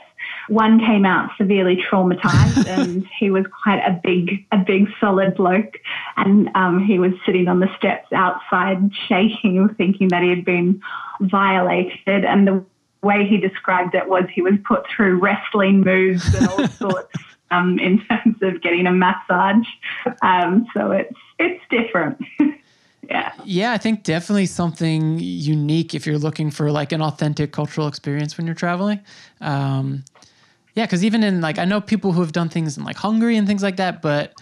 One 0.49 0.79
came 0.79 1.05
out 1.05 1.31
severely 1.37 1.77
traumatized, 1.89 2.67
and 2.67 3.07
he 3.19 3.29
was 3.29 3.45
quite 3.63 3.79
a 3.79 3.99
big, 4.03 4.45
a 4.51 4.57
big, 4.57 4.87
solid 4.99 5.35
bloke. 5.35 5.75
And 6.17 6.49
um, 6.55 6.83
he 6.83 6.99
was 6.99 7.13
sitting 7.25 7.47
on 7.47 7.59
the 7.59 7.69
steps 7.77 8.11
outside, 8.13 8.91
shaking, 9.07 9.69
thinking 9.77 10.09
that 10.09 10.23
he 10.23 10.29
had 10.29 10.45
been 10.45 10.81
violated. 11.21 12.25
And 12.25 12.47
the 12.47 12.65
way 13.01 13.27
he 13.27 13.37
described 13.37 13.95
it 13.95 14.07
was 14.07 14.23
he 14.33 14.41
was 14.41 14.53
put 14.65 14.85
through 14.95 15.19
wrestling 15.19 15.81
moves 15.81 16.33
and 16.33 16.47
all 16.47 16.67
sorts 16.79 17.17
um, 17.51 17.79
in 17.79 18.03
terms 18.05 18.37
of 18.41 18.61
getting 18.61 18.87
a 18.87 18.91
massage. 18.91 19.67
Um, 20.21 20.65
so 20.73 20.91
it's 20.91 21.15
it's 21.39 21.63
different. 21.69 22.23
yeah. 23.09 23.33
yeah, 23.43 23.71
I 23.73 23.77
think 23.77 24.03
definitely 24.03 24.45
something 24.45 25.19
unique 25.19 25.93
if 25.93 26.05
you're 26.07 26.17
looking 26.17 26.51
for 26.51 26.71
like 26.71 26.91
an 26.91 27.01
authentic 27.01 27.51
cultural 27.51 27.87
experience 27.87 28.37
when 28.37 28.47
you're 28.47 28.55
traveling. 28.55 28.99
Um, 29.41 30.03
yeah, 30.73 30.85
because 30.85 31.03
even 31.03 31.23
in 31.23 31.41
like 31.41 31.59
I 31.59 31.65
know 31.65 31.81
people 31.81 32.11
who 32.11 32.21
have 32.21 32.31
done 32.31 32.49
things 32.49 32.77
in 32.77 32.83
like 32.83 32.97
Hungary 32.97 33.37
and 33.37 33.47
things 33.47 33.63
like 33.63 33.77
that, 33.77 34.01
but 34.01 34.33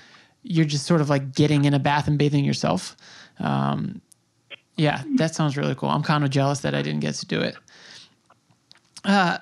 you're 0.44 0.66
just 0.66 0.86
sort 0.86 1.02
of 1.02 1.10
like 1.10 1.34
getting 1.34 1.66
in 1.66 1.74
a 1.74 1.80
bath 1.80 2.08
and 2.08 2.18
bathing 2.18 2.44
yourself. 2.46 2.96
Um, 3.40 4.02
yeah, 4.78 5.04
that 5.18 5.36
sounds 5.36 5.58
really 5.58 5.76
cool. 5.76 5.90
I'm 5.90 6.04
kind 6.04 6.24
of 6.24 6.30
jealous 6.30 6.62
that 6.62 6.74
I 6.74 6.82
didn't 6.82 7.02
get 7.02 7.16
to 7.16 7.26
do 7.26 7.42
it. 7.42 7.56
Oh, 9.06 9.38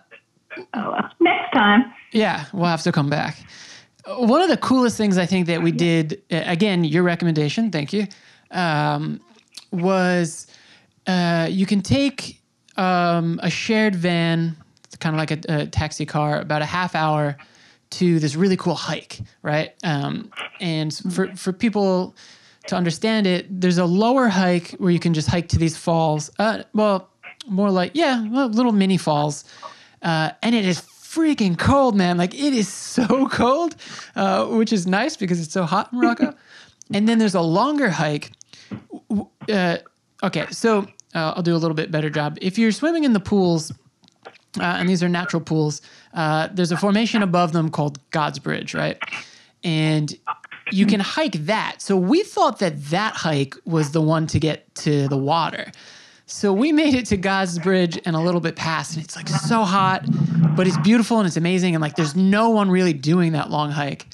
well. 0.73 1.09
Next 1.19 1.53
time. 1.53 1.93
Yeah, 2.11 2.45
we'll 2.53 2.65
have 2.65 2.81
to 2.83 2.91
come 2.91 3.09
back. 3.09 3.37
Uh, 4.05 4.25
One 4.25 4.41
of 4.41 4.49
the 4.49 4.57
coolest 4.57 4.97
things 4.97 5.17
I 5.17 5.25
think 5.25 5.47
that 5.47 5.61
we 5.61 5.71
did, 5.71 6.21
uh, 6.31 6.41
again, 6.45 6.83
your 6.83 7.03
recommendation, 7.03 7.71
thank 7.71 7.93
you, 7.93 8.07
um, 8.51 9.19
was 9.71 10.47
uh, 11.07 11.47
you 11.49 11.65
can 11.65 11.81
take 11.81 12.41
um, 12.77 13.39
a 13.43 13.49
shared 13.49 13.95
van, 13.95 14.57
kind 14.99 15.15
of 15.15 15.19
like 15.19 15.31
a, 15.31 15.61
a 15.61 15.65
taxi 15.67 16.05
car, 16.05 16.39
about 16.39 16.61
a 16.61 16.65
half 16.65 16.95
hour 16.95 17.37
to 17.91 18.19
this 18.19 18.35
really 18.35 18.57
cool 18.57 18.75
hike, 18.75 19.19
right? 19.41 19.73
Um, 19.83 20.31
and 20.59 20.93
for, 21.11 21.35
for 21.35 21.51
people 21.53 22.15
to 22.67 22.75
understand 22.75 23.25
it, 23.25 23.47
there's 23.61 23.77
a 23.77 23.85
lower 23.85 24.27
hike 24.27 24.71
where 24.71 24.91
you 24.91 24.99
can 24.99 25.13
just 25.13 25.27
hike 25.27 25.49
to 25.49 25.57
these 25.57 25.75
falls. 25.75 26.29
Uh, 26.37 26.63
well, 26.73 27.09
more 27.47 27.71
like, 27.71 27.91
yeah, 27.93 28.25
little 28.29 28.71
mini 28.71 28.97
falls. 28.97 29.43
Uh, 30.01 30.31
and 30.43 30.53
it 30.53 30.65
is 30.65 30.81
freaking 30.81 31.57
cold, 31.57 31.95
man. 31.95 32.17
Like 32.17 32.33
it 32.35 32.53
is 32.53 32.67
so 32.67 33.27
cold, 33.31 33.75
uh, 34.15 34.45
which 34.45 34.71
is 34.71 34.85
nice 34.85 35.17
because 35.17 35.41
it's 35.41 35.53
so 35.53 35.63
hot 35.63 35.91
in 35.91 35.99
Morocco. 35.99 36.35
and 36.93 37.07
then 37.07 37.17
there's 37.17 37.35
a 37.35 37.41
longer 37.41 37.89
hike. 37.89 38.31
Uh, 39.51 39.77
okay, 40.21 40.45
so 40.51 40.87
uh, 41.15 41.33
I'll 41.35 41.43
do 41.43 41.55
a 41.55 41.57
little 41.57 41.75
bit 41.75 41.91
better 41.91 42.09
job. 42.09 42.37
If 42.41 42.59
you're 42.59 42.71
swimming 42.71 43.03
in 43.03 43.13
the 43.13 43.19
pools, 43.19 43.71
uh, 44.61 44.75
and 44.77 44.89
these 44.89 45.03
are 45.03 45.09
natural 45.09 45.41
pools, 45.41 45.81
uh, 46.13 46.49
there's 46.51 46.71
a 46.71 46.77
formation 46.77 47.23
above 47.23 47.51
them 47.51 47.69
called 47.69 47.99
God's 48.11 48.39
Bridge, 48.39 48.73
right? 48.73 48.97
And 49.63 50.13
you 50.71 50.85
can 50.85 50.99
hike 50.99 51.33
that. 51.45 51.81
So 51.81 51.97
we 51.97 52.23
thought 52.23 52.59
that 52.59 52.81
that 52.85 53.15
hike 53.15 53.55
was 53.65 53.91
the 53.91 54.01
one 54.01 54.27
to 54.27 54.39
get 54.39 54.73
to 54.75 55.07
the 55.07 55.17
water. 55.17 55.71
So 56.25 56.53
we 56.53 56.71
made 56.71 56.93
it 56.93 57.07
to 57.07 57.17
God's 57.17 57.57
Bridge 57.57 57.99
and 58.05 58.15
a 58.15 58.19
little 58.19 58.39
bit 58.39 58.55
past, 58.55 58.95
and 58.95 59.03
it's 59.03 59.15
like 59.15 59.27
so 59.27 59.63
hot, 59.63 60.05
but 60.55 60.67
it's 60.67 60.77
beautiful 60.77 61.17
and 61.17 61.25
it's 61.25 61.37
amazing. 61.37 61.73
And 61.73 61.81
like, 61.81 61.95
there's 61.95 62.15
no 62.15 62.49
one 62.51 62.69
really 62.69 62.93
doing 62.93 63.31
that 63.31 63.49
long 63.49 63.71
hike. 63.71 64.05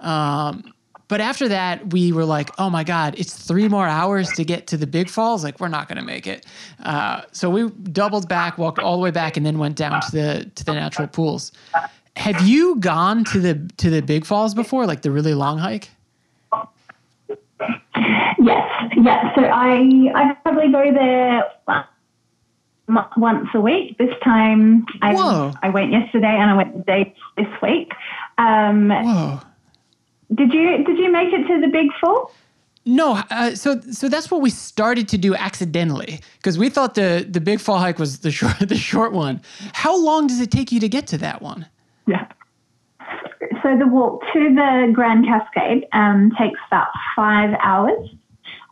Um, 0.00 0.72
but 1.08 1.20
after 1.22 1.48
that, 1.48 1.92
we 1.92 2.12
were 2.12 2.24
like, 2.24 2.50
oh 2.58 2.68
my 2.68 2.84
God, 2.84 3.14
it's 3.18 3.32
three 3.34 3.66
more 3.68 3.86
hours 3.86 4.30
to 4.32 4.44
get 4.44 4.66
to 4.68 4.76
the 4.76 4.86
big 4.86 5.08
falls. 5.08 5.42
Like, 5.42 5.58
we're 5.58 5.68
not 5.68 5.88
going 5.88 5.96
to 5.96 6.04
make 6.04 6.26
it. 6.26 6.44
Uh, 6.82 7.22
so 7.32 7.48
we 7.48 7.70
doubled 7.70 8.28
back, 8.28 8.58
walked 8.58 8.78
all 8.78 8.96
the 8.96 9.02
way 9.02 9.10
back, 9.10 9.36
and 9.36 9.44
then 9.44 9.58
went 9.58 9.76
down 9.76 10.00
to 10.02 10.10
the 10.12 10.50
to 10.54 10.64
the 10.64 10.74
natural 10.74 11.08
pools. 11.08 11.50
Have 12.16 12.46
you 12.46 12.76
gone 12.76 13.24
to 13.24 13.40
the 13.40 13.70
to 13.78 13.90
the 13.90 14.02
big 14.02 14.26
falls 14.26 14.54
before, 14.54 14.86
like 14.86 15.02
the 15.02 15.10
really 15.10 15.34
long 15.34 15.58
hike? 15.58 15.90
Yes, 18.40 18.92
yes. 18.96 19.34
So 19.34 19.44
I 19.44 20.10
I 20.14 20.34
probably 20.44 20.70
go 20.70 20.92
there 20.92 21.44
once 23.16 23.48
a 23.54 23.60
week. 23.60 23.98
This 23.98 24.14
time 24.22 24.86
I 25.02 25.14
Whoa. 25.14 25.52
I 25.62 25.70
went 25.70 25.90
yesterday 25.92 26.26
and 26.26 26.50
I 26.50 26.54
went 26.54 26.76
the 26.76 26.82
day 26.84 27.14
this 27.36 27.48
week. 27.62 27.92
Um, 28.36 28.90
Whoa. 28.90 29.40
Did 30.34 30.52
you 30.52 30.84
did 30.84 30.98
you 30.98 31.10
make 31.10 31.32
it 31.32 31.46
to 31.46 31.60
the 31.60 31.68
big 31.68 31.88
fall? 32.00 32.32
No, 32.84 33.22
uh, 33.30 33.54
so 33.54 33.80
so 33.80 34.08
that's 34.08 34.30
what 34.30 34.40
we 34.40 34.50
started 34.50 35.08
to 35.08 35.18
do 35.18 35.34
accidentally 35.34 36.20
because 36.38 36.58
we 36.58 36.70
thought 36.70 36.94
the 36.94 37.26
the 37.28 37.40
big 37.40 37.60
fall 37.60 37.78
hike 37.78 37.98
was 37.98 38.20
the 38.20 38.30
short 38.38 38.58
the 38.60 38.76
short 38.76 39.12
one. 39.12 39.40
How 39.72 39.96
long 39.96 40.26
does 40.26 40.40
it 40.40 40.50
take 40.50 40.72
you 40.72 40.80
to 40.80 40.88
get 40.88 41.06
to 41.08 41.18
that 41.18 41.42
one? 41.42 41.66
Yeah. 42.06 42.26
So 43.62 43.76
the 43.76 43.86
walk 43.86 44.22
to 44.32 44.54
the 44.54 44.90
Grand 44.92 45.26
Cascade 45.26 45.86
um, 45.92 46.32
takes 46.38 46.60
about 46.68 46.88
five 47.16 47.54
hours. 47.62 48.08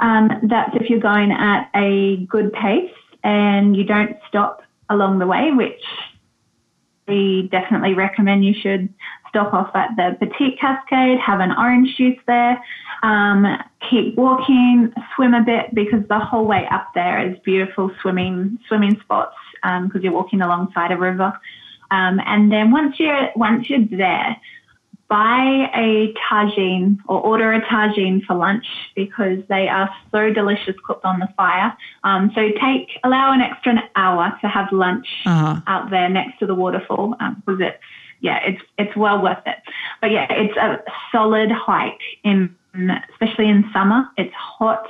Um, 0.00 0.30
that's 0.44 0.74
if 0.74 0.88
you're 0.90 1.00
going 1.00 1.32
at 1.32 1.68
a 1.74 2.24
good 2.26 2.52
pace 2.52 2.90
and 3.24 3.76
you 3.76 3.84
don't 3.84 4.16
stop 4.28 4.62
along 4.88 5.18
the 5.18 5.26
way, 5.26 5.50
which 5.52 5.82
we 7.08 7.48
definitely 7.50 7.94
recommend 7.94 8.44
you 8.44 8.54
should 8.54 8.92
stop 9.36 9.52
off 9.52 9.70
at 9.74 9.90
the 9.96 10.16
Petite 10.18 10.58
Cascade, 10.58 11.18
have 11.18 11.40
an 11.40 11.52
orange 11.52 11.94
juice 11.96 12.18
there, 12.26 12.58
um, 13.02 13.44
keep 13.90 14.16
walking, 14.16 14.92
swim 15.14 15.34
a 15.34 15.42
bit 15.42 15.74
because 15.74 16.02
the 16.08 16.18
whole 16.18 16.46
way 16.46 16.66
up 16.70 16.88
there 16.94 17.28
is 17.28 17.38
beautiful 17.40 17.90
swimming 18.00 18.58
swimming 18.66 18.98
spots 19.00 19.36
because 19.62 19.94
um, 19.96 20.00
you're 20.02 20.12
walking 20.12 20.40
alongside 20.40 20.90
a 20.90 20.96
river. 20.96 21.32
Um, 21.90 22.18
and 22.24 22.50
then 22.50 22.70
once 22.70 22.98
you're 22.98 23.28
once 23.36 23.68
you're 23.68 23.84
there, 23.90 24.36
buy 25.08 25.70
a 25.74 26.14
tagine 26.14 26.98
or 27.06 27.20
order 27.20 27.52
a 27.52 27.60
tagine 27.60 28.24
for 28.24 28.34
lunch 28.34 28.66
because 28.94 29.38
they 29.50 29.68
are 29.68 29.90
so 30.10 30.32
delicious 30.32 30.74
cooked 30.86 31.04
on 31.04 31.20
the 31.20 31.28
fire. 31.36 31.76
Um, 32.04 32.32
so 32.34 32.40
take 32.58 32.88
allow 33.04 33.32
an 33.32 33.42
extra 33.42 33.74
hour 33.96 34.36
to 34.40 34.48
have 34.48 34.72
lunch 34.72 35.06
Uh-huh. 35.26 35.60
out 35.66 35.90
there 35.90 36.08
next 36.08 36.38
to 36.38 36.46
the 36.46 36.54
waterfall 36.54 37.14
because 37.44 37.60
it's 37.60 37.78
yeah 38.26 38.38
it's 38.48 38.62
it's 38.78 38.94
well 38.96 39.22
worth 39.22 39.46
it. 39.46 39.58
But 40.00 40.10
yeah, 40.10 40.26
it's 40.30 40.56
a 40.56 40.82
solid 41.12 41.50
hike 41.50 42.06
in 42.24 42.54
especially 43.12 43.48
in 43.48 43.64
summer. 43.72 44.08
It's 44.16 44.34
hot. 44.34 44.86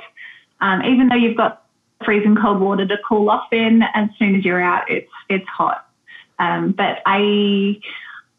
Um, 0.59 0.81
even 0.83 1.07
though 1.07 1.15
you've 1.15 1.37
got 1.37 1.63
freezing 2.03 2.35
cold 2.35 2.59
water 2.59 2.85
to 2.85 2.97
cool 3.07 3.29
off 3.29 3.51
in, 3.51 3.83
as 3.93 4.09
soon 4.17 4.35
as 4.35 4.45
you're 4.45 4.61
out, 4.61 4.89
it's 4.89 5.11
it's 5.29 5.47
hot. 5.47 5.85
Um, 6.39 6.71
but 6.71 6.99
I, 7.05 7.79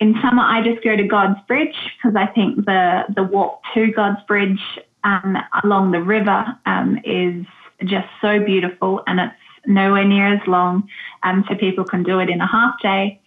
in 0.00 0.14
summer, 0.22 0.42
I 0.42 0.62
just 0.62 0.84
go 0.84 0.96
to 0.96 1.02
God's 1.02 1.40
Bridge 1.46 1.76
because 1.96 2.16
I 2.16 2.26
think 2.26 2.64
the 2.66 3.04
the 3.14 3.22
walk 3.22 3.62
to 3.74 3.90
God's 3.92 4.22
Bridge 4.26 4.60
um, 5.04 5.36
along 5.62 5.92
the 5.92 6.02
river 6.02 6.44
um, 6.66 6.98
is 7.04 7.44
just 7.84 8.08
so 8.20 8.40
beautiful, 8.40 9.02
and 9.06 9.20
it's 9.20 9.34
nowhere 9.66 10.04
near 10.04 10.34
as 10.34 10.46
long, 10.46 10.88
um, 11.22 11.44
so 11.48 11.54
people 11.54 11.84
can 11.84 12.02
do 12.02 12.18
it 12.20 12.28
in 12.28 12.40
a 12.40 12.46
half 12.46 12.74
day. 12.82 13.20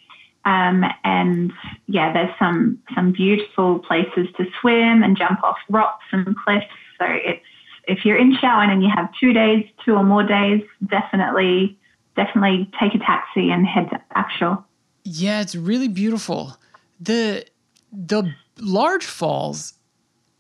Um, 0.46 0.84
and 1.04 1.52
yeah, 1.88 2.12
there's 2.14 2.34
some 2.40 2.80
some 2.96 3.12
beautiful 3.12 3.80
places 3.80 4.28
to 4.38 4.46
swim 4.60 5.04
and 5.04 5.16
jump 5.18 5.44
off 5.44 5.58
rocks 5.70 6.06
and 6.12 6.36
cliffs. 6.36 6.66
So 7.00 7.06
it's 7.08 7.46
if 7.88 8.06
you're 8.06 8.18
in 8.18 8.36
Chaouen 8.38 8.70
and 8.70 8.84
you 8.84 8.90
have 8.94 9.10
two 9.20 9.34
days, 9.34 9.66
two 9.84 9.94
or 9.96 10.04
more 10.04 10.24
days, 10.24 10.62
definitely 10.88 11.78
definitely 12.16 12.70
take 12.80 12.94
a 12.96 13.00
taxi 13.00 13.52
and 13.52 13.66
head 13.66 13.90
to 13.90 14.02
Akchour. 14.16 14.64
Yeah, 15.04 15.42
it's 15.42 15.56
really 15.56 15.88
beautiful. 15.88 16.58
The 17.00 17.46
the 17.92 18.34
large 18.60 19.06
falls, 19.06 19.74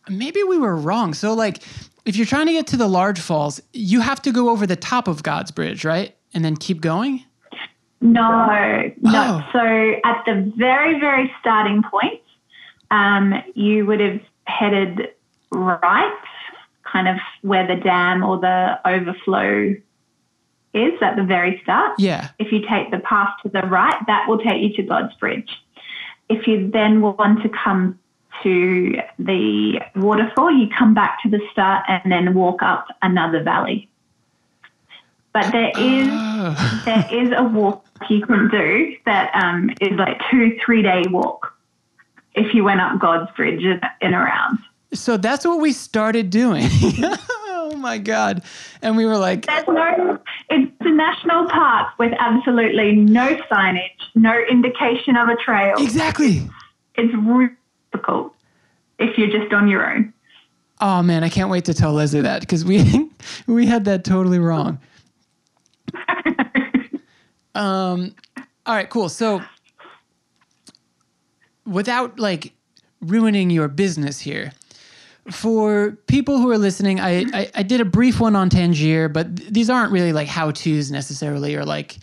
maybe 0.10 0.43
we 0.43 0.58
were 0.58 0.76
wrong. 0.76 1.14
So 1.14 1.34
like 1.34 1.64
if 2.06 2.16
you're 2.16 2.26
trying 2.26 2.47
to 2.47 2.54
get 2.54 2.68
to 2.68 2.78
the 2.78 2.88
large 2.88 3.20
falls, 3.20 3.62
you 3.74 4.02
have 4.02 4.22
to 4.24 4.32
go 4.32 4.49
over 4.49 4.66
the 4.66 4.76
top 4.76 5.08
of 5.08 5.24
God's 5.24 5.52
Bridge, 5.52 5.86
right? 5.86 6.16
And 6.34 6.43
then 6.43 6.56
keep 6.56 6.82
going? 6.82 7.24
No, 8.02 8.91
no. 8.99 9.12
Oh. 9.14 9.49
So 9.54 9.60
at 10.04 10.24
the 10.26 10.52
very, 10.58 10.99
very 10.99 11.32
starting 11.39 11.84
point, 11.84 12.20
um, 12.89 13.34
you 13.54 13.86
would 13.86 13.99
have 13.99 14.20
headed 14.45 15.10
right, 15.52 16.24
kind 16.84 17.08
of 17.08 17.18
where 17.41 17.68
the 17.68 17.76
dam 17.82 18.24
or 18.24 18.39
the 18.39 18.80
overflow 18.86 19.76
is 20.74 20.93
at 21.02 21.16
the 21.16 21.24
very 21.24 21.60
start. 21.64 21.99
Yeah. 21.99 22.30
If 22.39 22.52
you 22.52 22.62
take 22.68 22.89
the 22.91 22.99
path 22.99 23.30
to 23.43 23.49
the 23.49 23.62
right, 23.62 23.95
that 24.08 24.28
will 24.28 24.39
take 24.39 24.62
you 24.62 24.74
to 24.78 24.84
God's 24.84 25.14
Bridge. 25.16 25.49
If 26.28 26.47
you 26.47 26.72
then 26.72 27.02
want 27.02 27.43
to 27.43 27.49
come 27.49 27.99
to 28.41 28.95
the 29.20 29.80
waterfall, 29.95 30.52
you 30.52 30.68
come 30.76 30.93
back 30.95 31.22
to 31.24 31.30
the 31.30 31.41
start 31.52 31.86
and 31.88 32.12
then 32.12 32.34
walk 32.34 32.64
up 32.64 32.88
another 33.02 33.43
valley. 33.43 33.89
But 35.34 35.52
there 35.52 35.72
is 35.78 36.10
Oh. 36.43 36.82
there 36.86 37.08
is 37.12 37.32
a 37.36 37.43
walk 37.43 37.86
you 38.10 38.26
can 38.26 38.49
do 38.49 38.95
that 39.06 39.32
um, 39.36 39.70
is 39.82 39.97
like 39.97 40.20
two 40.30 40.58
three 40.64 40.82
day 40.82 41.04
walk 41.10 41.58
if 42.34 42.54
you 42.54 42.64
went 42.64 42.82
up 42.82 42.99
God's 42.99 43.30
Bridge 43.36 43.64
and, 43.64 43.82
and 44.02 44.14
around. 44.14 44.60
So 44.93 45.18
that's 45.18 45.45
what 45.45 45.60
we 45.60 45.72
started 45.72 46.30
doing. 46.30 46.66
oh 46.72 47.74
my 47.78 47.97
god. 47.97 48.43
And 48.82 48.97
we 48.97 49.06
were 49.06 49.18
like 49.18 49.45
There's 49.45 49.68
no. 49.68 50.20
It's 50.49 50.72
a 50.82 50.89
national 50.89 51.49
park 51.49 51.97
with 51.97 52.14
absolutely 52.20 52.95
no 52.95 53.38
signage, 53.52 53.89
no 54.16 54.38
indication 54.49 55.16
of 55.16 55.30
a 55.30 55.36
trail. 55.38 55.76
Exactly. 55.78 56.49
It's 56.95 57.14
really 57.14 57.49
difficult 57.91 58.34
if 58.99 59.18
you're 59.18 59.30
just 59.30 59.54
on 59.54 59.68
your 59.68 59.89
own. 59.89 60.14
Oh 60.82 61.04
man, 61.04 61.24
I 61.24 61.30
can't 61.30 61.49
wait 61.49 61.66
to 61.66 61.74
tell 61.74 61.93
Leslie 61.93 62.22
that 62.22 62.41
because 62.41 62.66
we 62.66 63.10
we 63.47 63.66
had 63.66 63.86
that 63.86 64.04
totally 64.04 64.39
wrong. 64.39 64.80
um, 67.56 68.16
all 68.66 68.76
right, 68.76 68.89
cool. 68.89 69.10
So, 69.10 69.41
without 71.66 72.20
like 72.20 72.54
ruining 73.02 73.49
your 73.49 73.68
business 73.68 74.20
here, 74.20 74.52
for 75.30 75.97
people 76.08 76.38
who 76.39 76.49
are 76.49 76.58
listening, 76.58 76.99
I 76.99 77.26
I, 77.34 77.52
I 77.56 77.64
did 77.64 77.82
a 77.82 77.86
brief 77.86 78.20
one 78.20 78.36
on 78.36 78.49
Tangier, 78.49 79.10
but 79.10 79.36
th- 79.36 79.49
these 79.49 79.70
aren't 79.70 79.91
really 79.91 80.14
like 80.14 80.28
how 80.28 80.52
tos 80.52 80.91
necessarily, 80.91 81.56
or 81.56 81.66
like 81.66 81.97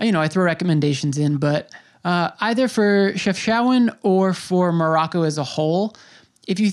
you 0.00 0.12
know 0.12 0.20
I 0.20 0.28
throw 0.28 0.44
recommendations 0.44 1.18
in, 1.18 1.38
but 1.38 1.70
uh, 2.04 2.30
either 2.40 2.68
for 2.68 3.12
Chef 3.16 3.36
Chefchaouen 3.36 3.96
or 4.02 4.32
for 4.34 4.72
Morocco 4.72 5.22
as 5.22 5.38
a 5.38 5.44
whole, 5.44 5.94
if 6.48 6.58
you 6.58 6.70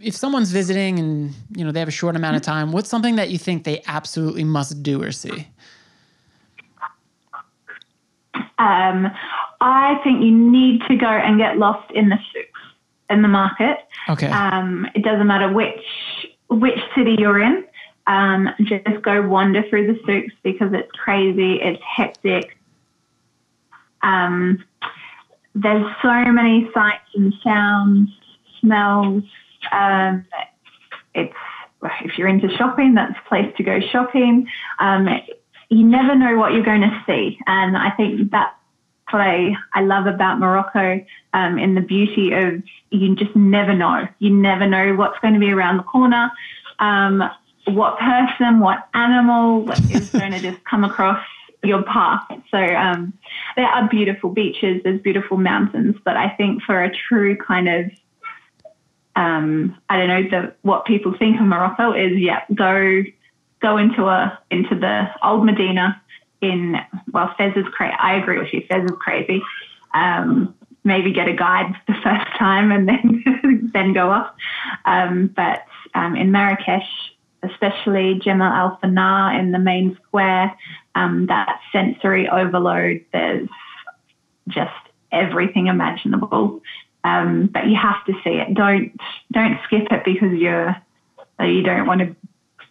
if 0.00 0.14
someone's 0.14 0.50
visiting 0.50 0.98
and 0.98 1.34
you 1.56 1.64
know 1.64 1.72
they 1.72 1.80
have 1.80 1.88
a 1.88 1.92
short 1.92 2.16
amount 2.16 2.36
of 2.36 2.42
time, 2.42 2.72
what's 2.72 2.88
something 2.88 3.16
that 3.16 3.30
you 3.30 3.38
think 3.38 3.64
they 3.64 3.82
absolutely 3.86 4.44
must 4.44 4.82
do 4.82 5.02
or 5.02 5.12
see? 5.12 5.48
Um, 8.58 9.10
I 9.60 10.00
think 10.04 10.22
you 10.22 10.30
need 10.30 10.82
to 10.88 10.96
go 10.96 11.06
and 11.06 11.38
get 11.38 11.58
lost 11.58 11.90
in 11.92 12.08
the 12.08 12.16
souks 12.32 12.60
in 13.10 13.22
the 13.22 13.28
market. 13.28 13.78
Okay. 14.08 14.28
Um, 14.28 14.86
it 14.94 15.02
doesn't 15.02 15.26
matter 15.26 15.52
which 15.52 15.84
which 16.48 16.78
city 16.96 17.16
you're 17.18 17.40
in. 17.40 17.64
Um, 18.06 18.48
just 18.60 19.02
go 19.02 19.20
wander 19.26 19.62
through 19.68 19.86
the 19.86 19.98
souks 20.06 20.34
because 20.42 20.72
it's 20.72 20.90
crazy. 20.92 21.60
It's 21.60 21.82
hectic. 21.82 22.56
Um, 24.02 24.64
there's 25.54 25.84
so 26.02 26.24
many 26.32 26.70
sights 26.72 27.04
and 27.14 27.34
sounds, 27.42 28.10
smells. 28.60 29.24
Um, 29.72 30.24
it's 31.14 31.34
if 32.02 32.18
you're 32.18 32.28
into 32.28 32.48
shopping, 32.56 32.94
that's 32.94 33.14
a 33.24 33.28
place 33.28 33.52
to 33.56 33.62
go 33.62 33.78
shopping. 33.92 34.48
You 35.70 35.84
never 35.84 36.14
know 36.14 36.36
what 36.36 36.52
you're 36.52 36.64
going 36.64 36.80
to 36.80 37.02
see, 37.06 37.38
and 37.46 37.76
I 37.76 37.90
think 37.90 38.30
that's 38.30 38.54
what 39.10 39.22
I, 39.22 39.54
I 39.74 39.82
love 39.82 40.06
about 40.06 40.38
Morocco 40.38 41.04
um, 41.32 41.58
in 41.58 41.74
the 41.74 41.80
beauty 41.80 42.32
of 42.32 42.62
you 42.90 43.14
just 43.16 43.34
never 43.34 43.74
know. 43.74 44.06
You 44.18 44.30
never 44.30 44.66
know 44.66 44.94
what's 44.94 45.18
going 45.20 45.34
to 45.34 45.40
be 45.40 45.50
around 45.50 45.78
the 45.78 45.82
corner, 45.82 46.30
um, 46.78 47.22
what 47.66 47.98
person, 47.98 48.60
what 48.60 48.88
animal 48.94 49.70
is 49.90 50.10
going 50.12 50.32
to 50.32 50.40
just 50.40 50.62
come 50.64 50.84
across 50.84 51.24
your 51.62 51.82
path. 51.82 52.22
So 52.50 52.58
um, 52.58 53.12
there 53.56 53.66
are 53.66 53.88
beautiful 53.88 54.30
beaches, 54.30 54.82
there's 54.84 55.00
beautiful 55.00 55.36
mountains, 55.36 55.96
but 56.04 56.16
I 56.16 56.30
think 56.30 56.62
for 56.62 56.82
a 56.82 56.90
true 56.94 57.36
kind 57.36 57.68
of 57.68 57.90
um, 59.16 59.76
I 59.88 59.96
don't 59.96 60.08
know 60.08 60.22
the, 60.30 60.54
what 60.62 60.84
people 60.84 61.12
think 61.18 61.40
of 61.40 61.46
Morocco 61.46 61.92
is 61.92 62.16
yeah 62.18 62.44
go 62.54 63.02
go 63.60 63.76
into 63.76 64.06
a 64.06 64.38
into 64.50 64.74
the 64.74 65.08
old 65.22 65.44
Medina 65.44 66.00
in 66.40 66.76
well, 67.12 67.34
Fez 67.36 67.52
is 67.56 67.66
crazy. 67.72 67.94
I 67.98 68.16
agree 68.16 68.38
with 68.38 68.52
you. 68.52 68.62
Fez 68.68 68.84
is 68.84 68.96
crazy. 69.00 69.42
Um, 69.94 70.54
maybe 70.84 71.12
get 71.12 71.28
a 71.28 71.34
guide 71.34 71.74
the 71.86 71.94
first 72.02 72.26
time 72.38 72.70
and 72.72 72.88
then 72.88 73.70
then 73.72 73.92
go 73.92 74.10
off. 74.10 74.34
Um, 74.84 75.32
but 75.34 75.64
um, 75.94 76.16
in 76.16 76.30
Marrakesh, 76.30 76.88
especially 77.42 78.20
Jemaa 78.20 78.58
El 78.58 78.78
Fna 78.82 79.38
in 79.38 79.52
the 79.52 79.58
main 79.58 79.96
square, 80.06 80.56
um, 80.94 81.26
that 81.26 81.60
sensory 81.72 82.28
overload. 82.28 83.04
There's 83.12 83.48
just 84.48 84.72
everything 85.12 85.66
imaginable. 85.66 86.60
Um, 87.04 87.48
but 87.52 87.66
you 87.66 87.76
have 87.76 88.04
to 88.06 88.12
see 88.24 88.30
it. 88.30 88.54
Don't 88.54 88.92
don't 89.32 89.58
skip 89.64 89.86
it 89.90 90.04
because 90.04 90.32
you're 90.32 90.76
you 91.40 91.62
don't 91.62 91.86
want 91.86 92.00
to. 92.00 92.16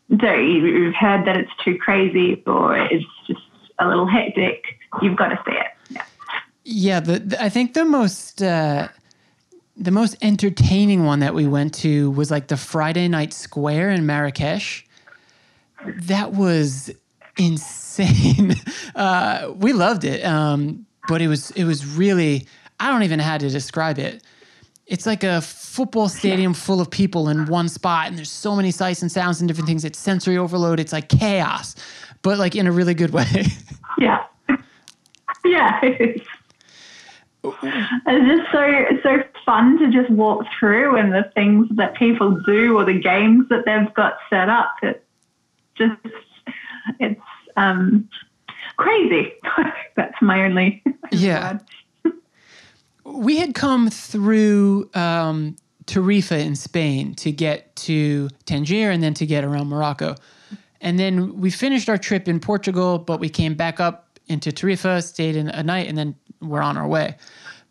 So 0.10 0.34
you've 0.34 0.96
heard 0.96 1.28
that 1.28 1.36
it's 1.38 1.52
too 1.64 1.78
crazy 1.78 2.42
or 2.46 2.78
it's 2.78 3.06
just 3.28 3.42
a 3.80 3.88
little 3.88 4.08
hectic. 4.08 4.64
You've 5.02 5.18
got 5.18 5.30
to 5.30 5.40
see 5.46 5.56
it. 5.56 5.68
Yeah. 5.90 6.06
Yeah, 6.64 7.00
the, 7.00 7.20
the 7.20 7.44
I 7.44 7.50
think 7.50 7.74
the 7.74 7.86
most 7.86 8.42
uh, 8.42 8.88
the 9.76 9.92
most 9.92 10.18
entertaining 10.22 11.06
one 11.06 11.20
that 11.20 11.34
we 11.34 11.48
went 11.48 11.74
to 11.76 12.12
was 12.12 12.32
like 12.32 12.48
the 12.48 12.58
Friday 12.58 13.08
Night 13.08 13.34
Square 13.34 13.92
in 13.92 14.06
Marrakesh. 14.06 14.86
That 15.86 16.34
was 16.34 16.92
insane. 17.38 18.56
Uh, 18.96 19.54
we 19.56 19.74
loved 19.74 20.04
it, 20.04 20.26
um, 20.26 20.88
but 21.08 21.22
it 21.22 21.28
was 21.28 21.52
it 21.52 21.66
was 21.66 21.86
really 21.86 22.48
I 22.80 22.90
don't 22.90 23.04
even 23.04 23.20
know 23.20 23.24
how 23.24 23.38
to 23.38 23.48
describe 23.48 24.00
it. 24.00 24.24
It's 24.88 25.06
like 25.06 25.24
a 25.24 25.42
football 25.42 26.08
stadium 26.08 26.54
full 26.54 26.80
of 26.80 26.90
people 26.90 27.28
in 27.28 27.46
one 27.48 27.68
spot, 27.68 28.08
and 28.08 28.18
there's 28.18 28.32
so 28.32 28.56
many 28.56 28.72
sights 28.72 29.02
and 29.02 29.12
sounds 29.12 29.42
and 29.42 29.48
different 29.48 29.68
things. 29.68 29.84
It's 29.84 30.00
sensory 30.00 30.38
overload. 30.38 30.80
It's 30.80 30.94
like 30.94 31.10
chaos, 31.10 31.76
but 32.22 32.38
like 32.40 32.56
in 32.56 32.68
a 32.68 32.72
really 32.72 32.94
good 32.94 33.12
way. 33.12 33.26
Yeah. 34.00 34.24
Yeah, 35.44 35.80
it 35.82 36.18
is. 36.18 36.22
It's 37.44 38.28
just 38.28 38.52
so 38.52 38.86
so 39.02 39.24
fun 39.46 39.80
to 39.80 39.92
just 39.92 40.10
walk 40.12 40.46
through 40.60 40.98
and 40.98 41.14
the 41.14 41.32
things 41.34 41.68
that 41.78 41.96
people 41.96 42.40
do 42.46 42.78
or 42.78 42.86
the 42.86 43.00
games 43.00 43.48
that 43.50 43.66
they've 43.66 43.92
got 43.96 44.18
set 44.30 44.50
up. 44.50 44.76
It's 44.84 45.00
just 45.76 45.96
it's 47.00 47.22
um, 47.56 48.08
crazy. 48.78 49.34
That's 49.96 50.22
my 50.22 50.44
only 50.44 50.84
Yeah. 51.12 51.60
We 53.08 53.38
had 53.38 53.54
come 53.54 53.90
through 53.90 54.90
um, 54.94 55.56
Tarifa 55.86 56.40
in 56.40 56.56
Spain 56.56 57.16
to 57.16 57.32
get 57.32 57.76
to 57.78 58.30
Tangier 58.46 58.92
and 58.92 59.02
then 59.02 59.14
to 59.16 59.26
get 59.26 59.44
around 59.44 59.70
Morocco. 59.70 60.16
And 60.82 61.00
then 61.00 61.40
we 61.40 61.50
finished 61.50 61.90
our 61.90 61.98
trip 61.98 62.28
in 62.28 62.40
Portugal, 62.40 63.00
but 63.00 63.20
we 63.20 63.30
came 63.30 63.56
back 63.56 63.80
up 63.80 64.20
into 64.28 64.52
Tarifa, 64.52 65.04
stayed 65.04 65.36
in 65.36 65.48
a 65.50 65.64
night, 65.64 65.88
and 65.88 65.98
then 65.98 66.16
we're 66.42 66.62
on 66.62 66.78
our 66.78 66.88
way. 66.88 67.16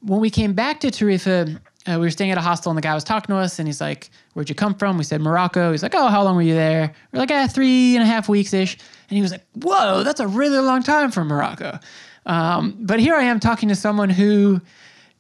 When 0.01 0.21
we 0.21 0.31
came 0.31 0.55
back 0.55 0.81
to 0.81 0.89
Tarifa, 0.89 1.61
uh, 1.87 1.93
we 1.93 1.99
were 1.99 2.11
staying 2.11 2.31
at 2.31 2.39
a 2.39 2.41
hostel, 2.41 2.71
and 2.71 2.79
the 2.79 2.83
guy 2.83 2.95
was 2.95 3.05
talking 3.05 3.35
to 3.35 3.39
us, 3.39 3.59
and 3.59 3.69
he's 3.69 3.81
like, 3.81 4.11
"Where'd 4.33 4.49
you 4.49 4.55
come 4.55 4.75
from?" 4.75 4.99
We 4.99 5.05
said 5.05 5.21
Morocco. 5.21 5.71
He's 5.71 5.83
like, 5.83 5.95
"Oh, 5.95 6.09
how 6.09 6.23
long 6.25 6.35
were 6.35 6.43
you 6.43 6.55
there?" 6.55 6.93
We're 7.13 7.21
like, 7.21 7.31
"Ah, 7.31 7.47
three 7.47 7.95
and 7.95 8.03
a 8.03 8.07
half 8.07 8.29
weeks 8.29 8.53
ish." 8.53 8.77
And 9.09 9.17
he 9.17 9.23
was 9.23 9.31
like, 9.31 9.47
"Whoa, 9.55 10.03
that's 10.03 10.19
a 10.19 10.27
really 10.27 10.59
long 10.59 10.83
time 10.83 11.11
for 11.11 11.25
Morocco." 11.25 11.79
Um, 12.25 12.77
but 12.81 12.99
here 12.99 13.15
I 13.15 13.23
am 13.25 13.39
talking 13.39 13.69
to 13.69 13.77
someone 13.77 14.11
who 14.11 14.61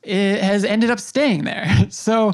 it 0.07 0.43
has 0.43 0.65
ended 0.65 0.91
up 0.91 1.01
staying 1.01 1.45
there. 1.45 1.67
So, 1.91 2.33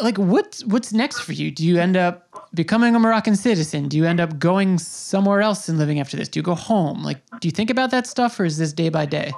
like, 0.00 0.18
what's 0.18 0.64
what's 0.64 0.92
next 0.92 1.20
for 1.20 1.32
you? 1.32 1.50
Do 1.50 1.64
you 1.64 1.78
end 1.78 1.96
up 1.96 2.48
becoming 2.54 2.94
a 2.94 2.98
Moroccan 2.98 3.36
citizen? 3.36 3.88
Do 3.88 3.96
you 3.96 4.04
end 4.04 4.20
up 4.20 4.38
going 4.38 4.78
somewhere 4.78 5.40
else 5.40 5.68
and 5.68 5.78
living 5.78 6.00
after 6.00 6.16
this? 6.16 6.28
Do 6.28 6.38
you 6.38 6.42
go 6.42 6.54
home? 6.54 7.02
Like, 7.02 7.18
do 7.40 7.46
you 7.48 7.52
think 7.52 7.70
about 7.70 7.90
that 7.90 8.06
stuff, 8.06 8.38
or 8.40 8.44
is 8.44 8.58
this 8.58 8.72
day 8.72 8.88
by 8.88 9.06
day? 9.06 9.32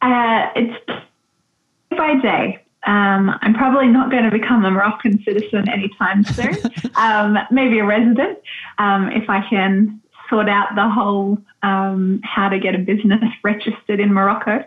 Uh, 0.00 0.48
it's 0.56 0.86
day 0.86 1.96
by 1.96 2.14
day. 2.20 2.64
Um, 2.84 3.30
I'm 3.42 3.54
probably 3.54 3.86
not 3.86 4.10
going 4.10 4.24
to 4.24 4.30
become 4.30 4.64
a 4.64 4.70
Moroccan 4.70 5.22
citizen 5.22 5.68
anytime 5.68 6.24
soon. 6.24 6.56
um, 6.96 7.38
maybe 7.50 7.78
a 7.78 7.84
resident 7.84 8.38
um, 8.78 9.08
if 9.10 9.30
I 9.30 9.46
can 9.48 10.01
sort 10.32 10.48
out 10.48 10.74
the 10.74 10.88
whole 10.88 11.38
um, 11.62 12.20
how 12.24 12.48
to 12.48 12.58
get 12.58 12.74
a 12.74 12.78
business 12.78 13.22
registered 13.44 14.00
in 14.00 14.12
Morocco. 14.12 14.64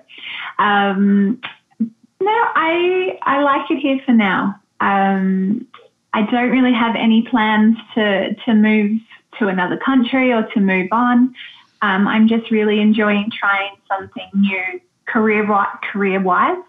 Um, 0.59 1.41
no, 1.79 2.31
I 2.31 3.17
I 3.23 3.41
like 3.41 3.69
it 3.71 3.79
here 3.79 3.99
for 4.05 4.13
now. 4.13 4.61
Um, 4.79 5.67
I 6.13 6.21
don't 6.31 6.51
really 6.51 6.73
have 6.73 6.95
any 6.95 7.23
plans 7.29 7.77
to 7.95 8.35
to 8.45 8.53
move 8.53 8.99
to 9.39 9.47
another 9.47 9.77
country 9.77 10.31
or 10.31 10.43
to 10.53 10.59
move 10.59 10.87
on. 10.91 11.35
Um, 11.81 12.07
I'm 12.07 12.27
just 12.27 12.51
really 12.51 12.79
enjoying 12.79 13.29
trying 13.37 13.75
something 13.89 14.29
new 14.33 14.79
career 15.07 15.45
career 15.91 16.21
wise, 16.21 16.63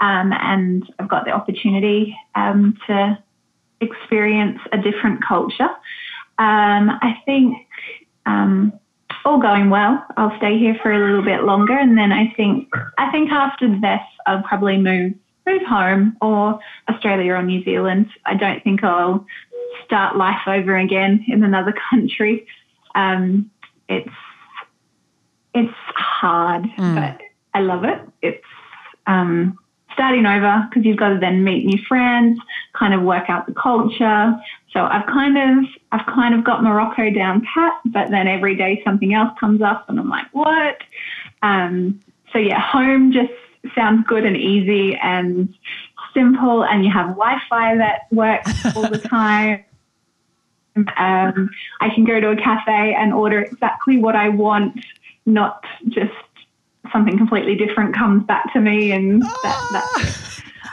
um, 0.00 0.32
and 0.32 0.84
I've 0.98 1.08
got 1.08 1.24
the 1.24 1.32
opportunity 1.32 2.16
um, 2.34 2.78
to 2.86 3.18
experience 3.80 4.58
a 4.72 4.78
different 4.78 5.22
culture. 5.24 5.68
Um, 6.38 6.90
I 7.00 7.16
think 7.24 7.65
um, 8.26 8.72
all 9.24 9.38
going 9.40 9.70
well. 9.70 10.04
I'll 10.16 10.36
stay 10.38 10.58
here 10.58 10.76
for 10.82 10.92
a 10.92 10.98
little 10.98 11.24
bit 11.24 11.42
longer, 11.44 11.76
and 11.76 11.96
then 11.96 12.12
I 12.12 12.32
think 12.36 12.68
I 12.98 13.10
think 13.10 13.30
after 13.30 13.68
this 13.80 14.00
I'll 14.26 14.42
probably 14.42 14.76
move 14.78 15.14
move 15.46 15.62
home 15.62 16.16
or 16.20 16.58
Australia 16.90 17.34
or 17.34 17.42
New 17.42 17.62
Zealand. 17.64 18.08
I 18.24 18.34
don't 18.34 18.62
think 18.64 18.82
I'll 18.84 19.24
start 19.84 20.16
life 20.16 20.40
over 20.46 20.76
again 20.76 21.24
in 21.28 21.44
another 21.44 21.72
country. 21.90 22.46
Um, 22.94 23.50
it's 23.88 24.10
it's 25.54 25.72
hard, 25.96 26.64
Mm. 26.76 26.94
but 26.96 27.20
I 27.54 27.60
love 27.60 27.84
it. 27.84 28.00
It's 28.22 28.44
um, 29.06 29.58
starting 29.94 30.26
over 30.26 30.66
because 30.68 30.84
you've 30.84 30.98
got 30.98 31.10
to 31.10 31.18
then 31.18 31.42
meet 31.44 31.64
new 31.64 31.78
friends, 31.88 32.38
kind 32.74 32.92
of 32.92 33.02
work 33.02 33.30
out 33.30 33.46
the 33.46 33.54
culture. 33.54 34.34
So 34.76 34.84
I've 34.84 35.06
kind 35.06 35.38
of 35.38 35.64
I've 35.90 36.04
kind 36.04 36.34
of 36.34 36.44
got 36.44 36.62
Morocco 36.62 37.08
down 37.08 37.42
pat, 37.54 37.80
but 37.86 38.10
then 38.10 38.28
every 38.28 38.54
day 38.54 38.82
something 38.84 39.14
else 39.14 39.30
comes 39.40 39.62
up, 39.62 39.88
and 39.88 39.98
I'm 39.98 40.10
like, 40.10 40.26
what? 40.32 40.82
Um, 41.40 41.98
so 42.30 42.38
yeah, 42.38 42.60
home 42.60 43.10
just 43.10 43.32
sounds 43.74 44.06
good 44.06 44.26
and 44.26 44.36
easy 44.36 44.94
and 45.02 45.48
simple, 46.12 46.62
and 46.62 46.84
you 46.84 46.90
have 46.92 47.06
Wi-Fi 47.06 47.76
that 47.78 48.00
works 48.12 48.52
all 48.76 48.86
the 48.86 48.98
time. 49.08 49.64
Um, 50.76 51.48
I 51.80 51.88
can 51.94 52.04
go 52.04 52.20
to 52.20 52.32
a 52.32 52.36
cafe 52.36 52.94
and 52.98 53.14
order 53.14 53.40
exactly 53.40 53.96
what 53.96 54.14
I 54.14 54.28
want, 54.28 54.78
not 55.24 55.64
just 55.88 56.12
something 56.92 57.16
completely 57.16 57.54
different 57.54 57.94
comes 57.94 58.24
back 58.24 58.52
to 58.52 58.60
me, 58.60 58.92
and 58.92 59.34
that, 59.42 59.64
that's 59.70 59.96
it. 59.96 60.14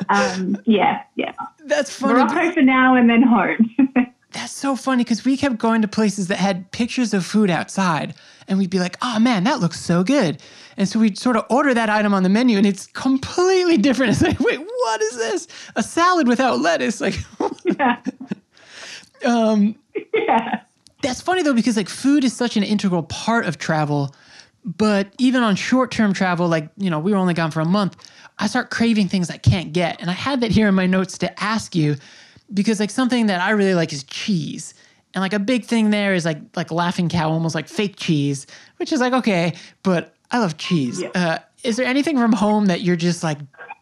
Um, 0.09 0.61
yeah, 0.65 1.03
yeah. 1.15 1.31
That's 1.65 1.95
funny. 1.95 2.13
Morocco 2.13 2.51
for 2.51 2.61
now, 2.61 2.95
and 2.95 3.09
then 3.09 3.21
home. 3.21 3.75
That's 4.31 4.51
so 4.51 4.75
funny 4.75 5.03
because 5.03 5.23
we 5.23 5.37
kept 5.37 5.57
going 5.57 5.83
to 5.83 5.87
places 5.87 6.27
that 6.27 6.37
had 6.37 6.71
pictures 6.71 7.13
of 7.13 7.25
food 7.25 7.49
outside, 7.49 8.15
and 8.47 8.57
we'd 8.57 8.69
be 8.69 8.79
like, 8.79 8.97
"Oh 9.01 9.19
man, 9.19 9.43
that 9.43 9.59
looks 9.59 9.79
so 9.79 10.03
good," 10.03 10.41
and 10.75 10.89
so 10.89 10.99
we'd 10.99 11.17
sort 11.17 11.37
of 11.37 11.45
order 11.49 11.73
that 11.73 11.89
item 11.89 12.13
on 12.13 12.23
the 12.23 12.29
menu, 12.29 12.57
and 12.57 12.65
it's 12.65 12.87
completely 12.87 13.77
different. 13.77 14.11
It's 14.13 14.21
like, 14.21 14.39
wait, 14.39 14.59
what 14.59 15.01
is 15.01 15.17
this? 15.17 15.47
A 15.75 15.83
salad 15.83 16.27
without 16.27 16.59
lettuce? 16.59 16.99
Like, 16.99 17.19
yeah, 17.65 18.01
um, 19.23 19.75
yeah. 20.13 20.61
that's 21.01 21.21
funny 21.21 21.43
though 21.43 21.53
because 21.53 21.77
like 21.77 21.89
food 21.89 22.23
is 22.23 22.33
such 22.33 22.57
an 22.57 22.63
integral 22.63 23.03
part 23.03 23.45
of 23.45 23.57
travel 23.57 24.15
but 24.65 25.13
even 25.17 25.43
on 25.43 25.55
short-term 25.55 26.13
travel 26.13 26.47
like 26.47 26.69
you 26.77 26.89
know 26.89 26.99
we 26.99 27.11
were 27.11 27.17
only 27.17 27.33
gone 27.33 27.51
for 27.51 27.59
a 27.59 27.65
month 27.65 27.97
i 28.39 28.47
start 28.47 28.69
craving 28.69 29.07
things 29.07 29.29
i 29.29 29.37
can't 29.37 29.73
get. 29.73 29.99
And 30.01 30.09
i 30.09 30.13
had 30.13 30.41
that 30.41 30.51
here 30.51 30.67
in 30.67 30.75
my 30.75 30.85
notes 30.85 31.17
to 31.19 31.43
ask 31.43 31.75
you 31.75 31.95
because 32.53 32.79
like 32.79 32.89
something 32.89 33.27
that 33.27 33.41
i 33.41 33.51
really 33.51 33.75
like 33.75 33.93
is 33.93 34.03
cheese. 34.03 34.73
And 35.15 35.21
like 35.21 35.33
a 35.33 35.39
big 35.39 35.65
thing 35.65 35.91
there 35.91 36.15
is 36.15 36.25
like 36.25 36.39
like 36.55 36.71
laughing 36.71 37.07
cow 37.07 37.29
almost 37.29 37.53
like 37.53 37.67
fake 37.67 37.95
cheese 37.97 38.47
which 38.77 38.91
is 38.91 38.99
like 38.99 39.13
okay 39.13 39.53
but 39.83 40.15
i 40.31 40.39
love 40.39 40.57
cheese. 40.57 41.01
Yeah. 41.01 41.09
uh, 41.15 41.37
is 41.63 41.77
there 41.77 41.85
anything 41.85 42.17
from 42.17 42.33
home 42.33 42.65
that 42.67 42.81
you're 42.81 42.95
just 42.95 43.23
like 43.23 43.37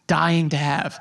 dying 0.06 0.48
to 0.50 0.56
have 0.56 1.00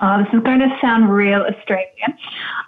Oh, 0.00 0.22
this 0.22 0.32
is 0.32 0.42
going 0.44 0.60
to 0.60 0.78
sound 0.80 1.12
real 1.12 1.42
Australian, 1.42 2.16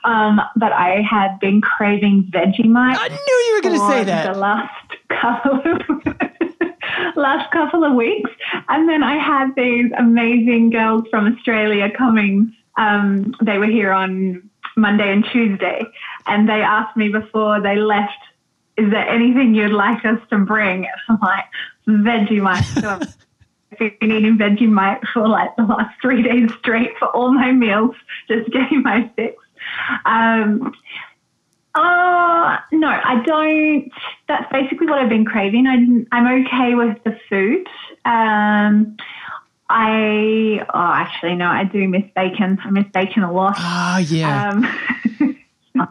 um, 0.05 0.41
but 0.57 0.72
I 0.72 1.01
had 1.09 1.39
been 1.39 1.61
craving 1.61 2.28
Vegemite. 2.31 2.97
i 2.99 3.09
knew 3.09 3.37
you 3.47 3.55
were 3.55 3.62
going 3.62 3.78
to 3.78 3.89
say 3.89 4.05
that 4.05 4.33
The 4.33 4.39
last 4.39 4.97
couple 5.09 5.61
of 5.61 7.16
last 7.16 7.51
couple 7.53 7.85
of 7.85 7.95
weeks, 7.95 8.31
and 8.68 8.89
then 8.89 9.05
I 9.05 9.16
had 9.16 9.55
these 9.57 9.93
amazing 9.97 10.70
girls 10.70 11.05
from 11.11 11.33
Australia 11.33 11.89
coming. 11.97 12.55
Um, 12.76 13.35
they 13.43 13.59
were 13.59 13.66
here 13.66 13.93
on 13.93 14.51
Monday 14.76 15.12
and 15.12 15.24
Tuesday, 15.33 15.83
and 16.26 16.49
they 16.49 16.62
asked 16.62 16.97
me 16.97 17.11
before 17.11 17.61
they 17.61 17.76
left, 17.76 18.18
"Is 18.76 18.91
there 18.91 19.09
anything 19.09 19.55
you'd 19.55 19.72
like 19.72 20.05
us 20.05 20.18
to 20.31 20.39
bring?" 20.39 20.87
And 20.87 21.01
I'm 21.09 21.18
like, 21.20 21.45
"Vegemite." 21.87 22.81
So 22.81 23.01
been 23.79 24.12
eating 24.12 24.39
Vegemite 24.39 25.07
for 25.12 25.29
like 25.29 25.55
the 25.57 25.62
last 25.62 26.01
three 26.01 26.23
days 26.23 26.51
straight 26.59 26.91
for 26.99 27.09
all 27.09 27.33
my 27.33 27.53
meals, 27.53 27.95
just 28.29 28.51
getting 28.53 28.83
my 28.83 29.11
fix. 29.16 29.37
Um, 30.05 30.73
oh, 31.75 32.57
no, 32.73 32.89
I 32.89 33.23
don't. 33.25 33.93
That's 34.29 34.51
basically 34.53 34.87
what 34.87 34.99
I've 34.99 35.09
been 35.09 35.25
craving. 35.25 35.66
I, 35.66 36.16
I'm 36.16 36.45
okay 36.45 36.75
with 36.75 37.03
the 37.05 37.18
food. 37.29 37.66
Um, 38.05 38.97
I, 39.68 40.66
oh, 40.75 40.93
actually, 40.93 41.37
no, 41.37 41.47
I 41.47 41.64
do 41.64 41.87
miss 41.87 42.05
bacon. 42.16 42.59
I 42.64 42.71
miss 42.71 42.87
bacon 42.93 43.23
a 43.23 43.33
lot. 43.33 43.55
Ah, 43.57 43.99
yeah. 43.99 44.51
Um, 44.51 45.39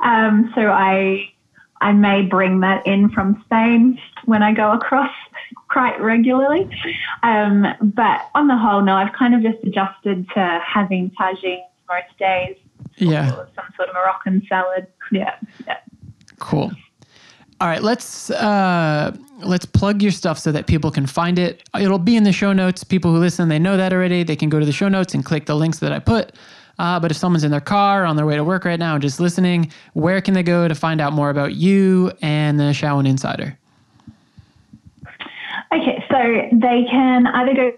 um, 0.00 0.52
so 0.54 0.70
I 0.70 1.30
I 1.80 1.92
may 1.92 2.22
bring 2.22 2.60
that 2.60 2.86
in 2.86 3.10
from 3.10 3.42
Spain 3.44 3.98
when 4.24 4.42
I 4.42 4.52
go 4.52 4.72
across 4.72 5.10
quite 5.68 6.00
regularly. 6.00 6.68
Um, 7.22 7.66
but 7.80 8.30
on 8.34 8.48
the 8.48 8.56
whole, 8.56 8.82
no, 8.82 8.94
I've 8.94 9.12
kind 9.12 9.34
of 9.34 9.42
just 9.42 9.62
adjusted 9.64 10.26
to 10.34 10.60
having 10.64 11.10
tagines 11.20 11.64
most 11.88 12.18
days. 12.18 12.56
Yeah. 12.96 13.34
Or 13.34 13.48
some 13.54 13.64
sort 13.76 13.88
of 13.88 13.94
Moroccan 13.94 14.42
salad. 14.48 14.86
Yeah. 15.12 15.34
Yeah. 15.66 15.78
Cool. 16.38 16.72
All 17.58 17.68
right, 17.68 17.82
let's 17.82 18.30
uh, 18.30 19.16
let's 19.38 19.64
plug 19.64 20.02
your 20.02 20.12
stuff 20.12 20.38
so 20.38 20.52
that 20.52 20.66
people 20.66 20.90
can 20.90 21.06
find 21.06 21.38
it. 21.38 21.66
It'll 21.78 21.98
be 21.98 22.14
in 22.14 22.24
the 22.24 22.32
show 22.32 22.52
notes. 22.52 22.84
People 22.84 23.14
who 23.14 23.18
listen, 23.18 23.48
they 23.48 23.58
know 23.58 23.78
that 23.78 23.94
already. 23.94 24.22
They 24.24 24.36
can 24.36 24.50
go 24.50 24.60
to 24.60 24.66
the 24.66 24.72
show 24.72 24.88
notes 24.88 25.14
and 25.14 25.24
click 25.24 25.46
the 25.46 25.54
links 25.54 25.78
that 25.78 25.90
I 25.90 25.98
put. 25.98 26.32
Uh, 26.78 27.00
but 27.00 27.10
if 27.10 27.16
someone's 27.16 27.44
in 27.44 27.50
their 27.50 27.60
car 27.60 28.04
on 28.04 28.16
their 28.16 28.26
way 28.26 28.36
to 28.36 28.44
work 28.44 28.66
right 28.66 28.78
now 28.78 28.94
and 28.94 29.02
just 29.02 29.20
listening, 29.20 29.72
where 29.94 30.20
can 30.20 30.34
they 30.34 30.42
go 30.42 30.68
to 30.68 30.74
find 30.74 31.00
out 31.00 31.14
more 31.14 31.30
about 31.30 31.54
you 31.54 32.12
and 32.20 32.60
the 32.60 32.64
Chaouen 32.74 33.08
Insider? 33.08 33.58
So 36.16 36.48
they 36.52 36.86
can 36.90 37.26
either 37.26 37.54
go 37.54 37.70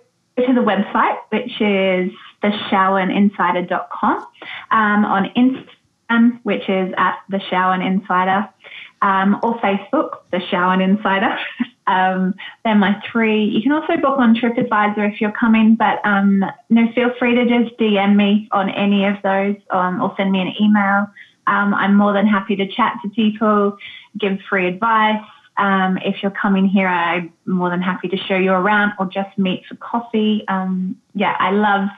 to 0.47 0.55
the 0.55 0.61
website, 0.61 1.19
which 1.31 1.61
is 1.61 2.13
thechaoueninsider.com, 2.43 4.27
um, 4.71 5.05
on 5.05 5.31
Instagram, 5.37 6.41
which 6.45 6.69
is 6.69 6.95
at 6.97 7.19
the 7.29 7.41
Insider, 7.85 8.49
um, 9.03 9.41
or 9.43 9.59
Facebook, 9.59 10.21
the 10.31 10.39
Chaouen 10.39 10.83
Insider. 10.83 11.37
um, 11.89 12.35
they're 12.65 12.77
my 12.77 13.03
three. 13.11 13.45
You 13.45 13.61
can 13.61 13.73
also 13.73 13.97
book 13.97 14.19
on 14.19 14.37
TripAdvisor 14.37 15.13
if 15.13 15.21
you're 15.21 15.33
coming, 15.33 15.75
but 15.75 15.99
um, 16.05 16.45
no, 16.71 16.93
feel 16.95 17.11
free 17.19 17.35
to 17.35 17.45
just 17.45 17.77
DM 17.79 18.15
me 18.15 18.49
on 18.53 18.71
any 18.71 19.05
of 19.05 19.17
those 19.25 19.57
um, 19.71 20.01
or 20.01 20.15
send 20.17 20.31
me 20.31 20.41
an 20.41 20.53
email. 20.61 21.09
Um, 21.49 21.75
I'm 21.75 21.97
more 21.97 22.13
than 22.13 22.27
happy 22.27 22.55
to 22.57 22.69
chat 22.69 22.99
to 23.03 23.09
people, 23.09 23.79
give 24.19 24.39
free 24.49 24.69
advice. 24.69 25.25
Um, 25.59 25.99
if 26.05 26.23
you're 26.23 26.31
coming 26.31 26.67
here, 26.67 26.87
I'm 26.87 27.33
more 27.45 27.69
than 27.69 27.83
happy 27.83 28.09
to 28.09 28.17
show 28.17 28.37
you 28.37 28.53
around 28.53 28.93
or 28.99 29.07
just 29.07 29.37
meet 29.37 29.65
for 29.67 29.75
coffee. 29.77 30.45
Um, 30.47 30.97
yeah, 31.15 31.37
I 31.39 31.51
love 31.51 31.89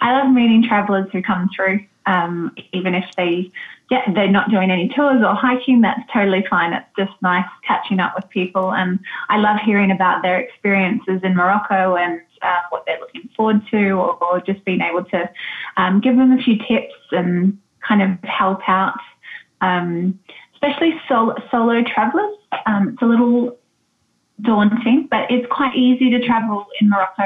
I 0.00 0.18
love 0.18 0.32
meeting 0.32 0.64
travelers 0.66 1.06
who 1.12 1.22
come 1.22 1.48
through, 1.54 1.86
um, 2.06 2.52
even 2.72 2.94
if 2.94 3.04
they 3.16 3.52
yeah 3.90 4.10
they're 4.12 4.30
not 4.30 4.50
doing 4.50 4.70
any 4.70 4.88
tours 4.88 5.22
or 5.22 5.34
hiking. 5.34 5.80
That's 5.80 6.00
totally 6.12 6.44
fine. 6.50 6.72
It's 6.72 6.88
just 6.98 7.12
nice 7.22 7.46
catching 7.64 8.00
up 8.00 8.14
with 8.16 8.28
people, 8.30 8.72
and 8.72 8.98
I 9.28 9.38
love 9.38 9.60
hearing 9.64 9.92
about 9.92 10.22
their 10.22 10.40
experiences 10.40 11.20
in 11.22 11.36
Morocco 11.36 11.94
and 11.94 12.20
uh, 12.42 12.62
what 12.70 12.82
they're 12.84 12.98
looking 12.98 13.30
forward 13.36 13.62
to, 13.70 13.90
or, 13.92 14.22
or 14.24 14.40
just 14.40 14.64
being 14.64 14.80
able 14.80 15.04
to 15.04 15.30
um, 15.76 16.00
give 16.00 16.16
them 16.16 16.32
a 16.32 16.42
few 16.42 16.58
tips 16.58 16.94
and 17.12 17.58
kind 17.86 18.02
of 18.02 18.28
help 18.28 18.60
out. 18.68 18.98
Um, 19.60 20.18
especially 20.54 21.00
solo, 21.08 21.34
solo 21.50 21.82
travelers. 21.82 22.36
Um, 22.66 22.90
it's 22.90 23.02
a 23.02 23.06
little 23.06 23.56
daunting, 24.40 25.08
but 25.10 25.30
it's 25.30 25.46
quite 25.50 25.76
easy 25.76 26.10
to 26.10 26.26
travel 26.26 26.66
in 26.80 26.88
Morocco 26.88 27.24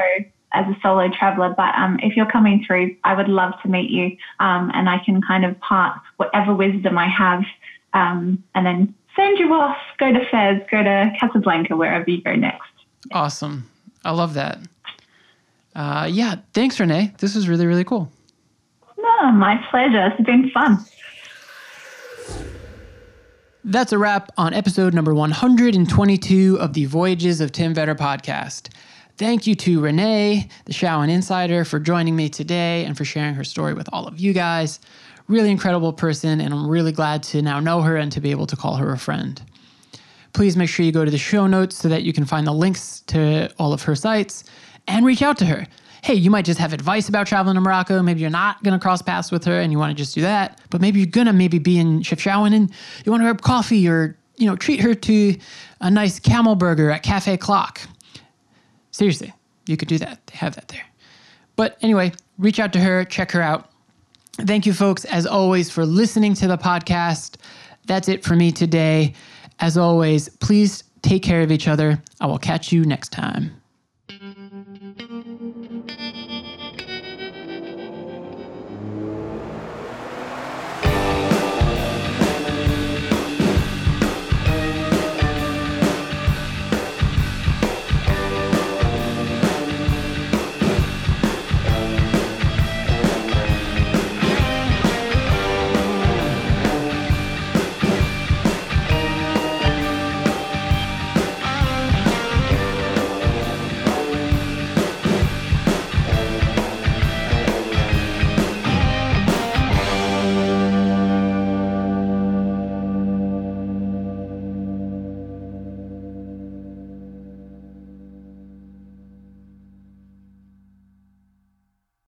as 0.53 0.65
a 0.67 0.75
solo 0.81 1.09
traveler. 1.09 1.53
But 1.55 1.75
um, 1.75 1.99
if 2.01 2.15
you're 2.15 2.29
coming 2.29 2.63
through, 2.65 2.95
I 3.03 3.13
would 3.13 3.27
love 3.27 3.53
to 3.63 3.69
meet 3.69 3.89
you, 3.89 4.17
um, 4.39 4.71
and 4.73 4.89
I 4.89 4.99
can 5.03 5.21
kind 5.21 5.45
of 5.45 5.59
part 5.59 5.99
whatever 6.17 6.53
wisdom 6.53 6.97
I 6.97 7.07
have, 7.07 7.43
um, 7.93 8.43
and 8.55 8.65
then 8.65 8.95
send 9.15 9.37
you 9.37 9.53
off. 9.53 9.77
Go 9.97 10.11
to 10.11 10.19
Fez, 10.29 10.61
go 10.71 10.83
to 10.83 11.13
Casablanca, 11.19 11.75
wherever 11.75 12.09
you 12.09 12.21
go 12.21 12.35
next. 12.35 12.69
Awesome. 13.11 13.69
I 14.03 14.11
love 14.11 14.33
that. 14.35 14.59
Uh, 15.75 16.07
yeah, 16.09 16.35
thanks, 16.53 16.77
Renay. 16.77 17.17
This 17.19 17.35
was 17.35 17.47
really, 17.47 17.65
really 17.65 17.83
cool. 17.83 18.11
No, 18.97 19.31
my 19.31 19.63
pleasure. 19.69 20.07
It's 20.07 20.25
been 20.25 20.49
fun. 20.51 20.83
That's 23.65 23.91
a 23.91 23.97
wrap 23.97 24.31
on 24.37 24.53
episode 24.53 24.93
number 24.93 25.13
122 25.13 26.57
of 26.61 26.71
the 26.71 26.85
Voyages 26.85 27.41
of 27.41 27.51
Tim 27.51 27.75
Vetter 27.75 27.93
podcast. 27.93 28.73
Thank 29.17 29.47
you 29.47 29.55
to 29.55 29.81
Renay, 29.81 30.49
the 30.63 30.71
Chaouen 30.71 31.09
Insider, 31.09 31.65
for 31.65 31.77
joining 31.77 32.15
me 32.15 32.29
today 32.29 32.85
and 32.85 32.95
for 32.95 33.03
sharing 33.03 33.33
her 33.33 33.43
story 33.43 33.73
with 33.73 33.89
all 33.91 34.07
of 34.07 34.17
you 34.17 34.31
guys. 34.31 34.79
Really 35.27 35.51
incredible 35.51 35.91
person, 35.91 36.39
and 36.39 36.53
I'm 36.53 36.69
really 36.69 36.93
glad 36.93 37.21
to 37.23 37.41
now 37.41 37.59
know 37.59 37.81
her 37.81 37.97
and 37.97 38.09
to 38.13 38.21
be 38.21 38.31
able 38.31 38.47
to 38.47 38.55
call 38.55 38.77
her 38.77 38.93
a 38.93 38.97
friend. 38.97 39.41
Please 40.31 40.55
make 40.55 40.69
sure 40.69 40.85
you 40.85 40.93
go 40.93 41.03
to 41.03 41.11
the 41.11 41.17
show 41.17 41.45
notes 41.45 41.75
so 41.75 41.89
that 41.89 42.03
you 42.03 42.13
can 42.13 42.23
find 42.23 42.47
the 42.47 42.53
links 42.53 43.01
to 43.07 43.53
all 43.59 43.73
of 43.73 43.83
her 43.83 43.95
sites 43.95 44.45
and 44.87 45.05
reach 45.05 45.21
out 45.21 45.37
to 45.37 45.45
her. 45.45 45.67
Hey, 46.01 46.13
you 46.13 46.31
might 46.31 46.45
just 46.45 46.59
have 46.59 46.73
advice 46.73 47.09
about 47.09 47.27
traveling 47.27 47.55
to 47.55 47.61
Morocco. 47.61 48.01
Maybe 48.01 48.21
you're 48.21 48.29
not 48.29 48.63
going 48.63 48.73
to 48.73 48.79
cross 48.81 49.01
paths 49.01 49.31
with 49.31 49.43
her 49.45 49.59
and 49.59 49.71
you 49.71 49.77
want 49.77 49.95
to 49.95 50.01
just 50.01 50.15
do 50.15 50.21
that. 50.21 50.61
But 50.69 50.81
maybe 50.81 50.99
you're 50.99 51.07
going 51.07 51.27
to 51.27 51.33
maybe 51.33 51.59
be 51.59 51.77
in 51.77 52.01
Chefchaouen 52.01 52.55
and 52.55 52.71
you 53.05 53.11
want 53.11 53.21
to 53.21 53.25
grab 53.25 53.41
coffee 53.41 53.87
or, 53.87 54.17
you 54.37 54.45
know, 54.45 54.55
treat 54.55 54.79
her 54.79 54.93
to 54.93 55.37
a 55.81 55.91
nice 55.91 56.19
camel 56.19 56.55
burger 56.55 56.89
at 56.89 57.03
Cafe 57.03 57.37
Clock. 57.37 57.81
Seriously, 58.91 59.33
you 59.65 59.77
could 59.77 59.87
do 59.87 59.97
that. 59.97 60.25
They 60.27 60.37
have 60.37 60.55
that 60.55 60.69
there. 60.69 60.85
But 61.55 61.77
anyway, 61.81 62.13
reach 62.37 62.59
out 62.59 62.71
to 62.73 62.79
her, 62.79 63.03
check 63.03 63.31
her 63.31 63.41
out. 63.41 63.69
Thank 64.33 64.65
you, 64.65 64.73
folks, 64.73 65.03
as 65.05 65.25
always, 65.25 65.69
for 65.69 65.85
listening 65.85 66.33
to 66.35 66.47
the 66.47 66.57
podcast. 66.57 67.35
That's 67.85 68.07
it 68.07 68.23
for 68.23 68.35
me 68.35 68.51
today. 68.51 69.13
As 69.59 69.77
always, 69.77 70.29
please 70.29 70.83
take 71.01 71.23
care 71.23 71.41
of 71.41 71.51
each 71.51 71.67
other. 71.67 72.01
I 72.21 72.27
will 72.27 72.37
catch 72.37 72.71
you 72.71 72.85
next 72.85 73.09
time. 73.09 73.58